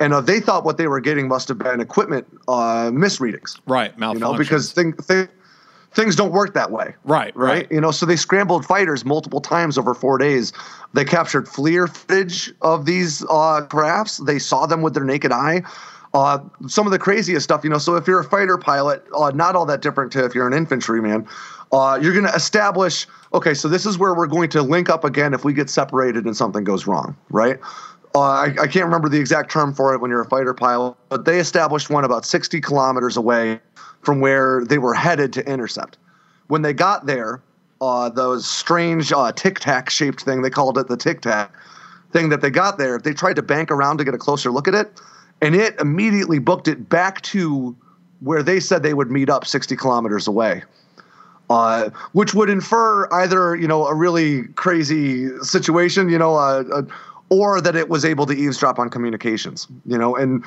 [0.00, 3.96] And uh, they thought what they were getting must have been equipment uh, misreadings Right,
[3.98, 5.28] you know, because thing, thing,
[5.94, 6.94] things don't work that way.
[7.04, 7.54] Right, Right.
[7.54, 7.72] right.
[7.72, 10.52] You know, so they scrambled fighters multiple times over four days.
[10.94, 14.18] They captured FLIR footage of these uh, crafts.
[14.18, 15.62] They saw them with their naked eye.
[16.14, 17.78] Uh, some of the craziest stuff, you know.
[17.78, 20.52] So if you're a fighter pilot, uh, not all that different to if you're an
[20.52, 21.26] infantryman.
[21.72, 23.06] Uh, you're going to establish.
[23.32, 26.26] Okay, so this is where we're going to link up again if we get separated
[26.26, 27.58] and something goes wrong, right?
[28.14, 30.94] Uh, I, I can't remember the exact term for it when you're a fighter pilot,
[31.08, 33.58] but they established one about 60 kilometers away
[34.02, 35.96] from where they were headed to intercept.
[36.48, 37.42] When they got there,
[37.80, 41.52] uh, those strange uh, tic tac shaped thing, they called it the tic tac
[42.12, 44.68] thing that they got there, they tried to bank around to get a closer look
[44.68, 45.00] at it,
[45.40, 47.74] and it immediately booked it back to
[48.20, 50.62] where they said they would meet up 60 kilometers away.
[51.50, 56.82] Uh, which would infer either you know a really crazy situation, you know, uh, uh,
[57.28, 59.66] or that it was able to eavesdrop on communications.
[59.84, 60.42] You know, and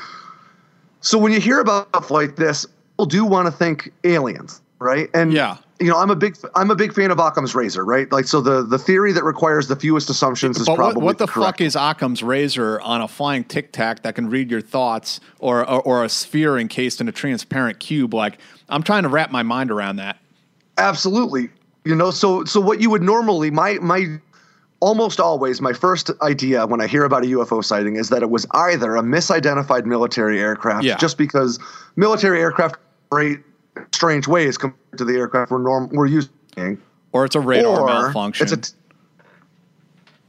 [1.02, 2.66] so when you hear about stuff like this,
[3.06, 5.10] do want to think aliens, right?
[5.14, 5.58] And Yeah.
[5.82, 8.10] you know, I'm a big I'm a big fan of Occam's razor, right?
[8.10, 11.18] Like, so the the theory that requires the fewest assumptions is But what, probably what
[11.18, 11.58] the correct.
[11.58, 15.70] fuck is Occam's razor on a flying tic tac that can read your thoughts, or,
[15.70, 18.14] or or a sphere encased in a transparent cube?
[18.14, 18.38] Like
[18.70, 20.18] I'm trying to wrap my mind around that.
[20.78, 21.50] Absolutely.
[21.84, 24.20] You know, so so what you would normally my my
[24.86, 28.30] almost always my first idea when I hear about a UFO sighting is that it
[28.30, 30.96] was either a misidentified military aircraft, Yeah.
[30.98, 31.58] just because
[31.96, 32.76] military aircraft
[33.12, 33.40] operate
[33.92, 36.30] strange ways compared to the aircraft we're norm we're using,
[37.14, 38.48] Or it's a radar or malfunction.
[38.48, 38.74] it's a.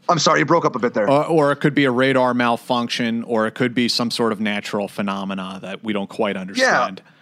[0.09, 1.11] I'm sorry, you broke up a bit there.
[1.11, 4.41] or, or it could be a radar malfunction, or it could be some sort of
[4.41, 7.03] natural phenomena that we don't quite understand.
[7.05, 7.13] Yeah.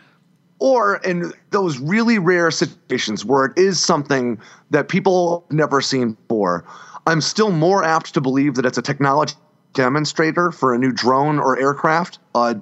[0.60, 4.38] or in those really rare situations where it is something
[4.70, 6.64] that people have never seen before,
[7.06, 9.34] I'm still more apt to believe that it's a technology
[9.74, 12.18] demonstrator for a new drone or aircraft.
[12.34, 12.54] Uh,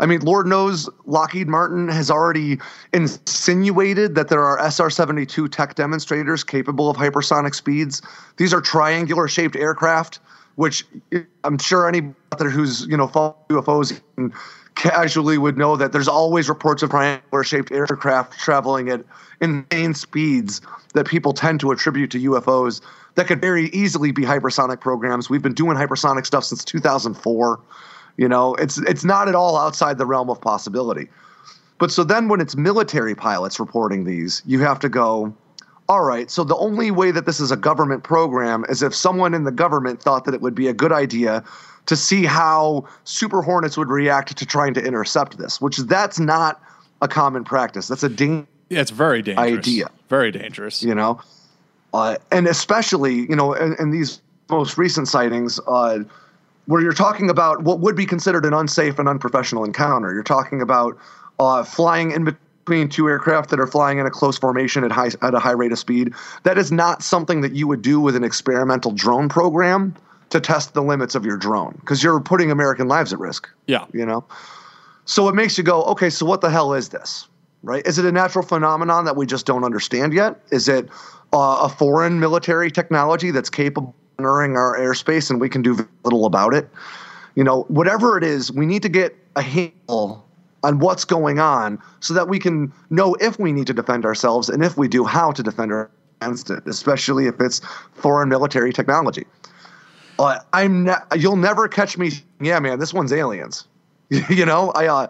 [0.00, 2.58] I mean, Lord knows Lockheed Martin has already
[2.92, 8.02] insinuated that there are SR 72 tech demonstrators capable of hypersonic speeds.
[8.36, 10.20] These are triangular shaped aircraft,
[10.54, 10.84] which
[11.42, 14.00] I'm sure anybody out there who's, you know, follow UFOs
[14.74, 19.02] casually would know that there's always reports of triangular shaped aircraft traveling at
[19.40, 20.60] insane speeds
[20.94, 22.80] that people tend to attribute to UFOs
[23.18, 25.28] that could very easily be hypersonic programs.
[25.28, 27.58] We've been doing hypersonic stuff since 2004.
[28.16, 31.08] You know, it's it's not at all outside the realm of possibility.
[31.78, 35.34] But so then when it's military pilots reporting these, you have to go,
[35.88, 39.34] all right, so the only way that this is a government program is if someone
[39.34, 41.42] in the government thought that it would be a good idea
[41.86, 46.62] to see how Super Hornets would react to trying to intercept this, which that's not
[47.02, 47.88] a common practice.
[47.88, 49.58] That's a ding, Yeah, it's very dangerous.
[49.58, 49.90] Idea.
[50.08, 50.84] Very dangerous.
[50.84, 51.20] you know,
[51.94, 54.20] uh, and especially you know in, in these
[54.50, 55.60] most recent sightings.
[55.66, 56.00] Uh,
[56.66, 60.12] where you're talking about what would be considered an unsafe and unprofessional encounter.
[60.12, 60.98] You're talking about
[61.38, 65.10] uh, flying in between two aircraft that are flying in a close formation at high
[65.22, 66.12] at a high rate of speed.
[66.42, 69.96] That is not something that you would do with an experimental drone program
[70.28, 73.48] to test the limits of your drone because you're putting American lives at risk.
[73.66, 73.86] Yeah.
[73.94, 74.26] You know,
[75.06, 77.26] so it makes you go, okay, so what the hell is this?
[77.62, 77.84] Right?
[77.86, 80.38] Is it a natural phenomenon that we just don't understand yet?
[80.50, 80.90] Is it
[81.32, 85.88] uh, a foreign military technology that's capable of entering our airspace and we can do
[86.04, 86.68] little about it?
[87.34, 90.26] You know, whatever it is, we need to get a handle
[90.64, 94.48] on what's going on so that we can know if we need to defend ourselves
[94.48, 97.60] and if we do, how to defend ourselves against it, especially if it's
[97.92, 99.24] foreign military technology.
[100.18, 102.10] Uh, I'm ne- you'll never catch me.
[102.40, 103.66] Yeah, man, this one's aliens.
[104.10, 105.06] you know, I uh,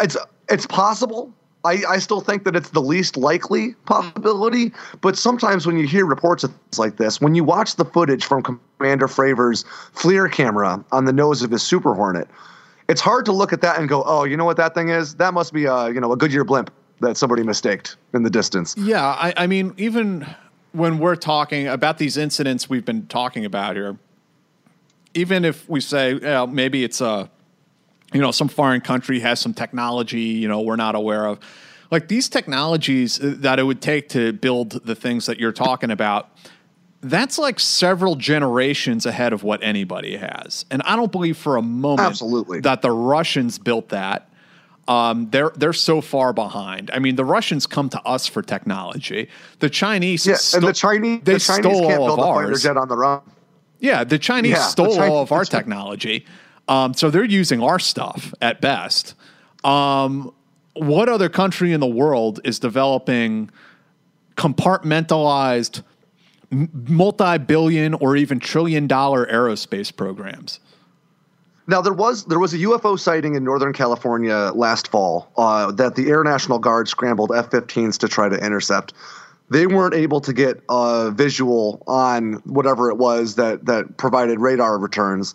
[0.00, 0.16] it's
[0.48, 1.32] it's possible.
[1.66, 6.06] I, I still think that it's the least likely possibility, but sometimes when you hear
[6.06, 8.42] reports of things like this, when you watch the footage from
[8.78, 9.64] Commander Fravor's
[9.94, 12.28] FLIR camera on the nose of his Super Hornet,
[12.88, 15.16] it's hard to look at that and go, "Oh, you know what that thing is?
[15.16, 16.70] That must be a you know a Goodyear blimp
[17.00, 20.26] that somebody mistaked in the distance." Yeah, I, I mean, even
[20.72, 23.98] when we're talking about these incidents we've been talking about here,
[25.14, 27.28] even if we say maybe it's a,
[28.16, 31.38] you know, some foreign country has some technology, you know, we're not aware of,
[31.90, 36.30] like these technologies that it would take to build the things that you're talking about.
[37.02, 41.62] That's like several generations ahead of what anybody has, and I don't believe for a
[41.62, 42.60] moment Absolutely.
[42.60, 44.28] that the Russians built that
[44.88, 46.90] um, they're they're so far behind.
[46.92, 49.28] I mean, the Russians come to us for technology.
[49.58, 52.24] The Chinese, Yeah, sto- and the Chinese they the Chinese stole can't all build of
[52.24, 52.66] ours.
[52.66, 53.20] on their own.
[53.78, 56.24] Yeah, the Chinese Yeah, the stole Chinese- all of our the technology.
[56.68, 59.14] Um, so they're using our stuff at best.
[59.64, 60.32] Um,
[60.74, 63.50] what other country in the world is developing
[64.36, 65.82] compartmentalized,
[66.50, 70.60] multi-billion or even trillion-dollar aerospace programs?
[71.68, 75.96] Now there was there was a UFO sighting in Northern California last fall uh, that
[75.96, 78.92] the Air National Guard scrambled F-15s to try to intercept.
[79.50, 84.78] They weren't able to get a visual on whatever it was that that provided radar
[84.78, 85.34] returns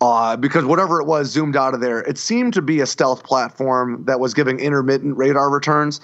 [0.00, 2.00] uh, because whatever it was zoomed out of there.
[2.00, 6.00] It seemed to be a stealth platform that was giving intermittent radar returns.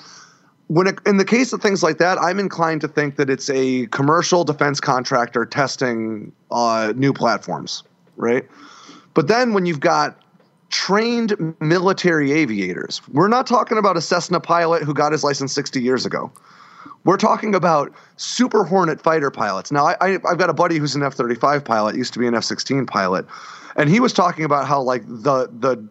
[0.68, 3.48] When it, in the case of things like that, I'm inclined to think that it's
[3.48, 7.84] a commercial defense contractor testing uh, new platforms,
[8.16, 8.44] right?
[9.14, 10.20] But then when you've got
[10.68, 15.80] trained military aviators, we're not talking about a Cessna pilot who got his license 60
[15.80, 16.30] years ago.
[17.04, 19.70] We're talking about Super Hornet fighter pilots.
[19.70, 22.26] Now, I, I, I've got a buddy who's an F 35 pilot, used to be
[22.26, 23.24] an F 16 pilot,
[23.76, 25.86] and he was talking about how, like, the, the,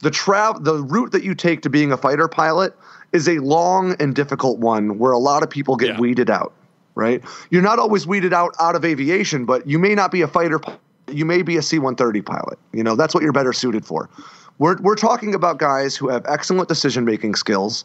[0.00, 2.74] the, tra- the route that you take to being a fighter pilot
[3.12, 6.00] is a long and difficult one where a lot of people get Yeah.
[6.00, 6.52] weeded out,
[6.94, 7.22] right?
[7.50, 10.58] You're not always weeded out out of aviation, but you may not be a fighter
[10.58, 10.80] pilot
[11.10, 12.58] you may be a C-130 pilot.
[12.72, 14.08] You know, that's what you're better suited for.
[14.58, 17.84] We're we're talking about guys who have excellent decision-making skills,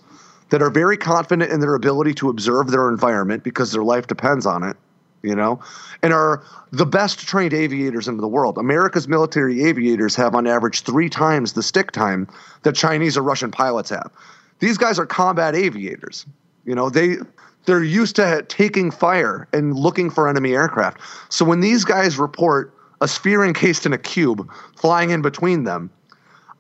[0.50, 4.46] that are very confident in their ability to observe their environment because their life depends
[4.46, 4.78] on it,
[5.24, 5.60] you know,
[6.04, 8.58] and are the best trained aviators in the world.
[8.58, 12.28] America's military aviators have on average three times the stick time
[12.64, 14.12] that Chinese or Russian pilots have.
[14.60, 16.26] These guys are combat aviators.
[16.66, 17.18] You know, they
[17.66, 21.00] they're used to taking fire and looking for enemy aircraft.
[21.30, 25.90] So when these guys report a sphere encased in a cube flying in between them,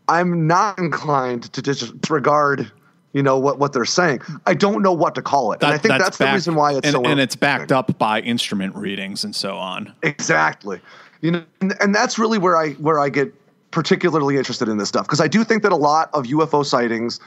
[0.09, 2.71] I'm not inclined to disregard
[3.13, 4.21] you know what what they're saying.
[4.45, 6.55] I don't know what to call it, that, and I think that's, that's the reason
[6.55, 7.03] why it's and, so.
[7.03, 9.93] And it's backed up by instrument readings and so on.
[10.03, 10.79] Exactly,
[11.21, 13.34] you know, and, and that's really where I where I get
[13.71, 17.19] particularly interested in this stuff because I do think that a lot of UFO sightings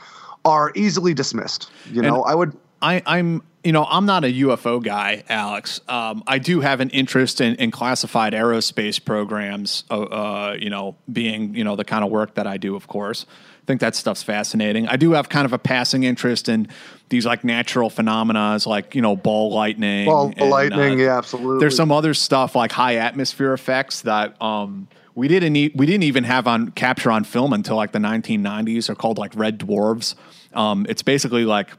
[0.45, 1.71] are easily dismissed.
[1.91, 2.57] You know, and I would.
[2.83, 5.83] I, I'm you know, I'm not a UFO guy, Alex.
[5.87, 10.97] Um, I do have an interest in, in classified aerospace programs, uh, uh, you know,
[11.13, 13.27] being, you know, the kind of work that I do, of course
[13.71, 14.89] think that stuff's fascinating.
[14.89, 16.67] I do have kind of a passing interest in
[17.09, 20.07] these like natural phenomena, like you know ball lightning.
[20.07, 21.61] Ball and, lightning, uh, yeah, absolutely.
[21.61, 26.03] There's some other stuff like high atmosphere effects that um, we didn't e- we didn't
[26.03, 28.89] even have on capture on film until like the 1990s.
[28.89, 30.17] They're called like red dwarves.
[30.53, 31.71] Um, it's basically like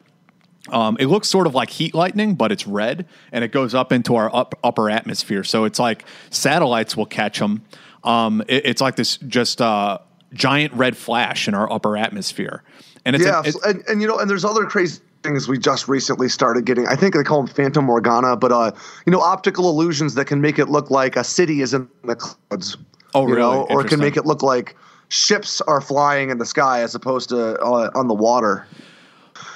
[0.69, 3.91] um, it looks sort of like heat lightning, but it's red, and it goes up
[3.91, 5.43] into our up, upper atmosphere.
[5.43, 7.63] So it's like satellites will catch them.
[8.05, 9.99] Um, it, it's like this just uh,
[10.33, 12.63] giant red flash in our upper atmosphere.
[13.05, 15.57] And it's yeah, a, it's, and, and you know, and there's other crazy things we
[15.57, 16.87] just recently started getting.
[16.87, 18.71] I think they call them phantom morgana, but uh,
[19.05, 22.15] you know, optical illusions that can make it look like a city is in the
[22.15, 22.77] clouds.
[23.13, 23.41] Oh, you really?
[23.41, 24.75] Know, or it can make it look like
[25.09, 28.65] ships are flying in the sky as opposed to uh, on the water.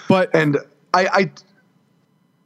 [0.08, 0.58] But and
[0.94, 1.32] I, I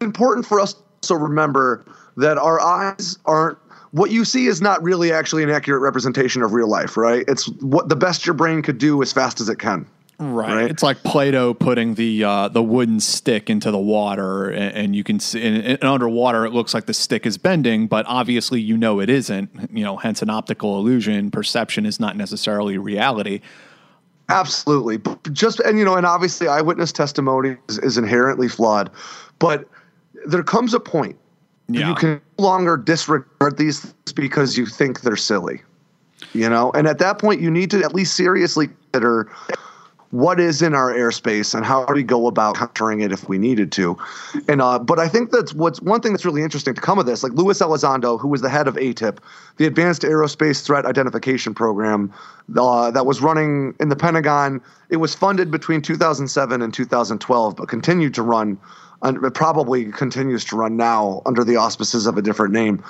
[0.02, 1.84] important for us to remember
[2.18, 3.58] that our eyes aren't
[3.92, 7.24] what you see is not really actually an accurate representation of real life, right?
[7.28, 9.88] It's what the best your brain could do as fast as it can.
[10.22, 10.54] Right.
[10.54, 10.70] right.
[10.70, 15.02] It's like Plato putting the uh, the wooden stick into the water, and, and you
[15.02, 18.76] can see and, and underwater it looks like the stick is bending, but obviously you
[18.76, 19.70] know it isn't.
[19.72, 21.32] You know, hence an optical illusion.
[21.32, 23.40] Perception is not necessarily reality.
[24.28, 25.00] Absolutely,
[25.32, 28.92] just and you know, and obviously eyewitness testimony is, is inherently flawed,
[29.40, 29.70] but
[30.26, 31.18] there comes a point
[31.70, 31.90] yeah.
[31.90, 35.62] you can no longer disregard these things because you think they're silly.
[36.34, 39.32] You know, and at that point, you need to at least seriously consider
[40.12, 43.38] what is in our airspace and how do we go about countering it if we
[43.38, 43.98] needed to.
[44.48, 47.06] And uh, but I think that's what's one thing that's really interesting to come of
[47.06, 47.24] this.
[47.24, 49.20] Like Luis Elizondo, who was the head of AATIP,
[49.58, 52.12] the Advanced Aerospace Threat Identification Program,
[52.58, 54.62] uh, that was running in the Pentagon.
[54.90, 58.58] It was funded between 2007 and 2012, but continued to run
[59.04, 62.84] it probably continues to run now under the auspices of a different name.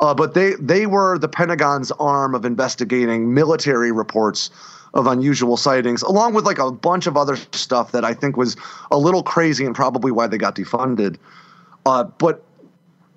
[0.00, 4.50] Uh, but they they were the Pentagon's arm of investigating military reports
[4.92, 8.56] of unusual sightings, along with like a bunch of other stuff that I think was
[8.90, 11.16] a little crazy and probably why they got defunded.
[11.86, 12.44] Uh, but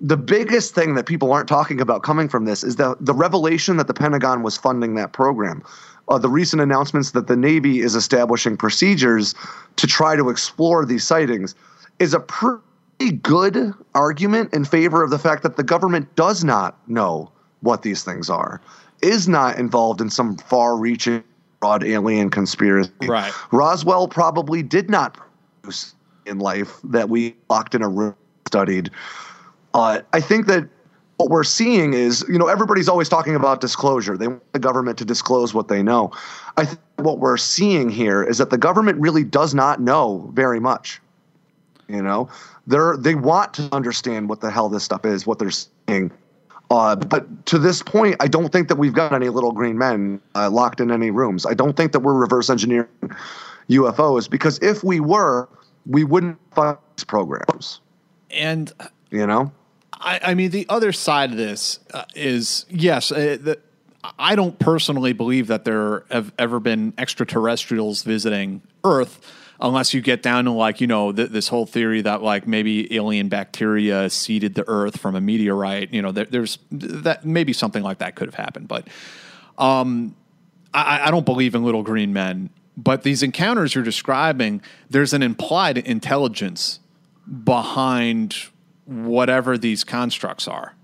[0.00, 3.76] the biggest thing that people aren't talking about coming from this is the the revelation
[3.76, 5.62] that the Pentagon was funding that program.
[6.08, 9.34] Uh, the recent announcements that the Navy is establishing procedures
[9.76, 11.54] to try to explore these sightings
[11.98, 16.78] is a pretty good argument in favor of the fact that the government does not
[16.88, 17.30] know
[17.60, 18.60] what these things are,
[19.02, 21.22] is not involved in some far reaching
[21.60, 22.92] broad alien conspiracy.
[23.02, 23.32] Right.
[23.52, 25.18] Roswell probably did not
[25.62, 25.94] produce
[26.26, 28.14] in life that we locked in a room
[28.46, 28.90] studied.
[29.74, 30.68] Uh, I think that
[31.16, 34.16] what we're seeing is, you know, everybody's always talking about disclosure.
[34.16, 36.12] They want the government to disclose what they know.
[36.56, 40.60] I think what we're seeing here is that the government really does not know very
[40.60, 41.00] much.
[41.88, 42.28] You know,
[42.66, 46.12] they're they want to understand what the hell this stuff is, what they're saying.
[46.70, 50.20] Uh, but to this point, I don't think that we've got any little green men
[50.34, 51.46] uh, locked in any rooms.
[51.46, 52.88] I don't think that we're reverse engineering
[53.70, 55.48] UFOs because if we were,
[55.86, 57.80] we wouldn't fund these programs.
[58.30, 58.70] And
[59.10, 59.50] you know,
[59.94, 63.58] I, I mean, the other side of this uh, is yes, uh, the,
[64.18, 69.20] I don't personally believe that there have ever been extraterrestrials visiting Earth
[69.60, 72.94] unless you get down to like you know th- this whole theory that like maybe
[72.94, 77.82] alien bacteria seeded the earth from a meteorite you know there, there's that maybe something
[77.82, 78.86] like that could have happened but
[79.58, 80.14] um,
[80.72, 85.22] I, I don't believe in little green men but these encounters you're describing there's an
[85.22, 86.80] implied intelligence
[87.44, 88.36] behind
[88.84, 90.74] whatever these constructs are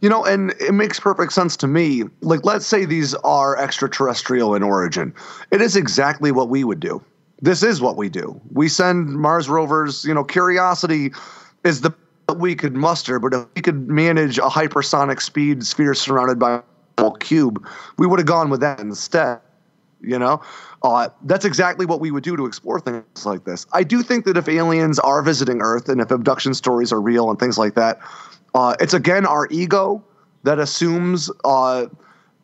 [0.00, 2.02] you know, and it makes perfect sense to me.
[2.20, 5.14] Like, let's say these are extraterrestrial in origin.
[5.50, 7.02] It is exactly what we would do
[7.44, 8.40] this is what we do.
[8.52, 11.12] We send Mars rovers, you know, Curiosity
[11.62, 11.92] is the
[12.36, 16.62] we could muster, but if we could manage a hypersonic speed sphere surrounded by
[16.98, 17.66] a cube,
[17.98, 19.40] we would have gone with that instead.
[20.00, 20.40] You know,
[20.82, 23.66] uh, that's exactly what we would do to explore things like this.
[23.72, 27.30] I do think that if aliens are visiting Earth and if abduction stories are real
[27.30, 27.98] and things like that,
[28.54, 30.04] uh, it's again our ego
[30.42, 31.86] that assumes uh,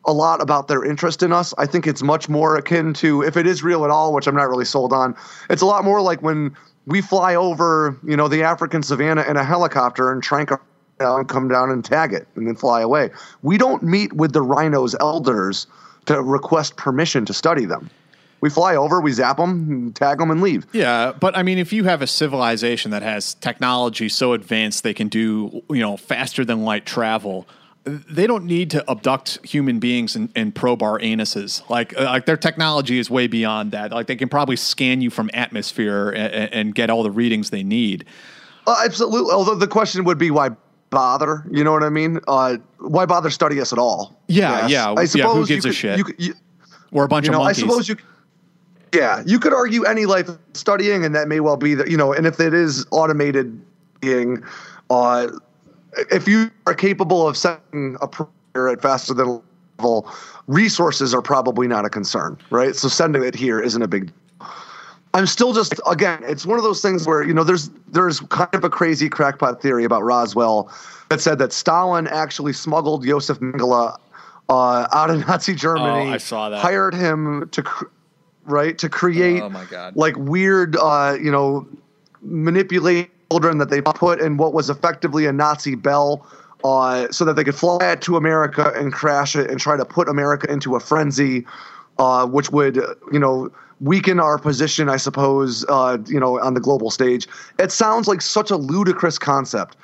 [0.05, 1.53] a lot about their interest in us.
[1.57, 4.35] I think it's much more akin to if it is real at all, which I'm
[4.35, 5.15] not really sold on.
[5.49, 6.55] It's a lot more like when
[6.85, 10.51] we fly over, you know, the African savannah in a helicopter and trank
[10.99, 13.09] and come down and tag it and then fly away.
[13.41, 15.67] We don't meet with the rhinos' elders
[16.05, 17.89] to request permission to study them.
[18.41, 20.65] We fly over, we zap them, tag them, and leave.
[20.73, 24.95] Yeah, but I mean, if you have a civilization that has technology so advanced they
[24.95, 27.47] can do, you know, faster than light travel,
[27.83, 31.67] they don't need to abduct human beings and, and probe our anuses.
[31.69, 33.91] Like, uh, like their technology is way beyond that.
[33.91, 37.63] Like, they can probably scan you from atmosphere and, and get all the readings they
[37.63, 38.05] need.
[38.67, 39.31] Uh, absolutely.
[39.31, 40.49] Although the question would be why
[40.91, 41.43] bother?
[41.49, 42.19] You know what I mean?
[42.27, 44.21] Uh, why bother study us at all?
[44.27, 44.71] Yeah, yes.
[44.71, 44.93] yeah.
[44.93, 45.97] I suppose yeah, who gives a shit?
[45.97, 46.33] You, could, you,
[46.91, 47.63] or a bunch you know, of monkeys.
[47.63, 47.95] I suppose you.
[48.93, 52.13] Yeah, you could argue any life studying, and that may well be that you know,
[52.13, 53.61] and if it is automated
[54.01, 54.43] being,
[54.89, 55.29] uh,
[56.11, 59.41] if you are capable of setting a prayer at faster than
[59.79, 60.09] level,
[60.47, 62.75] resources are probably not a concern, right?
[62.75, 64.11] So sending it here isn't a big.
[65.13, 68.53] I'm still just again, it's one of those things where you know there's there's kind
[68.53, 70.71] of a crazy crackpot theory about Roswell
[71.09, 73.97] that said that Stalin actually smuggled Josef Mengele
[74.47, 76.09] uh, out of Nazi Germany.
[76.09, 76.61] Oh, I saw that.
[76.61, 77.63] Hired him to,
[78.45, 79.97] right, to create Oh, my God.
[79.97, 81.67] like weird, uh, you know,
[82.21, 86.27] manipulate children that they put in what was effectively a Nazi bell.
[86.63, 89.83] Uh, so that they could fly it to America and crash it and try to
[89.83, 91.43] put America into a frenzy,
[91.97, 92.75] uh, which would,
[93.11, 97.27] you know, weaken our position, I suppose, uh, you know, on the global stage.
[97.57, 99.75] It sounds like such a ludicrous concept.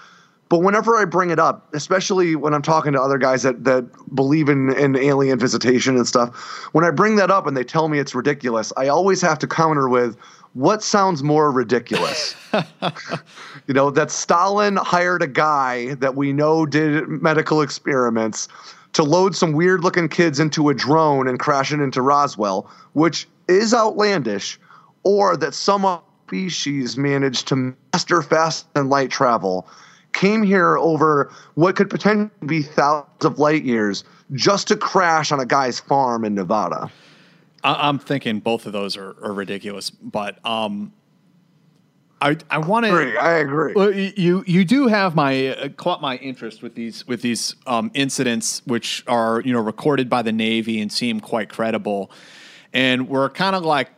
[0.49, 3.85] But whenever I bring it up, especially when I'm talking to other guys that, that
[4.15, 6.29] believe in, in alien visitation and stuff,
[6.73, 9.47] when I bring that up and they tell me it's ridiculous, I always have to
[9.47, 10.15] counter with
[10.57, 12.35] what sounds more ridiculous?
[13.67, 18.47] you know, that Stalin hired a guy that we know did medical experiments
[18.93, 23.27] to load some weird looking kids into a drone and crash it into Roswell, which
[23.47, 24.59] is outlandish,
[25.03, 29.67] or that some species managed to master fast and light travel
[30.13, 34.03] came here over what could potentially be thousands of light years
[34.33, 36.89] just to crash on a guy's farm in Nevada.
[37.67, 40.93] I, I'm thinking both of those are, are ridiculous, but um,
[42.21, 43.17] I I want to.
[43.17, 43.73] I agree.
[43.75, 47.91] Well, you you do have my uh, caught my interest with these with these um,
[47.93, 52.09] incidents, which are you know recorded by the Navy and seem quite credible,
[52.71, 53.89] and we're kind of like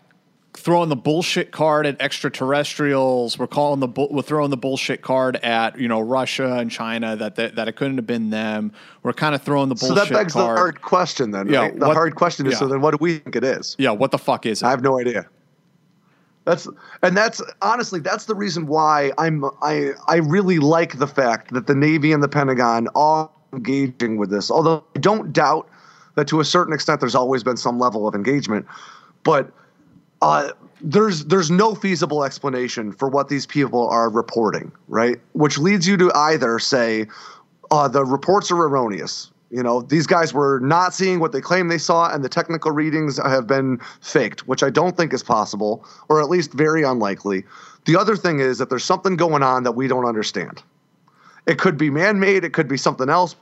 [0.60, 3.38] throwing the bullshit card at extraterrestrials.
[3.40, 7.16] We're calling the bu- we're throwing the bullshit card at you know Russia and China
[7.16, 8.72] that that, that it couldn't have been them.
[9.04, 10.56] We're kind of throwing the So bullshit that begs card.
[10.58, 11.80] the hard question then, Yeah, right?
[11.80, 13.76] The what- hard question is so then what do we think it is?
[13.80, 14.66] yeah, what the fuck is it?
[14.66, 15.26] I have no idea.
[16.46, 16.68] That's
[17.04, 21.68] and that's honestly that's the reason why I'm I I really like the fact that
[21.68, 24.50] the Navy and the Pentagon are engaging with this.
[24.50, 25.70] Although I don't doubt
[26.16, 28.66] that to a certain extent there's always been some level of engagement,
[29.24, 29.52] but
[30.22, 30.52] uh,
[30.82, 35.20] there's there's no feasible explanation for what these people are reporting, right?
[35.34, 37.08] Which leads you to either say
[37.72, 39.32] uh, the reports are erroneous.
[39.52, 42.72] You know, these guys were not seeing what they claim they saw, and the technical
[42.72, 47.46] readings have been faked, which I don't think is possible, or at least very unlikely.
[47.86, 50.62] The other thing is that there's something going on that we don't understand.
[51.48, 53.36] It could be man made, it could be something else.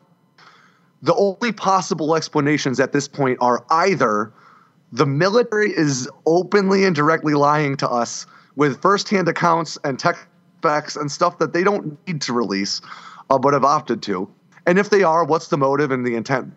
[1.01, 4.31] The only possible explanations at this point are either
[4.91, 10.17] the military is openly and directly lying to us with firsthand accounts and tech
[10.59, 12.81] specs and stuff that they don't need to release,
[13.29, 14.29] uh, but have opted to.
[14.65, 16.53] And if they are, what's the motive and the intent?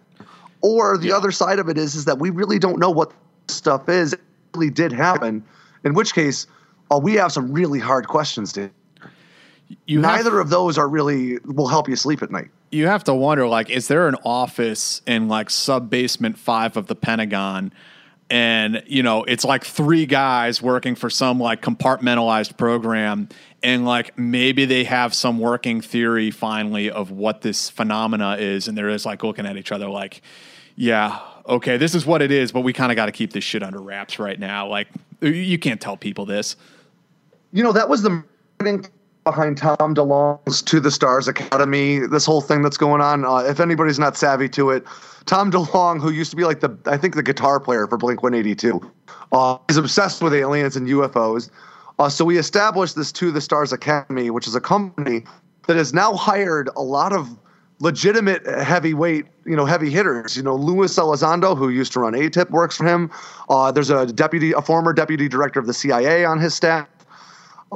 [0.63, 3.13] Or the other side of it is, is that we really don't know what
[3.49, 4.15] stuff is.
[4.15, 4.21] It
[4.55, 5.45] really did happen.
[5.85, 6.47] In which case,
[6.91, 8.71] uh, we have some really hard questions to.
[9.87, 12.49] you Neither of those are really will help you sleep at night.
[12.73, 16.87] you have to wonder like is there an office in like sub basement 5 of
[16.87, 17.73] the Pentagon
[18.31, 23.29] and you know it's like three guys working for some like compartmentalized program.
[23.63, 28.69] And like maybe they have some working theory finally of what this phenomena is.
[28.69, 30.23] And they're just like looking at each other like
[30.77, 33.45] yeah okay this is what it is but we kind of got to keep this
[33.45, 34.67] shit under wraps right now.
[34.67, 34.89] Like
[35.21, 36.57] you can't tell people this.
[37.53, 38.23] You know, that was the
[39.25, 43.25] behind Tom DeLonge's To the Stars Academy, this whole thing that's going on.
[43.25, 44.85] Uh, if anybody's not savvy to it,
[45.27, 48.23] Tom DeLonge, who used to be like the, I think the guitar player for Blink
[48.23, 48.81] 182,
[49.33, 51.51] uh, is obsessed with aliens and UFOs.
[51.99, 55.25] Uh, so we established this To the Stars Academy, which is a company
[55.67, 57.39] that has now hired a lot of
[57.81, 60.37] legitimate heavyweight, you know, heavy hitters.
[60.37, 63.11] You know, Luis Elizondo, who used to run AATIP, works for him.
[63.49, 66.89] Uh, there's a deputy, a former deputy director of the CIA on his staff.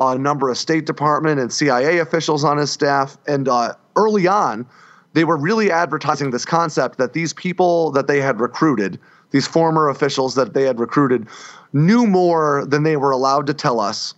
[0.01, 4.67] A number of State Department and CIA officials on his staff, and uh, early on,
[5.13, 8.99] they were really advertising this concept that these people that they had recruited,
[9.31, 11.29] these former officials that they had recruited,
[11.73, 14.15] knew more than they were allowed to tell us.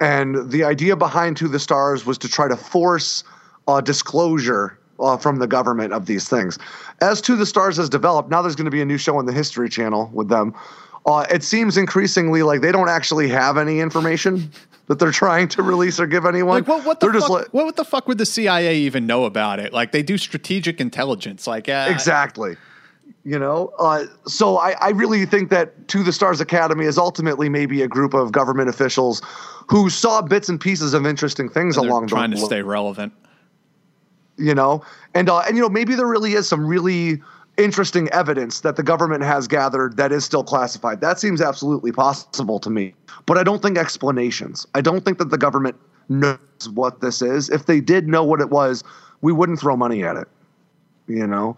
[0.00, 3.24] And the idea behind To the Stars was to try to force
[3.68, 6.58] uh, disclosure uh, from the government of these things.
[7.00, 9.26] As To the Stars has developed, now there's going to be a new show on
[9.26, 10.54] the History Channel with them.
[11.06, 14.50] Uh, it seems increasingly like they don't actually have any information
[14.88, 16.56] that they're trying to release or give anyone.
[16.58, 16.84] Like what?
[16.84, 17.30] What the they're fuck?
[17.30, 19.72] like- what, what the fuck would the CIA even know about it?
[19.72, 21.46] Like they do strategic intelligence.
[21.46, 22.56] Like uh, exactly.
[23.24, 27.48] You know, uh, so I, I really think that To the Stars Academy is ultimately
[27.48, 29.20] maybe a group of government officials
[29.68, 33.12] who saw bits and pieces of interesting things along trying to stay relevant.
[34.38, 34.80] you know
[35.14, 37.20] and uh, and you know maybe there really is some really
[37.58, 41.00] interesting evidence that the government has gathered that is still classified.
[41.00, 42.94] That seems absolutely possible to me
[43.26, 44.66] but i don't think explanations.
[44.74, 45.76] I don't think that the government
[46.08, 46.38] knows
[46.72, 47.50] what this is.
[47.50, 48.82] If they did know what it was
[49.20, 50.28] we wouldn't throw money at it
[51.08, 51.56] you know?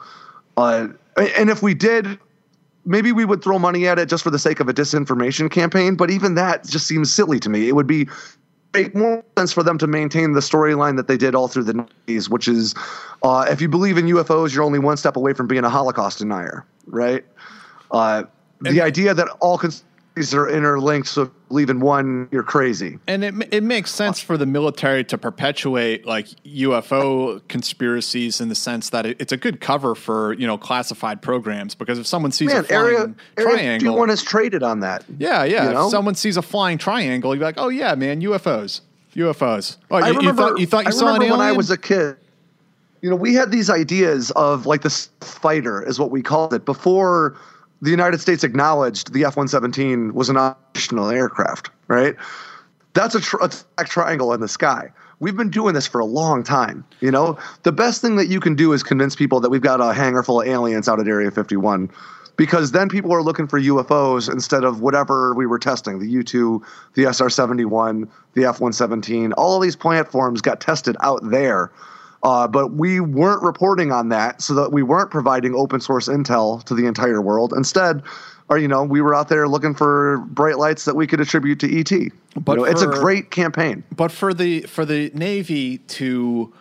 [0.56, 2.18] Uh, and if we did
[2.84, 5.94] maybe we would throw money at it just for the sake of a disinformation campaign
[5.94, 7.68] but even that just seems silly to me.
[7.68, 8.08] It would be
[8.74, 11.72] make more sense for them to maintain the storyline that they did all through the
[12.06, 12.74] 90s, which is
[13.22, 16.18] uh, if you believe in UFOs, you're only one step away from being a Holocaust
[16.18, 17.24] denier, right?
[17.90, 18.24] Uh,
[18.60, 19.58] the idea that all
[20.18, 22.98] conspiracies are interlinked, so you in one, you're crazy.
[23.06, 28.54] And it it makes sense for the military to perpetuate like UFO conspiracies in the
[28.54, 32.32] sense that it, it's a good cover for you know classified programs because if someone
[32.32, 35.04] sees a flying Area, Area triangle, 51 has traded on that.
[35.18, 35.84] yeah, yeah, you know?
[35.86, 38.80] if someone sees a flying triangle, you're like, oh yeah, man, UFOs,
[39.14, 39.76] UFOs.
[39.90, 41.30] Oh, I you, you remember, thought you thought you I saw an alien?
[41.32, 42.16] when I was a kid.
[43.00, 44.90] You know, we had these ideas of like the
[45.20, 47.36] fighter is what we called it before
[47.80, 51.70] the United States acknowledged the F-117 was an operational aircraft.
[51.88, 52.16] Right?
[52.94, 53.44] That's a, tr-
[53.78, 54.90] a triangle in the sky.
[55.20, 56.84] We've been doing this for a long time.
[57.00, 59.80] You know, the best thing that you can do is convince people that we've got
[59.80, 61.90] a hangar full of aliens out at Area 51
[62.38, 66.22] because then people are looking for UFOs instead of whatever we were testing the U
[66.22, 66.62] 2,
[66.94, 69.32] the SR 71, the F 117.
[69.32, 71.70] All of these platforms got tested out there.
[72.22, 76.62] Uh, but we weren't reporting on that so that we weren't providing open source intel
[76.64, 77.52] to the entire world.
[77.56, 78.02] Instead,
[78.48, 81.60] or you know, we were out there looking for bright lights that we could attribute
[81.60, 82.12] to ET.
[82.36, 83.84] But you know, it's a great campaign.
[83.94, 86.52] but for the for the Navy to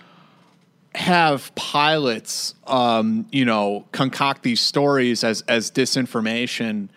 [0.95, 6.89] have pilots, um, you know, concoct these stories as as disinformation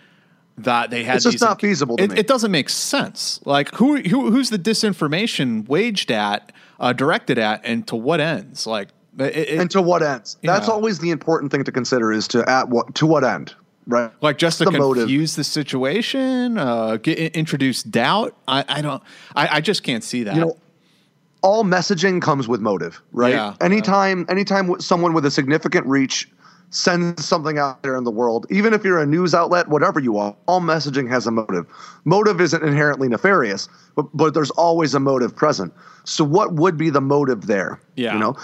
[0.59, 1.17] that they had.
[1.17, 3.41] It's just these not feasible it, it doesn't make sense.
[3.45, 8.67] Like who, who who's the disinformation waged at, uh, directed at, and to what ends?
[8.67, 8.89] Like
[9.19, 10.37] it, it- and to what ends?
[10.43, 10.73] That's Yeah.
[10.75, 13.55] always the important thing to consider is to at what to what end,
[13.87, 14.11] right?
[14.23, 15.03] like just to the motive.
[15.05, 18.35] confuse the situation, uh, get, introduce doubt.
[18.49, 19.03] I, I don't.
[19.37, 20.35] I, I just can't see that.
[20.35, 20.57] you know
[21.43, 23.55] all messaging comes with motive right Yeah.
[23.63, 26.29] anytime anytime someone with a significant reach
[26.71, 30.17] sends something out there in the world even if you're a news outlet whatever you
[30.17, 31.67] are all messaging has a motive.
[32.05, 35.73] Motive isn't inherently nefarious but, but there's always a motive present.
[36.05, 38.15] So what would be the motive there Yeah.
[38.15, 38.37] you know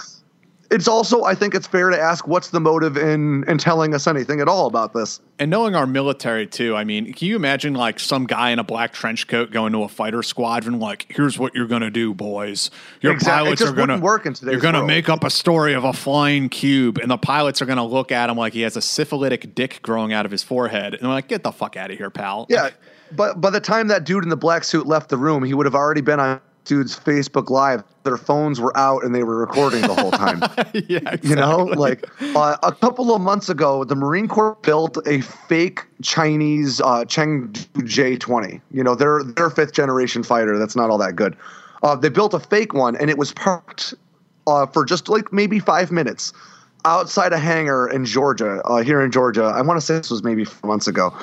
[0.69, 4.07] it's also i think it's fair to ask what's the motive in in telling us
[4.07, 7.75] anything at all about this And knowing our military too, I mean, can you imagine
[7.75, 11.37] like some guy in a black trench coat going to a fighter squadron, like, "Here's
[11.37, 12.71] what you're gonna do, boys.
[13.01, 13.43] Your Exactly.
[13.43, 14.87] Pilots are gonna work in today's You're gonna world.
[14.87, 18.31] make up a story of a flying cube, and the pilots are gonna look at
[18.31, 21.27] him like he has a syphilitic dick growing out of his forehead, and they're like,
[21.27, 22.71] "Get the fuck out of here, pal." Yeah,
[23.15, 25.67] but by the time that dude in the black suit left the room, he would
[25.67, 27.83] have already been on dude's Facebook Live.
[28.03, 30.39] Their phones were out and they were recording the whole time.
[30.73, 31.29] yeah, exactly.
[31.29, 35.81] You know, like uh, a couple of months ago, the Marine Corps built a fake
[36.01, 38.61] Chinese uh, Chengdu J20.
[38.71, 40.57] You know, their their fifth generation fighter.
[40.57, 41.35] That's not all that good.
[41.83, 43.93] Uh, they built a fake one, and it was parked
[44.45, 46.33] uh, for just like maybe five minutes
[46.85, 48.61] outside a hangar in Georgia.
[48.65, 51.15] Uh, here in Georgia, I want to say this was maybe four months ago.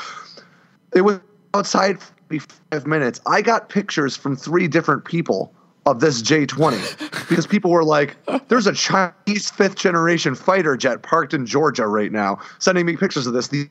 [0.95, 1.21] It was
[1.55, 1.99] outside
[2.39, 3.21] five minutes.
[3.27, 5.53] I got pictures from three different people
[5.87, 8.17] of this J20 because people were like,
[8.49, 13.27] there's a Chinese fifth generation fighter jet parked in Georgia right now, sending me pictures
[13.27, 13.49] of this.
[13.49, 13.69] The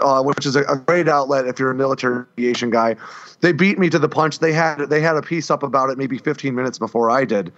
[0.00, 2.96] uh, which is a, a great outlet if you're a military aviation guy.
[3.40, 4.38] They beat me to the punch.
[4.38, 7.52] They had they had a piece up about it maybe 15 minutes before I did.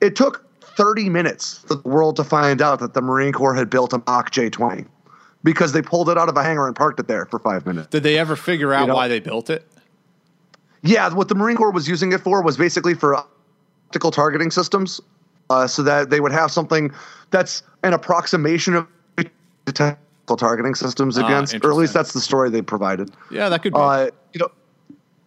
[0.00, 3.70] It took 30 minutes for the world to find out that the Marine Corps had
[3.70, 4.86] built a mock J20
[5.44, 7.88] because they pulled it out of a hangar and parked it there for five minutes.
[7.88, 9.64] Did they ever figure out know- why they built it?
[10.82, 15.00] Yeah, what the Marine Corps was using it for was basically for optical targeting systems.
[15.50, 16.90] uh, so that they would have something
[17.30, 18.86] that's an approximation of
[19.66, 23.10] tactical targeting systems Ah, against, or at least that's the story they provided.
[23.30, 23.78] Yeah, that could be.
[23.78, 24.48] Uh, you know,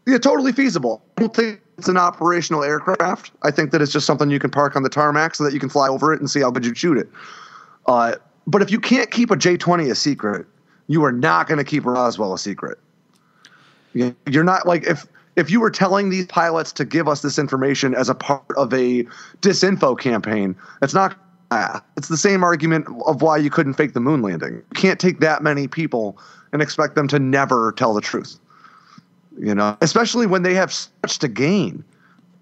[0.08, 1.04] yeah, totally feasible.
[1.18, 3.30] I don't think it's an operational aircraft.
[3.44, 5.60] I think that it's just something you can park on the tarmac so that you
[5.60, 7.10] can fly over it and see how good you shoot it.
[7.86, 8.16] Uh,
[8.48, 10.48] but if you can't keep a J twenty a secret,
[10.88, 12.80] you are not going to keep Roswell a secret.
[13.94, 15.06] You- You're not like if
[15.36, 18.74] if you were telling these pilots to give us this information as a part of
[18.74, 19.04] a
[19.42, 21.16] disinfo campaign, it's not.
[21.96, 24.56] It's the same argument of why you couldn't fake the moon landing.
[24.56, 26.18] You can't take that many people
[26.52, 28.38] and expect them to never tell the truth.
[29.40, 31.86] You know, especially when they have such to gain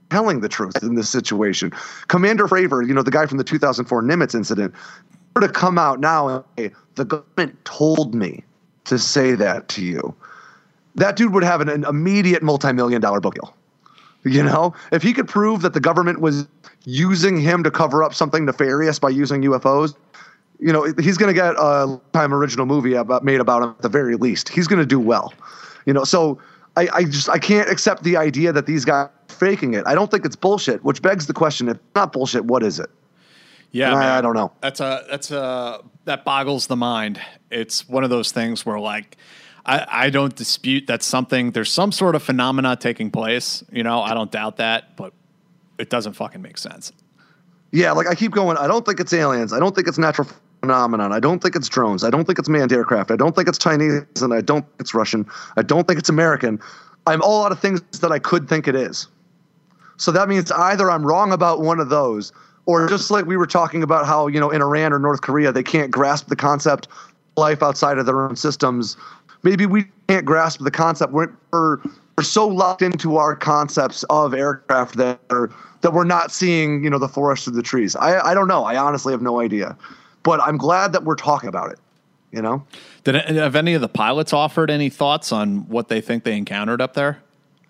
[0.09, 1.71] telling the truth in this situation.
[2.07, 4.73] Commander Fravor, you know, the guy from the 2004 Nimitz incident,
[5.41, 8.43] to come out now and say, the government told me
[8.85, 10.15] to say that to you.
[10.95, 13.53] That dude would have an, an immediate multi-million dollar book deal.
[14.23, 16.47] You know, if he could prove that the government was
[16.85, 19.93] using him to cover up something nefarious by using UFOs,
[20.59, 23.81] you know, he's going to get a time original movie about, made about him at
[23.81, 24.49] the very least.
[24.49, 25.33] He's going to do well.
[25.85, 26.39] You know, so
[26.75, 29.85] I, I just I can't accept the idea that these guys are faking it.
[29.85, 32.89] I don't think it's bullshit, which begs the question: if not bullshit, what is it?
[33.75, 34.51] Yeah, I- I don't know.
[34.61, 37.19] That's a that's a that boggles the mind.
[37.51, 39.17] It's one of those things where like
[39.65, 43.63] I, I don't dispute that something there's some sort of phenomena taking place.
[43.71, 45.13] You know, I don't doubt that, but
[45.77, 46.93] it doesn't fucking make sense.
[47.71, 48.55] Yeah, like I keep going.
[48.57, 49.51] I don't think it's aliens.
[49.51, 50.29] I don't think it's natural
[50.61, 51.11] phenomenon.
[51.11, 52.03] I don't think it's drones.
[52.05, 53.11] I don't think it's manned aircraft.
[53.11, 55.25] I don't think it's Chinese, and I don't think it's Russian.
[55.57, 56.61] I don't think it's American.
[57.07, 59.07] I'm all out of things that I could think it is.
[59.97, 62.31] So that means either I'm wrong about one of those,
[62.65, 65.51] or just like we were talking about how you know in Iran or North Korea
[65.51, 66.87] they can't grasp the concept
[67.37, 68.97] life outside of their own systems.
[69.43, 71.13] Maybe we can't grasp the concept.
[71.13, 71.77] We're, we're
[72.17, 75.51] we're so locked into our concepts of aircraft that are,
[75.81, 77.95] that we're not seeing you know the forest through the trees.
[77.95, 78.63] I I don't know.
[78.63, 79.77] I honestly have no idea,
[80.23, 81.79] but I'm glad that we're talking about it.
[82.31, 82.65] You know.
[83.03, 86.81] Did have any of the pilots offered any thoughts on what they think they encountered
[86.81, 87.21] up there?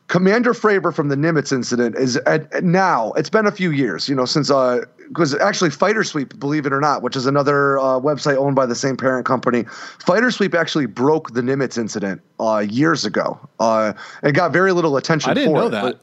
[0.07, 3.11] Commander Fravor from the Nimitz incident is at, at now.
[3.13, 6.73] It's been a few years, you know, since uh, because actually Fighter Sweep, believe it
[6.73, 9.63] or not, which is another uh, website owned by the same parent company,
[10.05, 13.39] Fighter Sweep actually broke the Nimitz incident uh, years ago.
[13.59, 15.31] Uh, it got very little attention.
[15.31, 15.99] I didn't for know it, that.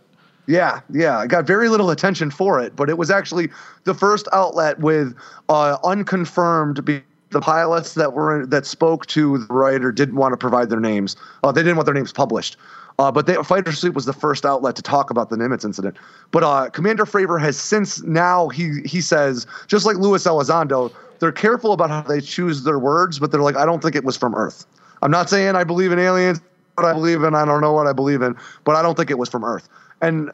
[0.48, 3.50] yeah, yeah, I got very little attention for it, but it was actually
[3.84, 5.16] the first outlet with
[5.48, 6.84] uh, unconfirmed.
[6.84, 7.02] Be-
[7.32, 11.16] the pilots that were that spoke to the writer didn't want to provide their names.
[11.42, 12.56] Uh, they didn't want their names published.
[12.98, 15.97] Uh, but they, Fighter Sweep was the first outlet to talk about the Nimitz incident.
[16.31, 21.32] But uh, Commander Fravor has since now he he says just like Luis Elizondo, they're
[21.32, 24.16] careful about how they choose their words, but they're like, I don't think it was
[24.16, 24.66] from Earth.
[25.02, 26.40] I'm not saying I believe in aliens,
[26.74, 29.10] what I believe in, I don't know what I believe in, but I don't think
[29.10, 29.69] it was from Earth.
[30.01, 30.31] And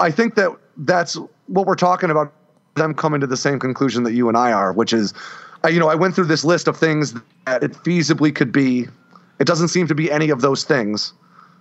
[0.00, 1.16] I think that that's
[1.46, 2.32] what we're talking about.
[2.74, 5.14] Them coming to the same conclusion that you and I are, which is,
[5.64, 7.14] I, you know, I went through this list of things
[7.46, 8.86] that it feasibly could be.
[9.38, 11.14] It doesn't seem to be any of those things.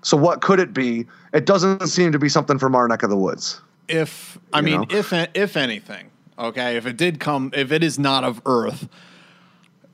[0.06, 1.08] So what could it be?
[1.34, 3.60] It doesn't seem to be something from our neck of the woods.
[3.88, 4.88] If I You mean, know?
[4.92, 8.88] if if anything, okay, if it did come, if it is not of Earth,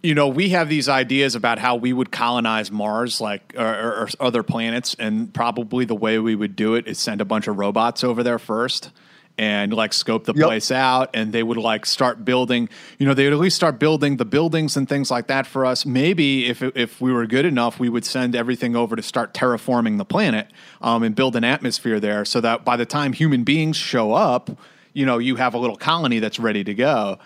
[0.03, 3.91] you know, we have these ideas about how we would colonize Mars, like or, or,
[4.01, 7.47] or other planets, and probably the way we would do it is send a bunch
[7.47, 8.91] of robots over there first.
[9.37, 10.45] And like scope the Yep.
[10.45, 12.69] place out, and they would like start building.
[12.99, 15.65] You know, they would at least start building the buildings and things like that for
[15.65, 15.83] us.
[15.85, 19.97] Maybe if if we were good enough, we would send everything over to start terraforming
[19.97, 20.47] the planet
[20.81, 24.51] um, and build an atmosphere there, so that by the time human beings show up,
[24.93, 27.17] you know, you have a little colony that's ready to go.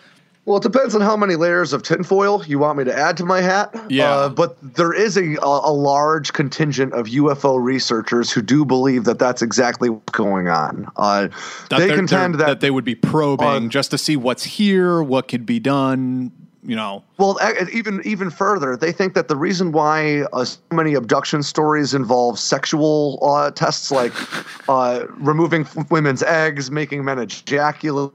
[0.46, 3.26] Well, it depends on how many layers of tinfoil you want me to add to
[3.26, 3.74] my hat.
[3.90, 4.12] Yeah.
[4.12, 9.18] Uh, but there is a, a, large contingent of UFO researchers who do believe that
[9.18, 10.88] that's exactly what's going on.
[10.98, 11.30] Uh,
[11.72, 15.28] that they contend they're- that, they would be probing just to see what's here, what
[15.28, 16.32] could be done.
[16.68, 17.38] You know, Well,
[17.72, 22.40] even even further, they think that the reason why uh, so many abduction stories involve
[22.40, 24.12] sexual uh, tests, like
[24.68, 28.12] uh, removing women's eggs, making men ejaculate,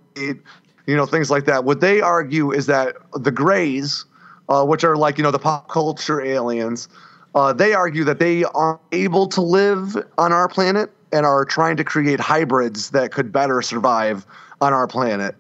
[0.91, 1.65] you know, things like that.
[1.65, 4.05] What they argue is that the Greys,
[4.49, 6.89] uh, which are like you know the pop culture aliens,
[7.35, 11.77] uh, they argue that they aren't able to live on our planet and are trying
[11.77, 14.27] to create hybrids that could better survive
[14.61, 15.35] on our planet.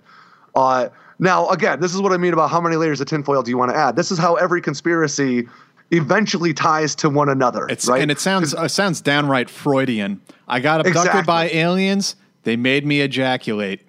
[0.55, 3.51] Uh, now, again, this is what I mean about how many layers of tinfoil do
[3.51, 3.95] you want to add.
[3.95, 5.47] This is how every conspiracy
[5.91, 7.67] eventually ties to one another.
[7.69, 8.01] it's right?
[8.01, 10.21] and it sounds it sounds downright Freudian.
[10.49, 11.23] I got abducted Exactly.
[11.25, 12.17] by aliens.
[12.45, 13.83] They made me ejaculate.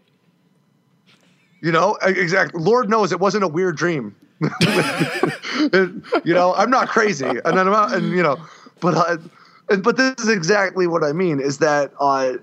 [1.61, 2.61] You know, exactly.
[2.61, 4.15] Lord knows it wasn't a weird dream.
[6.23, 8.38] You know, I'm not crazy, and then I'm not, and you know,
[8.79, 9.17] but uh,
[9.77, 12.33] but this is exactly what I mean is that uh,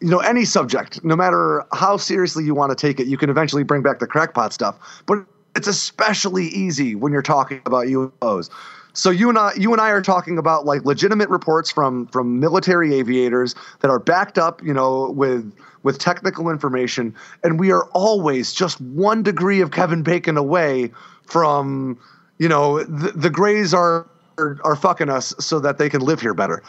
[0.00, 3.30] you know any subject, no matter how seriously you want to take it, you can
[3.30, 4.76] eventually bring back the crackpot stuff.
[5.06, 5.24] But
[5.54, 8.50] it's especially easy when you're talking about UFOs.
[8.98, 12.40] So you and I, you and I are talking about like legitimate reports from from
[12.40, 15.54] military aviators that are backed up, you know, with
[15.84, 17.14] with technical information,
[17.44, 20.90] and we are always just one degree of Kevin Bacon away
[21.24, 21.96] from,
[22.38, 24.04] you know, the, the Greys are,
[24.36, 26.60] are are fucking us so that they can live here better,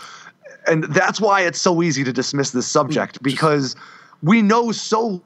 [0.67, 3.23] and that's why it's so easy to dismiss this subject mm.
[3.23, 3.75] because
[4.21, 5.19] we know so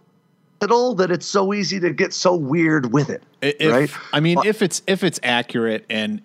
[0.62, 3.24] little that it's so easy to get so weird with it.
[3.42, 3.92] If, right?
[4.14, 6.22] I mean, if it's if it's accurate and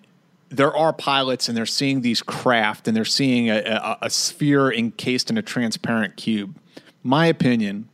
[0.49, 4.71] there are pilots and they're seeing these craft and they're seeing a, a, a sphere
[4.71, 6.57] encased in a transparent cube.
[7.03, 7.89] My opinion,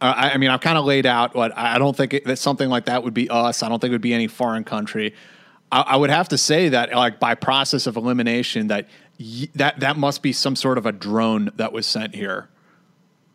[0.00, 2.38] uh, I, I, mean, I've kind of laid out what I don't think it, that
[2.38, 3.62] something like that would be us.
[3.62, 5.14] I don't think it would be any foreign country.
[5.72, 8.88] I, I would have to say that, like by process of elimination, that
[9.18, 12.48] y- that that must be some sort of a drone that was sent here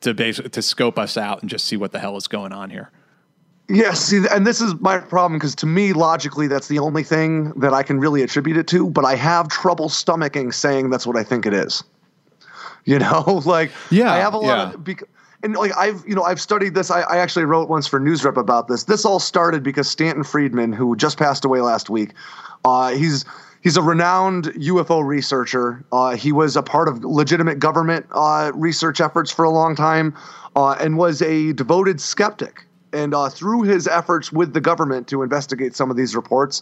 [0.01, 2.69] to base to scope us out and just see what the hell is going on
[2.69, 2.91] here.
[3.71, 7.51] Yes, see, and this is my problem because to me, logically, that's the only thing
[7.51, 8.89] that I can really attribute it to.
[8.89, 11.81] But I have trouble stomaching saying that's what I think it is.
[12.83, 14.73] You know, like yeah, I have a lot yeah.
[14.73, 15.07] of because.
[15.43, 16.91] And like I've you know I've studied this.
[16.91, 18.83] I, I actually wrote once for NewsRep about this.
[18.83, 22.11] This all started because Stanton Friedman, who just passed away last week,
[22.63, 23.25] uh, he's
[23.61, 25.83] he's a renowned UFO researcher.
[25.91, 30.15] Uh, he was a part of legitimate government uh, research efforts for a long time,
[30.55, 35.23] uh, and was a devoted skeptic and uh, through his efforts with the government to
[35.23, 36.61] investigate some of these reports,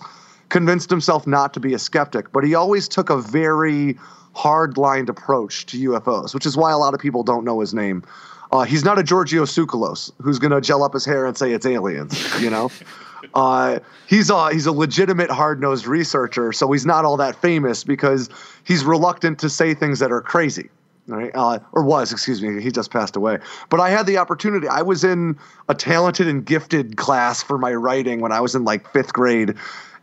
[0.49, 2.31] convinced himself not to be a skeptic.
[2.31, 3.97] But he always took a very
[4.33, 8.03] hard-lined approach to UFOs, which is why a lot of people don't know his name.
[8.51, 11.51] Uh, he's not a Giorgio Tsoukalos who's going to gel up his hair and say
[11.51, 12.71] it's aliens, you know.
[13.35, 18.29] uh, he's a he's a legitimate hard-nosed researcher, so he's not all that famous because
[18.63, 20.69] he's reluctant to say things that are crazy
[21.09, 21.31] right?
[21.33, 23.39] Uh, or was, excuse me, he just passed away.
[23.69, 24.67] But I had the opportunity.
[24.67, 25.37] I was in
[25.67, 29.55] a talented and gifted class for my writing when I was in like fifth grade.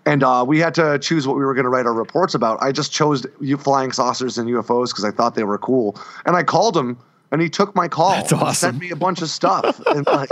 [0.05, 2.63] And uh, we had to choose what we were going to write our reports about.
[2.63, 3.27] I just chose
[3.59, 5.99] flying saucers and UFOs because I thought they were cool.
[6.25, 6.97] And I called him,
[7.33, 8.11] and he took my call.
[8.11, 8.71] That's awesome.
[8.71, 10.31] Sent me a bunch of stuff, and, like,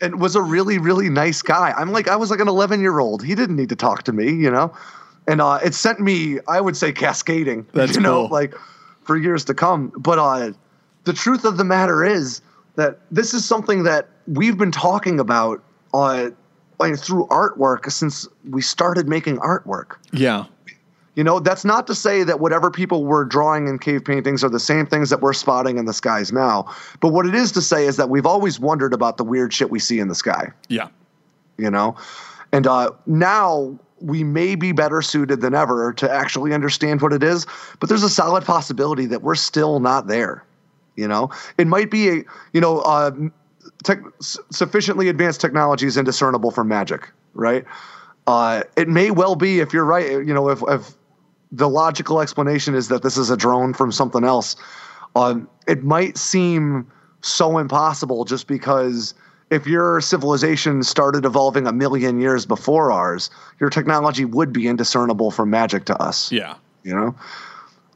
[0.00, 1.72] and was a really, really nice guy.
[1.76, 3.24] I'm like, I was like an 11 year old.
[3.24, 4.72] He didn't need to talk to me, you know.
[5.26, 7.66] And uh, it sent me, I would say, cascading.
[7.72, 8.30] That's you know, cool.
[8.30, 8.54] like
[9.06, 9.92] for years to come.
[9.96, 10.52] But uh,
[11.04, 12.42] the truth of the matter is
[12.74, 15.62] that this is something that we've been talking about
[15.94, 16.30] uh,
[16.78, 19.96] like through artwork since we started making artwork.
[20.12, 20.44] Yeah.
[21.14, 24.50] You know, that's not to say that whatever people were drawing in cave paintings are
[24.50, 26.70] the same things that we're spotting in the skies now.
[27.00, 29.70] But what it is to say is that we've always wondered about the weird shit
[29.70, 30.88] we see in the sky, Yeah.
[31.56, 31.96] you know?
[32.52, 37.22] And uh, now we may be better suited than ever to actually understand what it
[37.22, 37.46] is,
[37.80, 40.44] but there's a solid possibility that we're still not there.
[40.94, 43.10] You know, it might be a, you know, uh,
[44.20, 47.64] sufficiently advanced technology is indiscernible from magic, right?
[48.26, 50.96] Uh, it may well be, if you're right, you know, if, if
[51.52, 54.56] the logical explanation is that this is a drone from something else,
[55.16, 56.90] um, it might seem
[57.22, 59.14] so impossible just because
[59.50, 65.30] if your civilization started evolving a million years before ours, your technology would be indiscernible
[65.30, 66.32] from magic to us.
[66.32, 66.54] Yeah.
[66.82, 67.14] You know,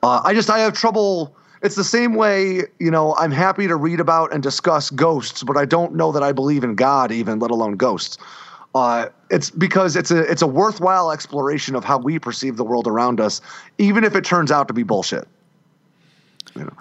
[0.03, 1.35] uh, I just I have trouble.
[1.63, 3.15] It's the same way, you know.
[3.17, 6.65] I'm happy to read about and discuss ghosts, but I don't know that I believe
[6.65, 8.19] in God, even let alone ghosts.
[8.75, 12.87] Uh, it's because it's a it's a worthwhile exploration of how we perceive the world
[12.87, 13.41] around us,
[13.79, 15.29] even if it turns out to be bullshit.
[16.57, 16.77] You know,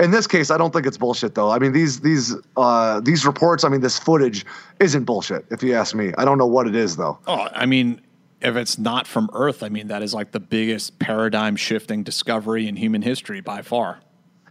[0.00, 1.50] in this case, I don't think it's bullshit though.
[1.50, 4.46] I mean these these uh, these reports, I mean this footage
[4.80, 5.44] isn't bullshit.
[5.50, 7.18] If you ask me, I don't know what it is though.
[7.26, 8.00] Oh, I mean,
[8.40, 12.68] if it's not from Earth, I mean that is like the biggest paradigm shifting discovery
[12.68, 14.00] in human history by far.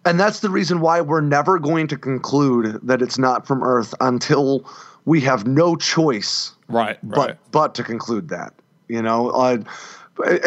[0.06, 3.94] And that's the reason why we're never going to conclude that it's not from Earth
[4.00, 4.70] until
[5.06, 6.98] we have no choice Right.
[7.04, 8.54] but but to conclude that.
[8.90, 9.58] You know, uh,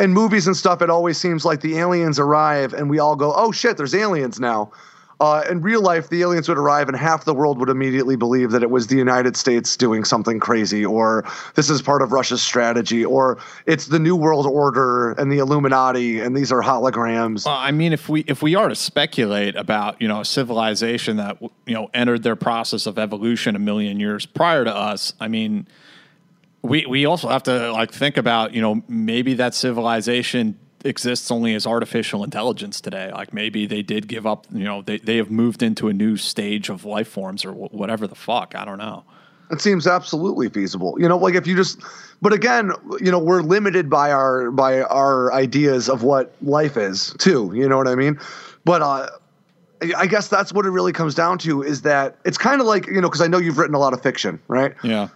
[0.00, 3.32] in movies and stuff, it always seems like the aliens arrive and we all go,
[3.36, 4.72] "Oh shit, there's aliens now."
[5.20, 8.52] Uh, in real life, the aliens would arrive and half the world would immediately believe
[8.52, 11.26] that it was the United States doing something crazy, or
[11.56, 13.36] this is part of Russia's strategy, or
[13.66, 17.44] it's the New World Order and the Illuminati, and these are holograms.
[17.44, 21.18] Well, I mean, if we if we are to speculate about you know a civilization
[21.18, 25.28] that you know entered their process of evolution a million years prior to us, I
[25.28, 25.68] mean,
[26.62, 31.54] we we also have to like think about you know maybe that civilization exists only
[31.54, 33.10] as artificial intelligence today.
[33.12, 36.16] Like maybe they did give up, you know, they they have moved into a new
[36.16, 38.54] stage of life forms or wh- whatever the fuck.
[38.54, 39.04] I don't know.
[39.50, 40.96] It seems absolutely feasible.
[40.98, 41.80] You know, like if you just
[42.22, 47.14] but again, you know, we're limited by our by our ideas of what life is
[47.18, 48.18] too, you know what I mean?
[48.64, 49.08] But uh
[49.96, 52.86] I guess that's what it really comes down to is that it's kind of like,
[52.86, 54.74] you know, because I know you've written a lot of fiction, right?
[54.84, 55.08] Yeah.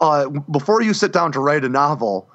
[0.00, 2.28] Uh, before you sit down to write a novel,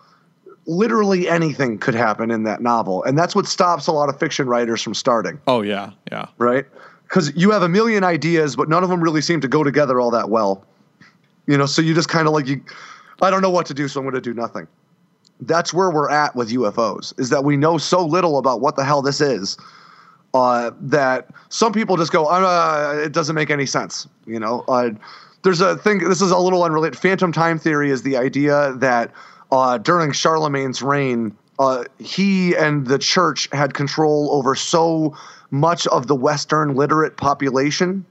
[0.66, 3.04] literally anything could happen in that novel.
[3.04, 5.92] And that's what stops a lot of fiction writers from starting, Oh yeah.
[6.12, 6.28] Yeah.
[6.38, 6.66] right?
[7.04, 10.00] Because you have a million ideas, but none of them really seem to go together
[10.00, 10.66] all that well.
[11.46, 12.62] You know, so you just kind of like, you,
[13.22, 14.68] I don't know what to do, so I'm going to do nothing.
[15.42, 18.86] That's where we're at with UFOs, is that we know so little about what the
[18.86, 19.58] hell this is
[20.34, 24.08] uh, that some people just go, uh, it doesn't make any sense.
[24.26, 24.92] You know, uh,
[25.44, 26.00] there's a thing.
[26.00, 26.98] This is a little unrelated.
[26.98, 29.12] Phantom time theory is the idea that
[29.54, 35.16] uh, during Charlemagne's reign, uh, he and the church had control over so
[35.52, 38.04] much of the Western literate population.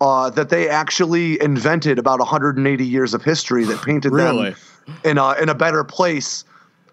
[0.00, 4.50] Uh, that they actually invented about 180 years of history that painted Really?
[4.86, 6.44] them in a in a better place.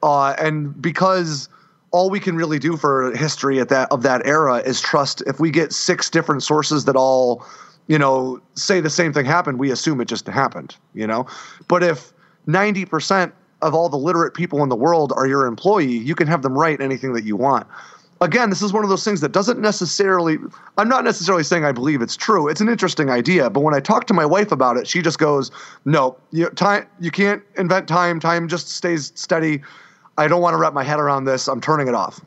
[0.02, 1.48] Uh, and because
[1.92, 5.22] all we can really do for history at that of that era is trust.
[5.28, 7.46] If we get six different sources that all,
[7.86, 10.76] you know, say the same thing happened, we assume it just happened.
[10.96, 11.28] You know,
[11.68, 12.12] but if
[12.48, 13.36] 90 percent
[13.66, 16.58] of all the literate people in the world are your employee, you can have them
[16.58, 17.66] write anything that you want.
[18.22, 20.38] Again, this is one of those things that doesn't necessarily.
[20.78, 22.48] I'm not necessarily saying I believe it's true.
[22.48, 25.20] It's an interesting idea, but when I talk to my wife about it, she just
[25.20, 25.52] goes,
[25.84, 28.22] "No, you time you can't invent time.
[28.22, 29.62] Time just stays steady.
[30.18, 31.50] I don't want to wrap my head around this.
[31.50, 32.22] I'm turning it off."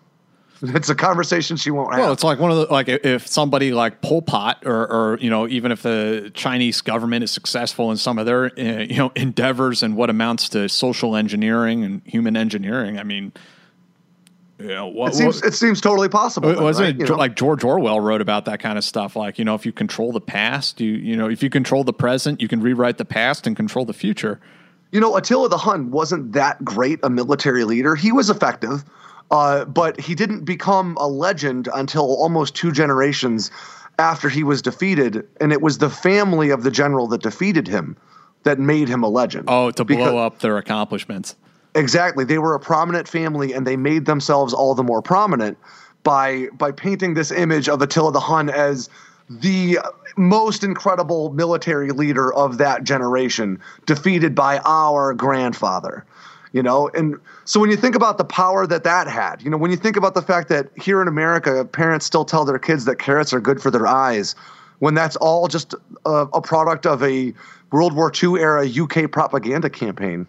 [0.62, 2.00] It's a conversation she won't have.
[2.00, 5.30] Well, it's like one of the like if- somebody like Pol Pot or or you
[5.30, 9.12] know even if the Chinese government is successful in some of their uh, you know
[9.14, 13.32] endeavors and what amounts to social engineering and human engineering, I mean,
[14.58, 16.52] you know, what, it seems it seems totally possible.
[16.60, 16.94] wasn't right?
[16.96, 17.14] it You know?
[17.16, 19.14] like George Orwell wrote about that kind of stuff?
[19.14, 21.92] Like you know, if you control the past, you you know, if you control the
[21.92, 24.40] present, you can rewrite the past and control the future.
[24.90, 27.94] You know, Attila the Hun wasn't that great a military leader.
[27.94, 28.84] He was effective,
[29.30, 33.50] uh, but he didn't become a legend until almost two generations
[33.98, 35.26] after he was defeated.
[35.40, 37.96] And it was the family of the general that defeated him
[38.44, 39.44] that made him a legend.
[39.48, 41.36] Oh, to Because- blow up their accomplishments.
[41.74, 42.24] Exactly.
[42.24, 45.58] They were a prominent family and they made themselves all the more prominent
[46.02, 48.88] by by painting this image of Attila the Hun as
[49.28, 49.78] the
[50.16, 56.04] most incredible military leader of that generation, defeated by our grandfather.
[56.52, 59.58] You know, and so when you think about the power that that had, you know,
[59.58, 62.86] when you think about the fact that here in America, parents still tell their kids
[62.86, 64.34] that carrots are good for their eyes,
[64.78, 65.74] when that's all just
[66.06, 67.34] a, a product of a
[67.70, 70.26] World War II era UK propaganda campaign.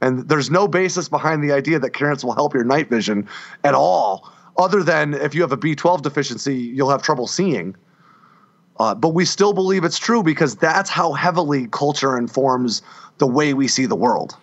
[0.00, 3.26] And there's no basis behind the idea that carrots will help your night vision
[3.62, 7.74] at all, other than if you have a B12 deficiency, you'll have trouble seeing.
[8.78, 12.82] Uh, but we still believe it's true because that's how heavily culture informs
[13.18, 14.36] the way we see the world.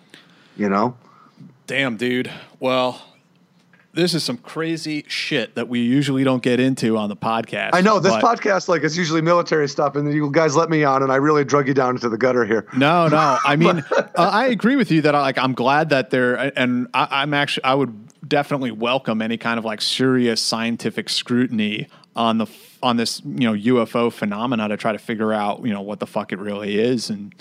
[0.58, 0.96] You know?
[1.72, 2.30] Damn, dude.
[2.60, 3.02] Well,
[3.94, 7.70] this is some crazy shit that we usually don't get into on the podcast.
[7.72, 11.02] I know this podcast, like, it's usually military stuff, and you guys let me on,
[11.02, 12.68] and I really drug you down into the gutter here.
[12.76, 13.38] No, no.
[13.46, 15.38] I mean, uh, I agree with you that I like.
[15.38, 19.64] I'm glad that they're, and I, I'm actually, I would definitely welcome any kind of
[19.64, 21.88] like serious scientific scrutiny
[22.18, 22.48] on the
[22.84, 26.06] on this you know UFO phenomena to try to figure out you know what the
[26.08, 27.34] fuck it really is, and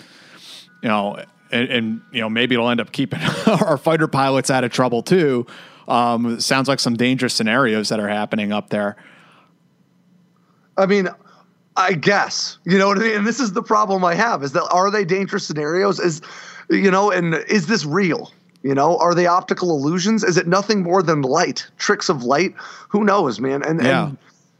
[0.81, 1.21] you know,
[1.51, 5.03] and, and you know maybe it'll end up keeping our fighter pilots out of trouble
[5.03, 5.45] too.
[5.87, 8.95] Um, sounds like some dangerous scenarios that are happening up there.
[10.77, 11.09] I mean,
[11.75, 13.17] I guess you know what I mean.
[13.17, 15.99] And this is the problem I have: is that are they dangerous scenarios?
[15.99, 16.21] Is
[16.69, 18.31] you know, and is this real?
[18.63, 20.23] You know, are they optical illusions?
[20.23, 22.53] Is it nothing more than light, tricks of light?
[22.89, 23.63] Who knows, man?
[23.63, 24.09] And, Yeah.
[24.09, 24.17] and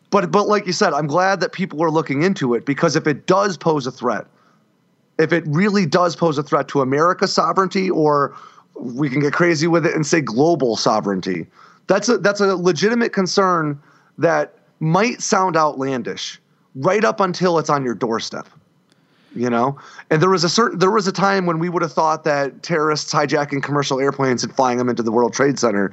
[0.09, 3.07] but but like you said, I'm glad that people are looking into it because if
[3.07, 4.25] it does pose a threat,
[5.17, 8.35] if it really does pose a threat to America's sovereignty, or
[8.75, 11.47] we can get crazy with it and say global sovereignty,
[11.87, 13.79] that's a that's a legitimate concern
[14.17, 16.39] that might sound outlandish
[16.75, 18.47] right up until it's on your doorstep.
[19.33, 19.79] You know,
[20.09, 22.63] and there was a certain there was a time when we would have thought that
[22.63, 25.91] terrorists hijacking commercial airplanes and flying them into the World Trade Center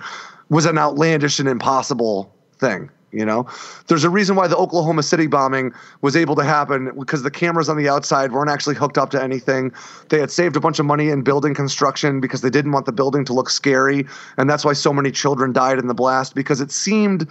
[0.48, 2.90] was an outlandish and impossible thing.
[3.10, 3.46] You know,
[3.86, 5.72] there's a reason why the Oklahoma City bombing
[6.02, 9.22] was able to happen because the cameras on the outside weren't actually hooked up to
[9.22, 9.72] anything.
[10.10, 12.92] They had saved a bunch of money in building construction because they didn't want the
[12.92, 14.06] building to look scary.
[14.36, 17.26] And that's why so many children died in the blast because it seemed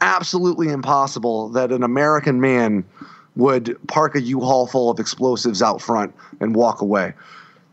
[0.00, 2.84] absolutely impossible that an American man
[3.36, 7.14] would park a U-Haul full of explosives out front and walk away.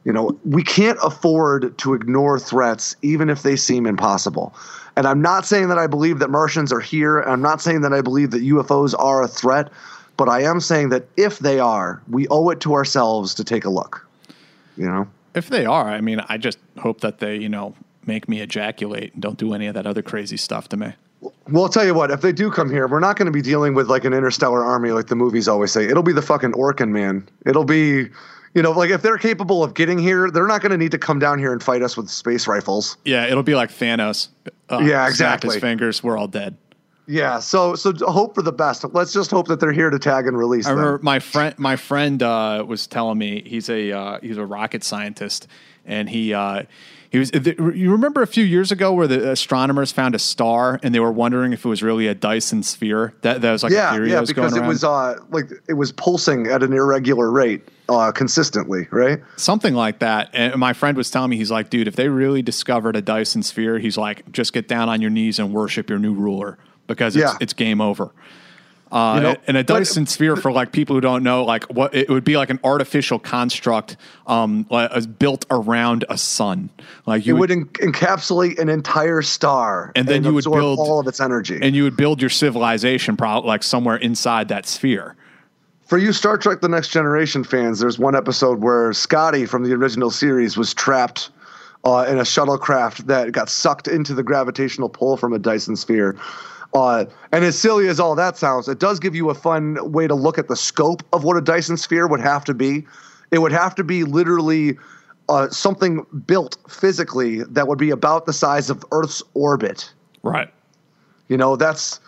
[0.05, 4.55] You know, we can't afford to ignore threats, even if they seem impossible.
[4.97, 7.19] And I'm not saying that I believe that Martians are here.
[7.19, 9.71] I'm not saying that I believe that UFOs are a threat.
[10.17, 13.63] But I am saying that if they are, we owe it to ourselves to take
[13.63, 14.05] a look.
[14.75, 15.07] You know?
[15.35, 17.75] If they are, I mean, I just hope that they, you know,
[18.07, 20.93] make me ejaculate and don't do any of that other crazy stuff to me.
[21.21, 22.09] Well, I'll tell you what.
[22.09, 24.65] If they do come here, we're not going to be dealing with like an interstellar
[24.65, 25.85] army like the movies always say.
[25.85, 27.27] It'll be the fucking Orkin man.
[27.45, 28.09] It'll be,
[28.57, 30.97] you know, like if they're capable of getting here, they're not going to need to
[30.97, 32.97] come down here and fight us with space rifles.
[33.05, 34.29] Yeah, it'll be like Thanos.
[34.67, 35.53] Uh, Yeah, exactly.
[35.53, 36.57] His fingers, we're all dead.
[37.05, 37.37] Yeah.
[37.37, 38.83] So so hope for the best.
[38.93, 40.65] Let's just hope that they're here to tag and release.
[40.65, 40.79] I them.
[40.79, 41.57] remember my friend.
[41.59, 45.47] My friend uh, was telling me he's a uh, he's a rocket scientist,
[45.85, 46.63] and he uh,
[47.17, 47.75] he was.
[47.77, 51.11] You remember a few years ago where the astronomers found a star, and they were
[51.11, 53.13] wondering if it was really a Dyson sphere.
[53.21, 55.45] That that was like a Yeah, theory yeah, that was because it was uh like
[55.67, 59.19] it was pulsing at an irregular rate, uh, consistently, right?
[59.35, 60.29] something like that.
[60.33, 63.43] And my friend was telling me, he's like, dude, if they really discovered a Dyson
[63.43, 66.57] sphere, he's like, just get down on your knees and worship your new ruler
[66.87, 67.37] because it's, Yeah.
[67.41, 68.11] it's game over.
[68.91, 71.65] Uh, You know, and a but- Dyson sphere, for like people who don't know, like
[71.65, 73.97] what it would be like an artificial construct,
[74.27, 76.69] um, like, uh, built around a sun.
[77.05, 80.99] Like It you would en- encapsulate an entire star, And then you would build- all
[80.99, 81.59] of its energy.
[81.61, 85.15] and you would build your civilization, probably like somewhere inside that sphere.
[85.85, 89.73] For you Star Trek: The Next Generation fans, there's one episode where Scotty from the
[89.73, 91.29] original series was trapped
[91.85, 96.15] uh, in a shuttlecraft that got sucked into the gravitational pull from a Dyson sphere.
[96.73, 100.07] Uh, and as silly as all that sounds, it does give you a fun way
[100.07, 102.85] to look at the scope of what a Dyson sphere would have to be.
[103.31, 104.77] It would have to be literally
[105.29, 109.91] uh, something built physically that would be about the size of Earth's orbit.
[110.23, 110.53] Right.
[111.27, 111.99] You know, that's.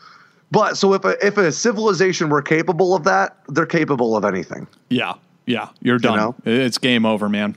[0.52, 4.68] But so if a, if a civilization were capable of that, they're capable of anything.
[4.90, 5.14] Yeah.
[5.46, 5.70] Yeah.
[5.82, 6.18] You're done.
[6.18, 6.36] know?
[6.46, 7.56] It's game over, man.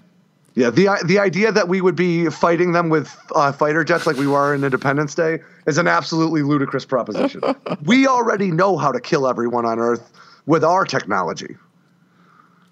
[0.55, 4.17] Yeah, the the idea that we would be fighting them with uh, fighter jets like
[4.17, 7.41] we were in Independence Day is an absolutely ludicrous proposition.
[7.85, 10.13] we already know how to kill everyone on Earth
[10.47, 11.57] with our technology.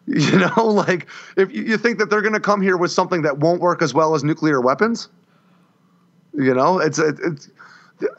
[0.06, 3.22] You know, like if you you think that they're going to come here with something
[3.22, 5.08] that won't work as well as nuclear weapons,
[6.34, 7.48] you know, it's it's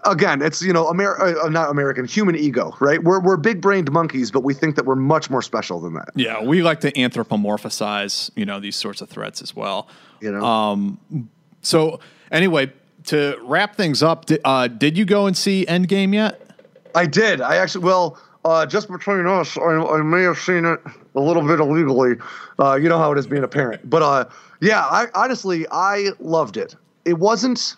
[0.05, 3.03] again, it's you know, Amer- uh, not American human ego, right?
[3.03, 6.09] We're we're big brained monkeys, but we think that we're much more special than that.
[6.15, 9.87] Yeah, we like to anthropomorphize, you know, these sorts of threats as well.
[10.19, 10.99] You know, Um,
[11.61, 11.99] So
[12.31, 12.71] anyway,
[13.05, 16.41] to wrap things up, di- uh, did you go and see Endgame yet?
[16.95, 17.39] I did.
[17.41, 20.79] I actually, well, uh, just between us, I, I may have seen it
[21.15, 22.15] a little bit illegally.
[22.59, 23.87] Uh, you know how it is being a parent.
[23.89, 24.25] But uh,
[24.59, 26.75] yeah, I honestly, I loved it.
[27.05, 27.75] It wasn't,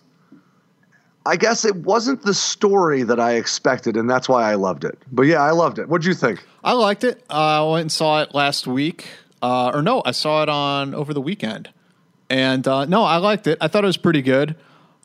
[1.26, 4.98] I guess it wasn't the story that I expected, and that's why I loved it.
[5.12, 5.88] But yeah, I loved it.
[5.88, 6.46] What'd you think?
[6.64, 7.24] I liked it.
[7.30, 9.08] Uh, I went and saw it last week,
[9.42, 11.70] uh, or no, I saw it on over the weekend,
[12.30, 13.58] and uh, no, I liked it.
[13.62, 14.56] I thought it was pretty good.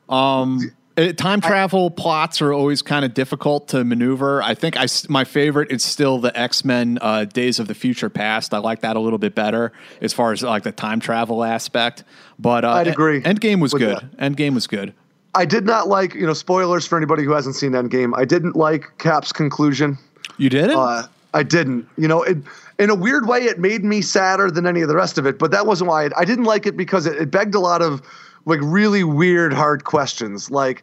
[0.09, 4.43] Um, it, time travel plots are always kind of difficult to maneuver.
[4.43, 8.11] I think I my favorite is still the X Men uh, Days of the Future
[8.11, 8.53] Past.
[8.53, 12.03] I like that a little bit better as far as like the time travel aspect.
[12.41, 13.97] But uh, I'd agree Endgame was good.
[13.97, 14.17] that.
[14.17, 14.93] Endgame was good.
[15.35, 18.13] I did not like, you know, spoilers for anybody who hasn't seen Endgame.
[18.17, 19.99] I didn't like Cap's conclusion.
[20.39, 20.77] You didn't?
[20.77, 21.89] Uh, I didn't.
[21.97, 22.39] You know, it,
[22.79, 25.39] in a weird way, it made me sadder than any of the rest of it.
[25.39, 26.07] But that wasn't why.
[26.07, 28.03] I, I didn't like it because it, it begged a lot of
[28.47, 30.51] like really weird, hard questions.
[30.51, 30.83] Like,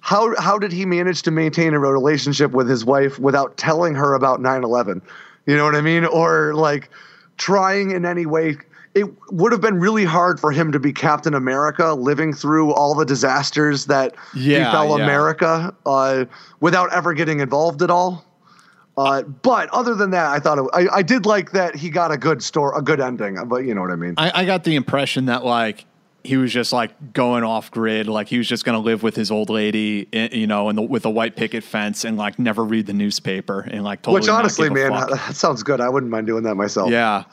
[0.00, 4.14] how how did he manage to maintain a relationship with his wife without telling her
[4.14, 5.02] about 9/11?
[5.46, 6.04] You know what I mean?
[6.04, 6.90] Or like
[7.36, 8.56] trying in any way.
[8.94, 12.94] It would have been really hard for him to be Captain America, living through all
[12.94, 15.04] the disasters that Yeah, befell yeah.
[15.04, 16.26] America uh,
[16.60, 18.24] without ever getting involved at all.
[18.98, 22.12] Uh, but other than that, I thought it, I, I did like that he got
[22.12, 23.38] a good story, a good ending.
[23.46, 24.14] But you know what I mean?
[24.18, 25.86] I, I got the impression that like
[26.24, 29.16] he was just like going off grid, like he was just going to live with
[29.16, 32.86] his old lady, you know, and with a white picket fence, and like never read
[32.86, 34.20] the newspaper, and like totally.
[34.20, 35.10] Which honestly, man, fuck.
[35.26, 35.80] that sounds good.
[35.80, 36.90] I wouldn't mind doing that myself.
[36.90, 37.24] yeah,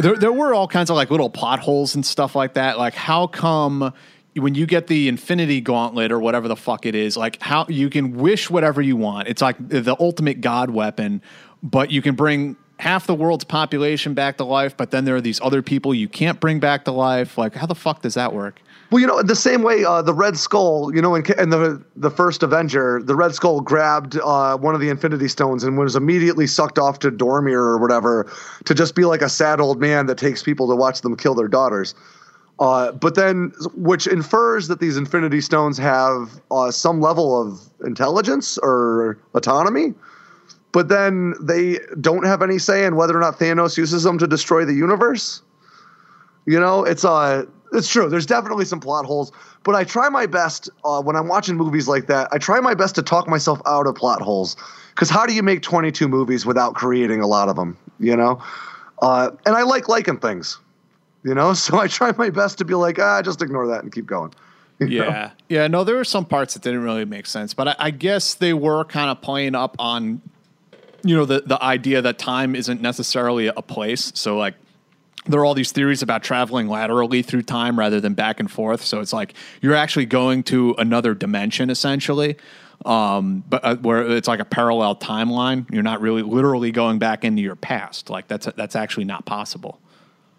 [0.00, 2.78] there there were all kinds of like little potholes and stuff like that.
[2.78, 3.92] Like how come?
[4.34, 7.90] When you get the Infinity Gauntlet or whatever the fuck it is, like how you
[7.90, 9.26] can wish whatever you want.
[9.26, 11.22] It's like the ultimate god weapon,
[11.60, 15.20] but you can bring half the world's population back to life, but then there are
[15.20, 17.36] these other people you can't bring back to life.
[17.36, 18.60] Like, how the fuck does that work?
[18.90, 21.82] Well, you know, the same way uh, the Red Skull, you know, in, in the
[21.96, 25.94] the first Avenger, the Red Skull grabbed uh, one of the Infinity Stones and was
[25.94, 28.30] immediately sucked off to Vormir or whatever
[28.64, 31.34] to just be like a sad old man that takes people to watch them kill
[31.34, 31.94] their daughters.
[32.60, 38.58] Uh, but then, which infers that these Infinity Stones have uh, some level of intelligence
[38.62, 39.92] or autonomy.
[40.72, 44.26] But then they don't have any say in whether or not Thanos uses them to
[44.26, 45.42] destroy the universe.
[46.46, 48.08] You know, it's uh it's true.
[48.08, 49.32] There's definitely some plot holes,
[49.62, 52.28] but I try my best uh, when I'm watching movies like that.
[52.32, 54.56] I try my best to talk myself out of plot holes
[54.94, 57.76] because how do you make 22 movies without creating a lot of them?
[58.00, 58.42] You know,
[59.02, 60.58] uh, and I like liking things.
[61.24, 63.92] You know, so I try my best to be like, ah, just ignore that and
[63.92, 64.32] keep going.
[64.78, 65.06] you know?
[65.06, 65.66] Yeah, yeah.
[65.66, 68.52] No, there were some parts that didn't really make sense, but I, I guess they
[68.52, 70.22] were kind of playing up on,
[71.02, 74.12] you know, the the idea that time isn't necessarily a place.
[74.14, 74.54] So like,
[75.26, 78.84] there are all these theories about traveling laterally through time rather than back and forth.
[78.84, 82.36] So it's like you're actually going to another dimension essentially.
[82.86, 87.24] Um, but uh, where it's like a parallel timeline, you're not really literally going back
[87.24, 88.08] into your past.
[88.08, 89.80] Like that's that's actually not possible.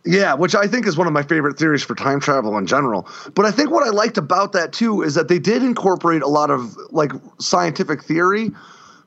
[0.06, 3.08] Yeah, which I think is one of my favorite theories for time travel in general.
[3.36, 6.28] But I think what I liked about that too is that they did incorporate a
[6.28, 8.52] lot of like scientific theory,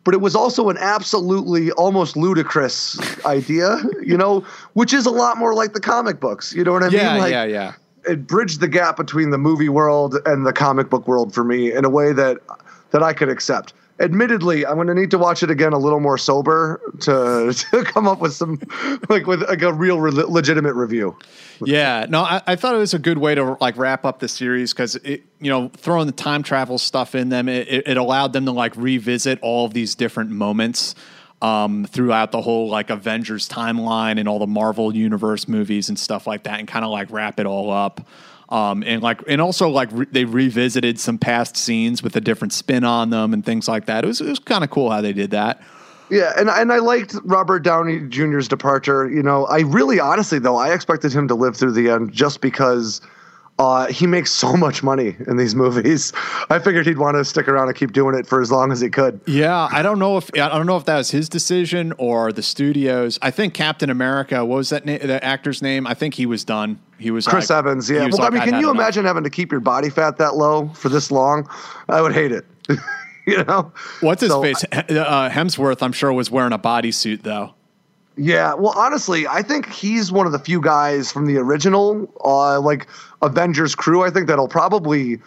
[0.04, 4.40] but it was also an absolutely almost ludicrous idea, you know,
[4.72, 6.52] which is a lot more like the comic books.
[6.52, 7.20] You know what I Yeah, mean?
[7.22, 7.72] Like, yeah, yeah.
[8.08, 11.72] It bridged the gap between the movie world and the comic book world for me
[11.72, 12.38] in a way that
[12.90, 13.72] that I could accept.
[14.00, 17.84] Admittedly, I'm going to need to watch it again a little more sober to, to
[17.84, 18.60] come up with some
[19.08, 21.16] like with like a real re- legitimate review.
[21.64, 24.28] Yeah, no, I, I thought it was a good way to like wrap up the
[24.28, 28.32] series because it, you know, throwing the time travel stuff in them, it, it allowed
[28.32, 30.94] them to like revisit all of these different moments
[31.42, 36.26] um, throughout the whole like Avengers timeline and all the Marvel Universe movies and stuff
[36.26, 38.06] like that, and kind of like wrap it all up.
[38.48, 42.52] Um, and like, and also like re- they revisited some past scenes with a different
[42.52, 44.04] spin on them and things like that.
[44.04, 45.62] It was it was kind of cool how they did that.
[46.12, 49.08] Yeah, and and I liked Robert Downey Jr.'s departure.
[49.08, 52.42] You know, I really honestly though I expected him to live through the end just
[52.42, 53.00] because
[53.58, 56.12] uh, he makes so much money in these movies.
[56.50, 58.80] I figured he'd want to stick around and keep doing it for as long as
[58.82, 59.20] he could.
[59.26, 62.42] Yeah, I don't know if I don't know if that was his decision or the
[62.42, 63.18] studios.
[63.22, 64.44] I think Captain America.
[64.44, 65.86] What was that na- the actor's name?
[65.86, 66.78] I think he was done.
[66.98, 68.00] He was Chris like- Evans, yeah.
[68.00, 70.36] Well, like, I mean, can you enough." imagine having to keep your body fat that
[70.36, 71.48] low for this long?
[71.88, 72.44] I would hate it.
[73.26, 73.72] you know.
[74.00, 74.64] What's his So, face?
[74.72, 77.54] Uh, Hemsworth, I'm sure, was wearing a bodysuit though.
[78.16, 82.60] Yeah, well, honestly, I think he's one of the few guys from the original, uh,
[82.60, 82.86] like
[83.22, 84.02] Avengers crew.
[84.04, 85.18] I think that'll probably.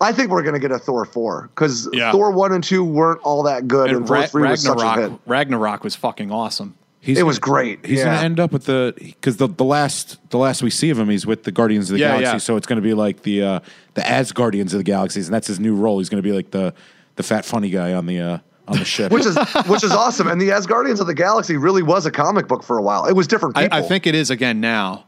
[0.00, 2.10] I think we're gonna get a Thor four because Yeah.
[2.10, 4.80] Thor one and two weren't all that good, and, And Thor Ra- three was such
[4.80, 4.88] a hit.
[4.98, 6.74] Ragnarok, Ragnarok was fucking awesome.
[6.98, 8.04] He's It was gonna- great, He's yeah.
[8.06, 10.98] going to end up with the because the the last the last we see of
[10.98, 12.44] him, he's with the Guardians of the Yeah, Galaxy.
[12.44, 13.60] So it's going to be like the uh,
[13.94, 15.98] the Asgardians of the Galaxies, and that's his new role.
[15.98, 16.74] He's going to be like the
[17.16, 19.12] the fat funny guy on the uh, on the ship.
[19.12, 19.36] which is
[19.66, 20.28] which is awesome.
[20.28, 23.06] And the Asgardians of the Galaxy really was a comic book for a while.
[23.06, 23.78] It was different I, people.
[23.78, 25.04] I think it is again now.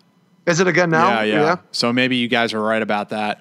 [0.46, 1.22] is it again now?
[1.22, 3.40] Yeah, yeah, So maybe you guys are right about that.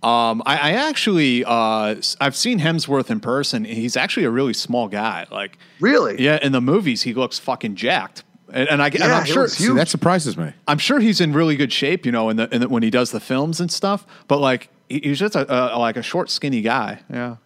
[0.00, 3.64] Um, I, I actually, uh, s- I've seen Hemsworth in person.
[3.64, 5.26] He's actually a really small guy.
[5.28, 6.22] Like, Really?
[6.22, 8.22] yeah, in the movies, he looks fucking jacked.
[8.52, 10.52] And, and I, and Yeah, I'm sure, See, that surprises me.
[10.68, 12.90] I'm sure he's in really good shape, you know, in the, in the when he
[12.90, 14.06] does the films and stuff.
[14.28, 17.00] But like, he- he's just a, a like a short, skinny guy.
[17.12, 17.36] Yeah.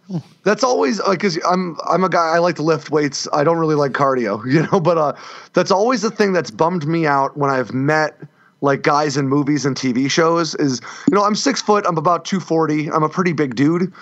[0.44, 3.26] That's always like because I'm I'm a guy I like to lift weights.
[3.32, 4.80] I don't really like cardio, you know.
[4.80, 5.12] But uh,
[5.52, 8.18] that's always the thing that's bummed me out when I've met
[8.60, 10.54] like guys in movies and TV shows.
[10.56, 11.84] Is you know I'm six foot.
[11.86, 12.90] I'm about two forty.
[12.90, 13.92] I'm a pretty big dude,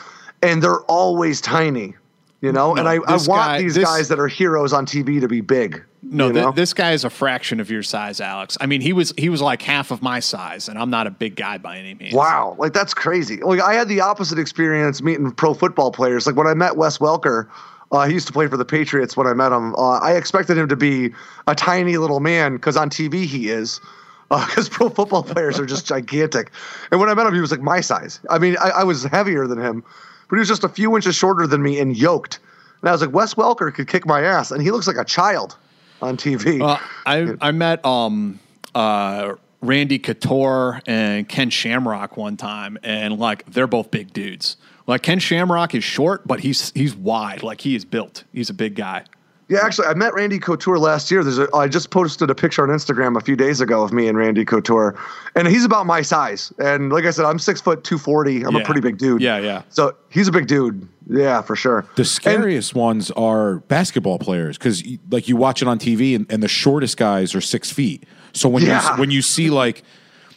[0.42, 1.94] and they're always tiny.
[2.40, 4.86] You know, No, and I, I want guy- these this- guys that are heroes on
[4.86, 5.82] TV to be big.
[6.02, 6.52] No, you know?
[6.52, 8.56] this guy is a fraction of your size, Alex.
[8.60, 11.10] I mean, he was he was like half of my size, and I'm not a
[11.10, 12.14] big guy by any means.
[12.14, 13.36] Wow, like that's crazy.
[13.42, 16.26] Like I had the opposite experience meeting pro football players.
[16.26, 17.46] Like when I met Wes Welker,
[17.92, 19.14] uh, he used to play for the Patriots.
[19.14, 21.12] When I met him, uh, I expected him to be
[21.46, 23.80] a tiny little man because on TV he is.
[24.30, 26.52] Because pro football players are just gigantic,
[26.92, 28.20] and when I met him, he was like my size.
[28.30, 29.82] I mean, I, I was heavier than him,
[30.30, 32.38] but he was just a few inches shorter than me and yoked.
[32.80, 35.04] And I was like, Wes Welker could kick my ass, and he looks like a
[35.04, 35.56] child
[36.00, 36.62] on TV.
[36.62, 38.40] Uh, I I met um
[38.74, 44.56] uh Randy Couture and Ken Shamrock one time, and like they're both big dudes.
[44.86, 47.42] Like Ken Shamrock is short, but he's he's wide.
[47.42, 48.24] Like he is built.
[48.32, 49.04] He's a big guy.
[49.50, 51.24] Yeah, actually, I met Randy Couture last year.
[51.24, 54.06] There's a, I just posted a picture on Instagram a few days ago of me
[54.06, 54.96] and Randy Couture,
[55.34, 56.52] and he's about my size.
[56.58, 58.44] And like I said, I'm six foot two forty.
[58.44, 58.62] I'm Yeah.
[58.62, 59.20] a pretty big dude.
[59.20, 59.62] Yeah, yeah.
[59.68, 60.86] So he's a big dude.
[61.08, 61.84] Yeah, for sure.
[61.96, 66.40] The scariest ones are basketball players because, like, you watch it on TV, and, and
[66.42, 68.04] the shortest guys are six feet.
[68.32, 68.94] So when Yeah.
[68.94, 69.82] you when you see like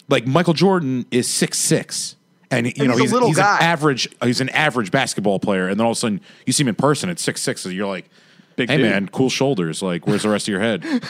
[0.09, 2.15] like Michael Jordan is six six,
[2.49, 3.57] and you know he's a he's, little he's guy.
[3.57, 6.63] an average he's an average basketball player, and then all of a sudden you see
[6.63, 8.09] him in person at six six, and you're like,
[8.55, 8.85] Big hey dude.
[8.89, 9.81] man, cool shoulders.
[9.81, 10.83] Like, where's the rest of your head?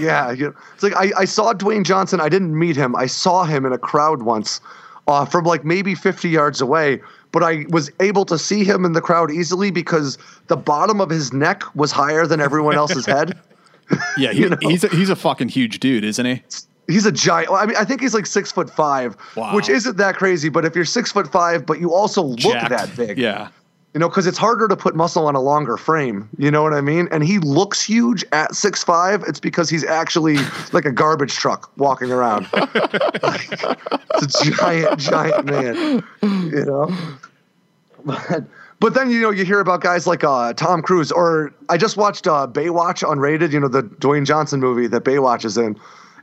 [0.00, 2.20] yeah, you know, it's like I, I saw Dwayne Johnson.
[2.20, 2.96] I didn't meet him.
[2.96, 4.60] I saw him in a crowd once,
[5.06, 7.00] uh, from like maybe 50 yards away.
[7.32, 10.18] But I was able to see him in the crowd easily because
[10.48, 13.38] the bottom of his neck was higher than everyone else's head.
[14.16, 14.56] Yeah, he, You know?
[14.60, 16.42] he's a, he's a fucking huge dude, isn't he?
[16.88, 17.50] He's a giant.
[17.50, 19.54] I mean, I think he's like six foot five, Wow.
[19.54, 20.48] which isn't that crazy.
[20.48, 22.70] But if you're six foot five, but you also look Jacked.
[22.70, 23.48] that big, Yeah.
[23.94, 26.28] You know, because it's harder to put muscle on a longer frame.
[26.38, 27.08] You know what I mean?
[27.10, 29.22] And he looks huge at six five.
[29.26, 30.38] It's because he's actually
[30.72, 32.48] like a garbage truck walking around.
[32.54, 36.02] it's a giant, giant man.
[36.22, 36.96] You know.
[38.04, 38.44] But,
[38.80, 41.96] but then you know you hear about guys like uh, Tom Cruise, or I just
[41.96, 43.52] watched uh, Baywatch unrated.
[43.52, 45.78] You know the Dwayne Johnson movie that Baywatch is in,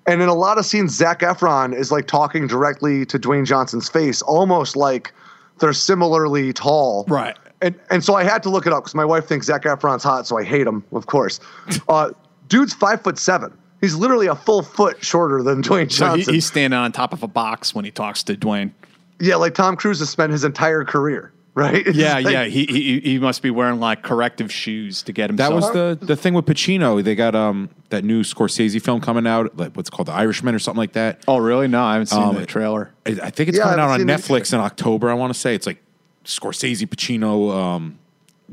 [0.06, 3.88] and in a lot of scenes, Zac Efron is like talking directly to Dwayne Johnson's
[3.88, 5.14] face, almost like
[5.60, 7.06] they're similarly tall.
[7.08, 7.38] Right.
[7.62, 10.04] And and so I had to look it up because my wife thinks Zac Efron's
[10.04, 11.40] hot, so I hate him, of course.
[11.90, 12.12] Uh,
[12.48, 13.56] dude's five foot seven.
[13.82, 16.34] He's literally a full foot shorter than Dwayne So he, Johnson.
[16.34, 18.72] he's standing on top of a box when he talks to Dwayne.
[19.20, 21.86] yeah, like Tom Cruise has spent his entire career, right?
[21.88, 22.44] It's Yeah, like- yeah.
[22.46, 25.50] He, he he must be wearing like corrective shoes to get himself.
[25.50, 27.02] That was the the thing with Pacino.
[27.04, 30.54] They got um that new Scorsese film coming out, like what's it called The Irishman
[30.56, 31.24] or something like that.
[31.28, 31.68] Oh, really?
[31.68, 32.92] No, I haven't seen Um, the trailer.
[33.06, 35.10] I, I think it's Yeah, coming out on haven't it Netflix in October.
[35.10, 35.82] I want to say it's like
[36.30, 38.00] Scorsese, Pacino, um,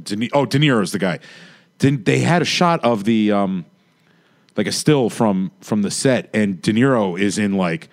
[0.03, 1.19] De Ni- oh De Niro's the guy.
[1.78, 3.65] Then they had a shot of the um,
[4.57, 7.89] like a still from from the set, and De Niro is in like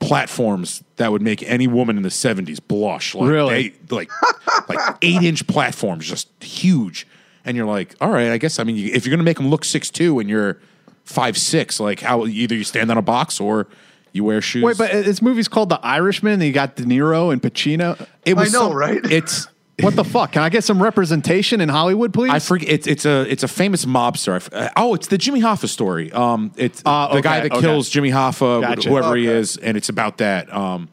[0.00, 3.14] platforms that would make any woman in the seventies blush.
[3.14, 3.68] Like, Really?
[3.86, 4.10] they- like
[4.68, 7.06] like eight inch platforms, just huge.
[7.44, 8.58] And you're like, all right, I guess.
[8.58, 10.58] I mean, you, if you're gonna make him look six two and you're
[11.04, 13.66] five six, like how either you stand on a box or
[14.12, 14.62] you wear shoes.
[14.62, 16.34] Wait, but this movie's called The Irishman.
[16.34, 18.00] And you got De Niro and Pacino.
[18.24, 19.00] It I know, right?
[19.10, 19.48] It's
[19.80, 20.32] What the fuck?
[20.32, 22.30] Can I get some representation in Hollywood, please?
[22.30, 22.68] I forget.
[22.68, 24.32] It's it's a it's a famous mobster.
[24.32, 26.12] I f- uh, oh, it's the Jimmy Hoffa story.
[26.12, 27.60] Um, it's Uh, the guy that okay.
[27.60, 28.88] kills Jimmy Hoffa, Gotcha.
[28.88, 30.52] whoever he is, and it's about that.
[30.54, 30.88] Um,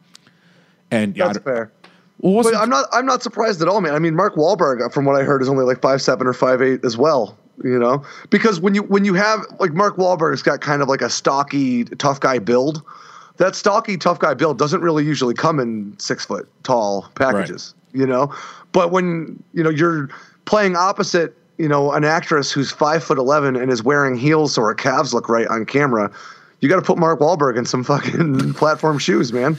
[0.90, 1.70] and yeah, That's fair.
[2.18, 2.86] well, But I'm not.
[2.92, 3.94] I'm not surprised at all, man.
[3.94, 6.62] I mean, Mark Wahlberg, from what I heard, is only like five seven or five
[6.62, 7.36] eight as well.
[7.62, 11.02] You know, because when you when you have like Mark Wahlberg's got kind of like
[11.02, 12.82] a stocky tough guy build.
[13.40, 17.74] That stocky tough guy build doesn't really usually come in six foot tall packages.
[17.94, 18.34] You know,
[18.72, 20.10] but when you know you're
[20.44, 24.60] playing opposite, you know, an actress who's five foot eleven and is wearing heels so
[24.60, 26.12] her calves look right on camera.
[26.60, 29.56] You got to put Mark Wahlberg in some fucking platform shoes, man.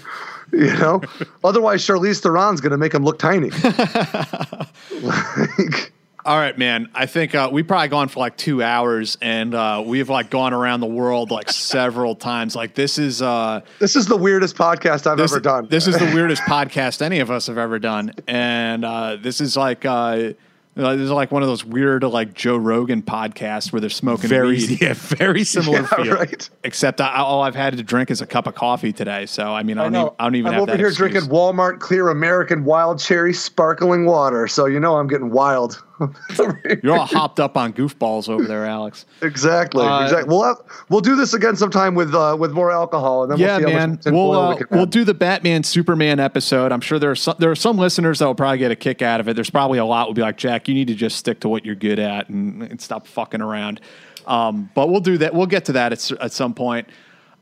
[0.53, 1.01] You know,
[1.43, 3.49] otherwise Charlize Theron's gonna make him look tiny.
[5.01, 5.91] like,
[6.23, 6.89] All right, man.
[6.93, 10.53] I think uh, we've probably gone for like two hours, and uh, we've like gone
[10.53, 12.55] around the world like several times.
[12.55, 15.67] Like this is uh, this is the weirdest podcast I've this, ever done.
[15.69, 19.57] This is the weirdest podcast any of us have ever done, and uh, this is
[19.57, 20.33] like uh,
[20.75, 24.49] this is like one of those weird like Joe Rogan podcasts where they're smoking very
[24.49, 24.81] weed.
[24.81, 26.13] yeah, very similar yeah, feel.
[26.13, 26.49] right.
[26.63, 29.25] Except I, all I've had to drink is a cup of coffee today.
[29.25, 31.11] So I mean, I don't, even, I don't even I'm have over here excuse.
[31.11, 35.83] drinking Walmart clear American wild cherry sparkling water, so you know I'm getting wild.
[36.83, 39.05] You're all hopped up on goofballs over there, Alex.
[39.21, 40.29] exactly, Uh, exactly.
[40.29, 40.57] We'll have,
[40.89, 43.73] we'll do this again sometime with uh, with more alcohol, and then yeah, we'll see
[43.73, 43.89] man.
[43.91, 44.89] much We'll uh, we have.
[44.89, 46.71] do the Batman Superman episode.
[46.71, 49.01] I'm sure there are some there are some listeners that will probably get a kick
[49.01, 49.35] out of it.
[49.35, 51.65] There's probably a lot will be like, Jack, you need to just stick to what
[51.65, 53.81] you're good at and, and stop fucking around.
[54.27, 55.33] Um, but we'll do that.
[55.33, 56.87] We'll get to that at, at some point.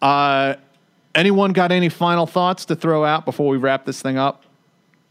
[0.01, 0.55] Uh,
[1.15, 4.43] anyone got any final thoughts to throw out before we wrap this thing up?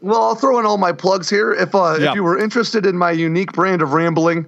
[0.01, 1.51] Well, I'll throw in all my plugs here.
[1.53, 2.09] If uh, Yeah.
[2.09, 4.45] if you were interested in my unique brand of rambling,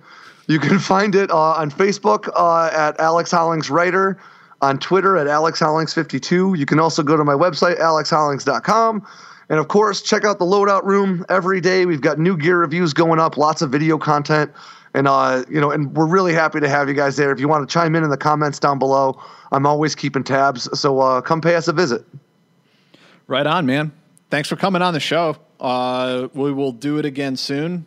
[0.48, 4.18] you can find it uh, on Facebook uh, at Alex Hollings Writer,
[4.62, 6.58] on Twitter at Alex Hollings52.
[6.58, 9.06] You can also go to my website alexhollings.com,
[9.50, 11.86] and of course check out the Loadout Room every day.
[11.86, 14.52] We've got new gear reviews going up, lots of video content,
[14.94, 17.32] and uh, you know, and we're really happy to have you guys there.
[17.32, 19.22] If you want to chime in in the comments down below,
[19.52, 20.70] I'm always keeping tabs.
[20.80, 22.06] So uh, come pay us a visit.
[23.28, 23.92] Right on, man.
[24.32, 25.36] Thanks for coming on the show.
[25.60, 27.86] Uh, we will do it again soon.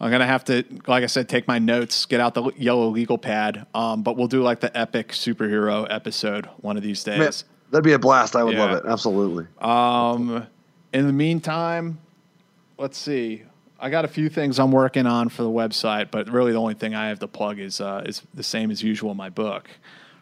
[0.00, 3.18] I'm gonna have to, like I said, take my notes, get out the yellow legal
[3.18, 3.66] pad.
[3.74, 7.18] Um, but we'll do like the epic superhero episode one of these days.
[7.18, 7.32] Man,
[7.72, 8.36] that'd be a blast.
[8.36, 8.64] I would Yeah.
[8.66, 8.84] love it.
[8.86, 9.46] Absolutely.
[9.60, 10.46] Um,
[10.92, 11.98] in the meantime,
[12.78, 13.42] let's see.
[13.80, 16.74] I got a few things I'm working on for the website, but really the only
[16.74, 19.14] thing I have to plug is uh, is the same as usual.
[19.14, 19.68] My book.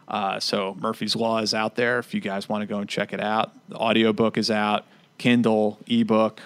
[0.09, 1.99] Uh, so Murphy's Law is out there.
[1.99, 4.85] If you guys want to go and check it out, the audiobook is out,
[5.19, 6.41] Kindle, ebook,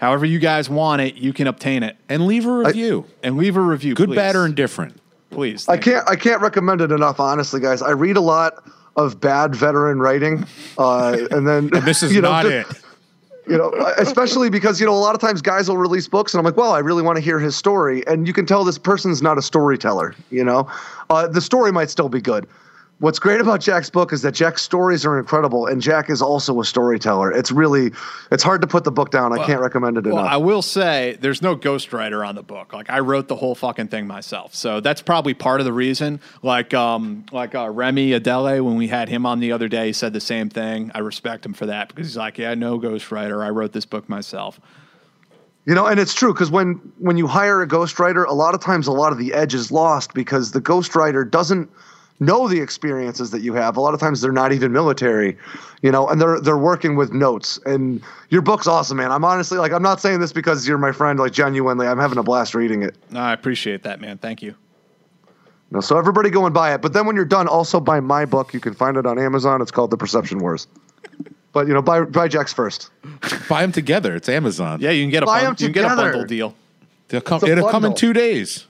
[0.00, 3.06] however you guys want it, you can obtain it And leave a review.
[3.22, 3.94] and leave a review.
[3.94, 4.16] Good, please.
[4.16, 4.98] bad, or indifferent.
[5.30, 5.68] please.
[5.68, 7.82] I can't I can't recommend it enough, honestly, guys.
[7.82, 8.62] I read a lot
[8.96, 10.44] of bad veteran writing,
[10.78, 12.82] uh, and then This is you know, not just- it.
[13.44, 16.38] You know, especially because you know a lot of times guys will release books, and
[16.38, 18.78] I'm like, well, I really want to hear his story, and you can tell this
[18.78, 20.14] person's not a storyteller.
[20.30, 20.70] You know,
[21.10, 22.46] uh, the story might still be good.
[22.98, 26.60] What's great about Jack's book is that Jack's stories are incredible, and Jack is also
[26.60, 27.32] a storyteller.
[27.32, 27.90] It's really,
[28.30, 29.32] it's hard to put the book down.
[29.32, 30.32] I can't recommend it Well, enough.
[30.32, 32.72] I will say there's no ghostwriter on the book.
[32.72, 34.54] Like I wrote the whole fucking thing myself.
[34.54, 36.20] So that's probably part of the reason.
[36.42, 39.92] Like um like uh, Remy Adele when we had him on the other day, he
[39.92, 40.92] said the same thing.
[40.94, 43.44] I respect him for that because he's like, yeah, no ghostwriter.
[43.44, 44.60] I wrote this book myself.
[45.64, 48.60] You know, and it's true because when when you hire a ghostwriter, a lot of
[48.60, 51.68] times a lot of the edge is lost because the ghostwriter doesn't
[52.24, 53.76] know the experiences that you have.
[53.76, 55.36] A lot of times they're not even military,
[55.82, 57.58] you know, and they're they're working with notes.
[57.66, 59.12] And your book's awesome, man.
[59.12, 62.18] I'm honestly like I'm not saying this because you're my friend, like genuinely, I'm having
[62.18, 62.96] a blast reading it.
[63.10, 64.18] No, I appreciate that, man.
[64.18, 64.50] Thank you.
[64.50, 66.82] You know, so everybody go and buy it.
[66.82, 68.52] But then when you're done, also buy my book.
[68.52, 69.62] You can find it on Amazon.
[69.62, 70.66] It's called The Perception Wars.
[71.52, 72.88] But you know, buy buy Jack's first.
[73.46, 74.16] Buy them together.
[74.16, 74.80] It's Amazon.
[74.80, 76.54] Yeah, you can get a Buy bun- you can get a bundle deal.
[77.08, 78.66] They'll come, it'll come in two days.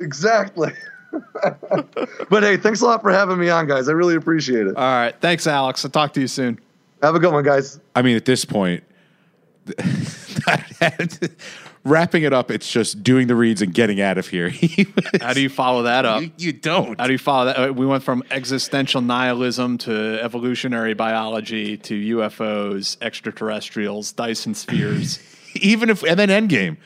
[0.00, 0.72] Exactly.
[2.30, 3.88] but hey, thanks a lot for having me on, guys.
[3.88, 4.76] I really appreciate it.
[4.76, 5.84] All right, thanks, Alex.
[5.84, 6.58] I'll talk to you soon.
[7.02, 7.80] Have a good one, guys.
[7.94, 8.84] I mean, at this point,
[11.84, 14.50] wrapping it up, it's just doing the reads and getting out of here.
[15.20, 16.22] How do you follow that up?
[16.22, 17.00] you, you don't.
[17.00, 17.70] How do you follow that?
[17.70, 25.18] Uh, We went from existential nihilism to evolutionary biology to UFOs, extraterrestrials, Dyson spheres.
[25.56, 26.76] Even if and then Endgame.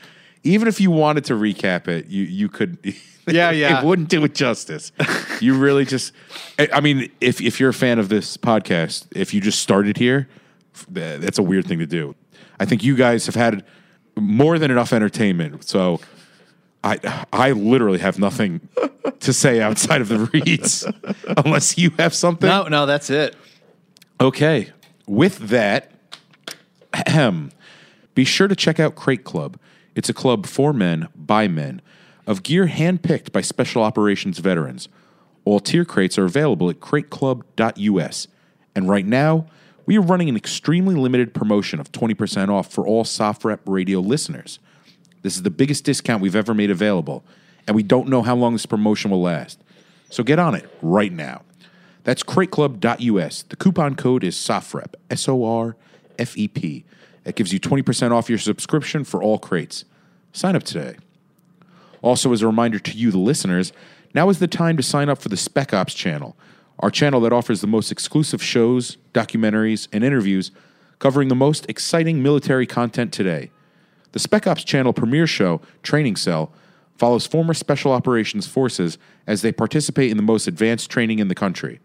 [0.43, 2.79] Even if you wanted to recap it, you you could.
[3.33, 3.81] Yeah, yeah.
[3.81, 4.93] It wouldn't do it justice.
[5.41, 6.13] you really just.
[6.59, 9.97] I I mean, if if you're a fan of this podcast, if you just started
[9.97, 10.29] here,
[10.75, 12.15] f- th- that's a weird thing to do.
[12.61, 13.65] I think you guys have had
[14.17, 15.65] more than enough entertainment.
[15.65, 16.01] So.
[16.85, 18.61] I, I literally have nothing
[19.21, 20.87] to say outside of the reads,
[21.37, 22.49] unless you have something.
[22.49, 23.35] no, no, that's it.
[24.21, 24.71] Okay.
[25.09, 25.91] With that,
[26.93, 27.51] ahem,
[28.15, 29.59] be sure to check out Crate Club.
[29.97, 31.83] It's a club for men, by men,
[32.27, 34.89] of gear handpicked by special operations veterans.
[35.45, 38.29] All tier crates are available at crateclub.us.
[38.75, 39.47] And right now,
[39.87, 44.59] we are running an extremely limited promotion of 20% off for all SOFREP Radio listeners.
[45.23, 47.25] This is the biggest discount we've ever made available,
[47.67, 49.63] and we don't know how long this promotion will last.
[50.11, 51.43] So get on it right now.
[52.05, 53.43] That's crateclub.us.
[53.43, 55.77] The coupon code is SOFREP, S O R
[56.19, 56.85] F E P.
[57.25, 59.85] That gives you 20% off your subscription for all crates.
[60.33, 60.97] Sign up today.
[62.07, 63.73] Also, as a reminder to you, the listeners,
[64.15, 66.37] now is the time to sign up for the Spec Ops channel,
[66.79, 70.53] our channel that offers the most exclusive shows, documentaries, and interviews
[71.01, 73.51] covering the most exciting military content today.
[74.13, 76.53] The Spec Ops channel premiere show, Training Cell,
[76.97, 81.35] follows former Special Operations Forces as they participate in the most advanced training in the
[81.35, 81.81] country.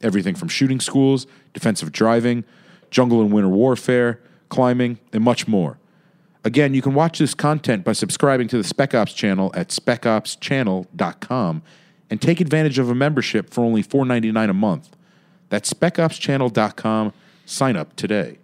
[0.00, 2.44] Everything from shooting schools, defensive driving,
[2.90, 4.20] jungle and winter warfare,
[4.50, 5.80] climbing, and much more.
[6.44, 11.62] Again, you can watch this content by subscribing to the Spec Ops channel at specopschannel.com
[12.10, 14.94] and take advantage of a membership for only $4.99 a month.
[15.48, 17.14] That's specopschannel.com.
[17.46, 18.38] Sign up today.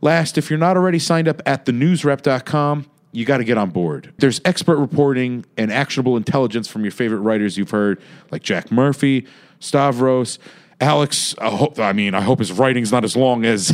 [0.00, 4.12] Last, if you're not already signed up at thenewsrep.com, you got to get on board.
[4.18, 8.00] There's expert reporting and actionable intelligence from your favorite writers you've heard,
[8.30, 9.26] like Jack Murphy,
[9.58, 10.38] Stavros,
[10.80, 11.34] Alex.
[11.38, 13.68] I, hope, I mean, I hope his writing's not as long as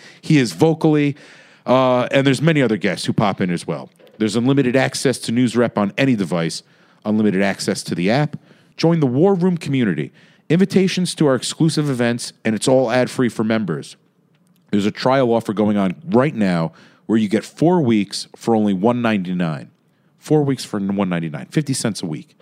[0.20, 1.16] he is vocally.
[1.66, 3.90] Uh, and there's many other guests who pop in as well.
[4.18, 6.62] There's unlimited access to NewsRep on any device,
[7.04, 8.38] unlimited access to the app.
[8.76, 10.12] Join the War Room community,
[10.48, 13.96] invitations to our exclusive events, and it's all ad free for members.
[14.70, 16.72] There's a trial offer going on right now
[17.06, 19.70] where you get four weeks for only 199.
[20.18, 22.36] Four weeks for $199, 50 cents a week.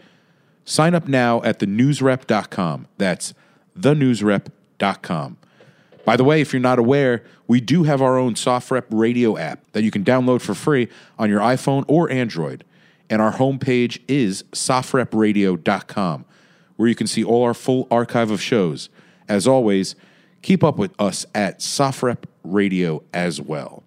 [0.64, 2.86] Sign up now at thenewsrep.com.
[2.96, 3.34] That's
[3.78, 5.36] thenewsrep.com.
[6.04, 9.64] By the way, if you're not aware, we do have our own SOFREP radio app
[9.72, 12.64] that you can download for free on your iPhone or Android.
[13.08, 16.24] And our homepage is softrepradio.com,
[16.76, 18.88] where you can see all our full archive of shows.
[19.28, 19.94] As always,
[20.42, 23.82] keep up with us at SOFREP Radio as well.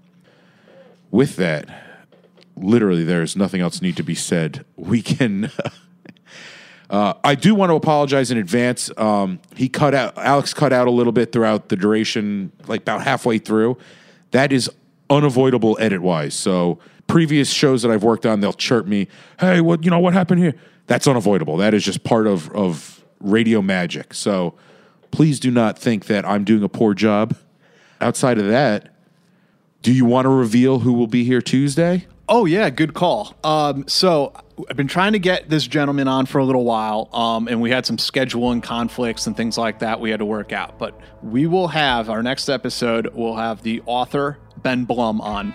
[1.11, 1.67] With that,
[2.55, 4.65] literally, there is nothing else need to be said.
[4.75, 5.51] We can.
[6.89, 8.89] Uh, I do want to apologize in advance.
[8.97, 13.01] Um, he cut out Alex cut out a little bit throughout the duration, like about
[13.01, 13.77] halfway through.
[14.31, 14.69] That is
[15.09, 16.33] unavoidable edit wise.
[16.33, 19.07] So previous shows that I've worked on, they'll chirp me,
[19.39, 20.55] "Hey, what you know what happened here?"
[20.87, 21.57] That's unavoidable.
[21.57, 24.13] That is just part of of radio magic.
[24.13, 24.53] So
[25.11, 27.35] please do not think that I'm doing a poor job.
[27.99, 28.93] Outside of that,
[29.81, 32.07] do you want to reveal who will be here Tuesday?
[32.29, 33.35] Oh yeah, good call.
[33.43, 34.33] Um, so
[34.69, 37.69] I've been trying to get this gentleman on for a little while, um, and we
[37.69, 40.77] had some scheduling conflicts and things like that we had to work out.
[40.77, 43.09] But we will have our next episode.
[43.13, 45.53] We'll have the author Ben Blum on,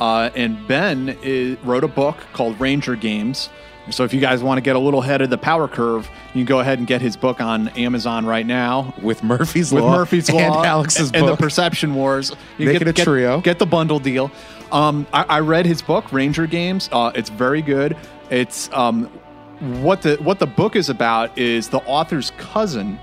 [0.00, 3.48] uh, and Ben is, wrote a book called Ranger Games.
[3.90, 6.40] So if you guys want to get a little ahead of the power curve, you
[6.40, 9.96] can go ahead and get his book on Amazon right now With Murphy's with Law
[9.96, 11.36] Murphy's and Law Alex's and book.
[11.36, 12.30] the Perception Wars.
[12.58, 13.40] You Make get, it a get- trio.
[13.40, 14.30] Get the bundle deal.
[14.72, 16.88] Um, I, I read his book, Ranger Games.
[16.90, 17.96] Uh, it's very good.
[18.30, 19.04] It's um,
[19.82, 22.98] what the what the book is about is the author's cousin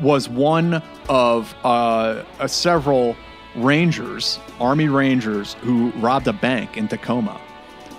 [0.00, 3.16] was one of uh, uh, several
[3.54, 7.40] Rangers, Army Rangers, who robbed a bank in Tacoma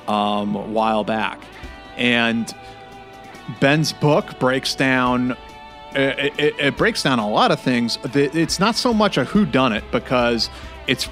[0.08, 1.40] um, a while back.
[1.96, 2.54] And
[3.60, 5.38] Ben's book breaks down.
[5.94, 7.98] It, it, it breaks down a lot of things.
[8.14, 10.50] It's not so much a who done it because
[10.88, 11.10] it's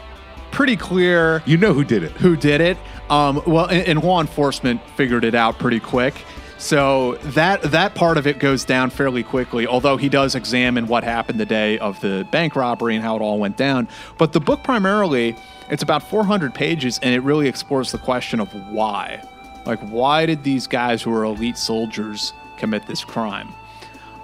[0.58, 2.12] pretty clear You know who did it.
[2.14, 2.80] who did it.
[3.12, 6.26] Um, well, and, and law enforcement figured it out pretty quick.
[6.58, 9.68] So that that part of it goes down fairly quickly.
[9.68, 13.22] Although he does examine what happened the day of the bank robbery and how it
[13.22, 13.88] all went down.
[14.18, 15.36] But the book primarily,
[15.70, 19.22] it's about 400 pages, and it really explores the question of why.
[19.68, 23.54] Like, why did these guys who are elite soldiers commit this crime?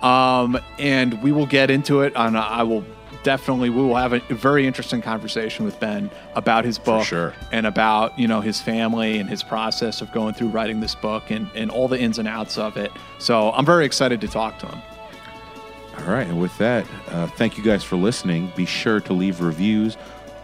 [0.02, 2.12] Um, and we will get into it.
[2.16, 2.84] And I will
[3.24, 7.34] definitely we will have a very interesting conversation with Ben about his book sure.
[7.52, 11.32] and about you know his family and his process of going through writing this book
[11.32, 12.92] and, and all the ins and outs of it.
[13.20, 14.82] So I'm very excited to talk to him.
[16.00, 18.52] All right, and with that, uh, thank you guys for listening.
[18.56, 19.96] Be sure to leave reviews,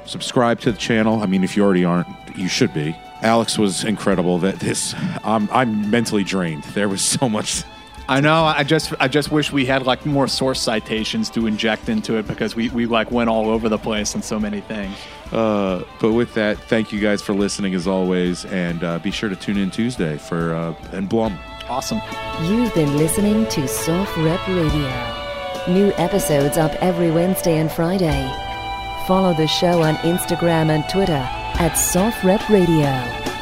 [0.06, 1.22] subscribe to the channel.
[1.22, 2.96] I mean, if you already aren't, you should be.
[3.22, 4.38] Alex was incredible.
[4.38, 6.64] That this, I'm, I'm mentally drained.
[6.76, 7.64] There was so much
[8.10, 8.44] I know.
[8.44, 12.26] I just I just wish we had like more source citations to inject into it
[12.28, 14.98] because we, we like went all over the place on so many things.
[15.32, 19.30] Uh, but with that, thank you guys for listening as always, and uh, be sure
[19.30, 21.38] to tune in Tuesday for uh, Ben Blum.
[21.68, 22.02] Awesome.
[22.46, 25.72] You've been listening to SOFREP Radio.
[25.72, 28.28] New episodes up every Wednesday and Friday.
[29.06, 31.12] Follow the show on Instagram and Twitter
[31.60, 33.39] at SOFREP Radio.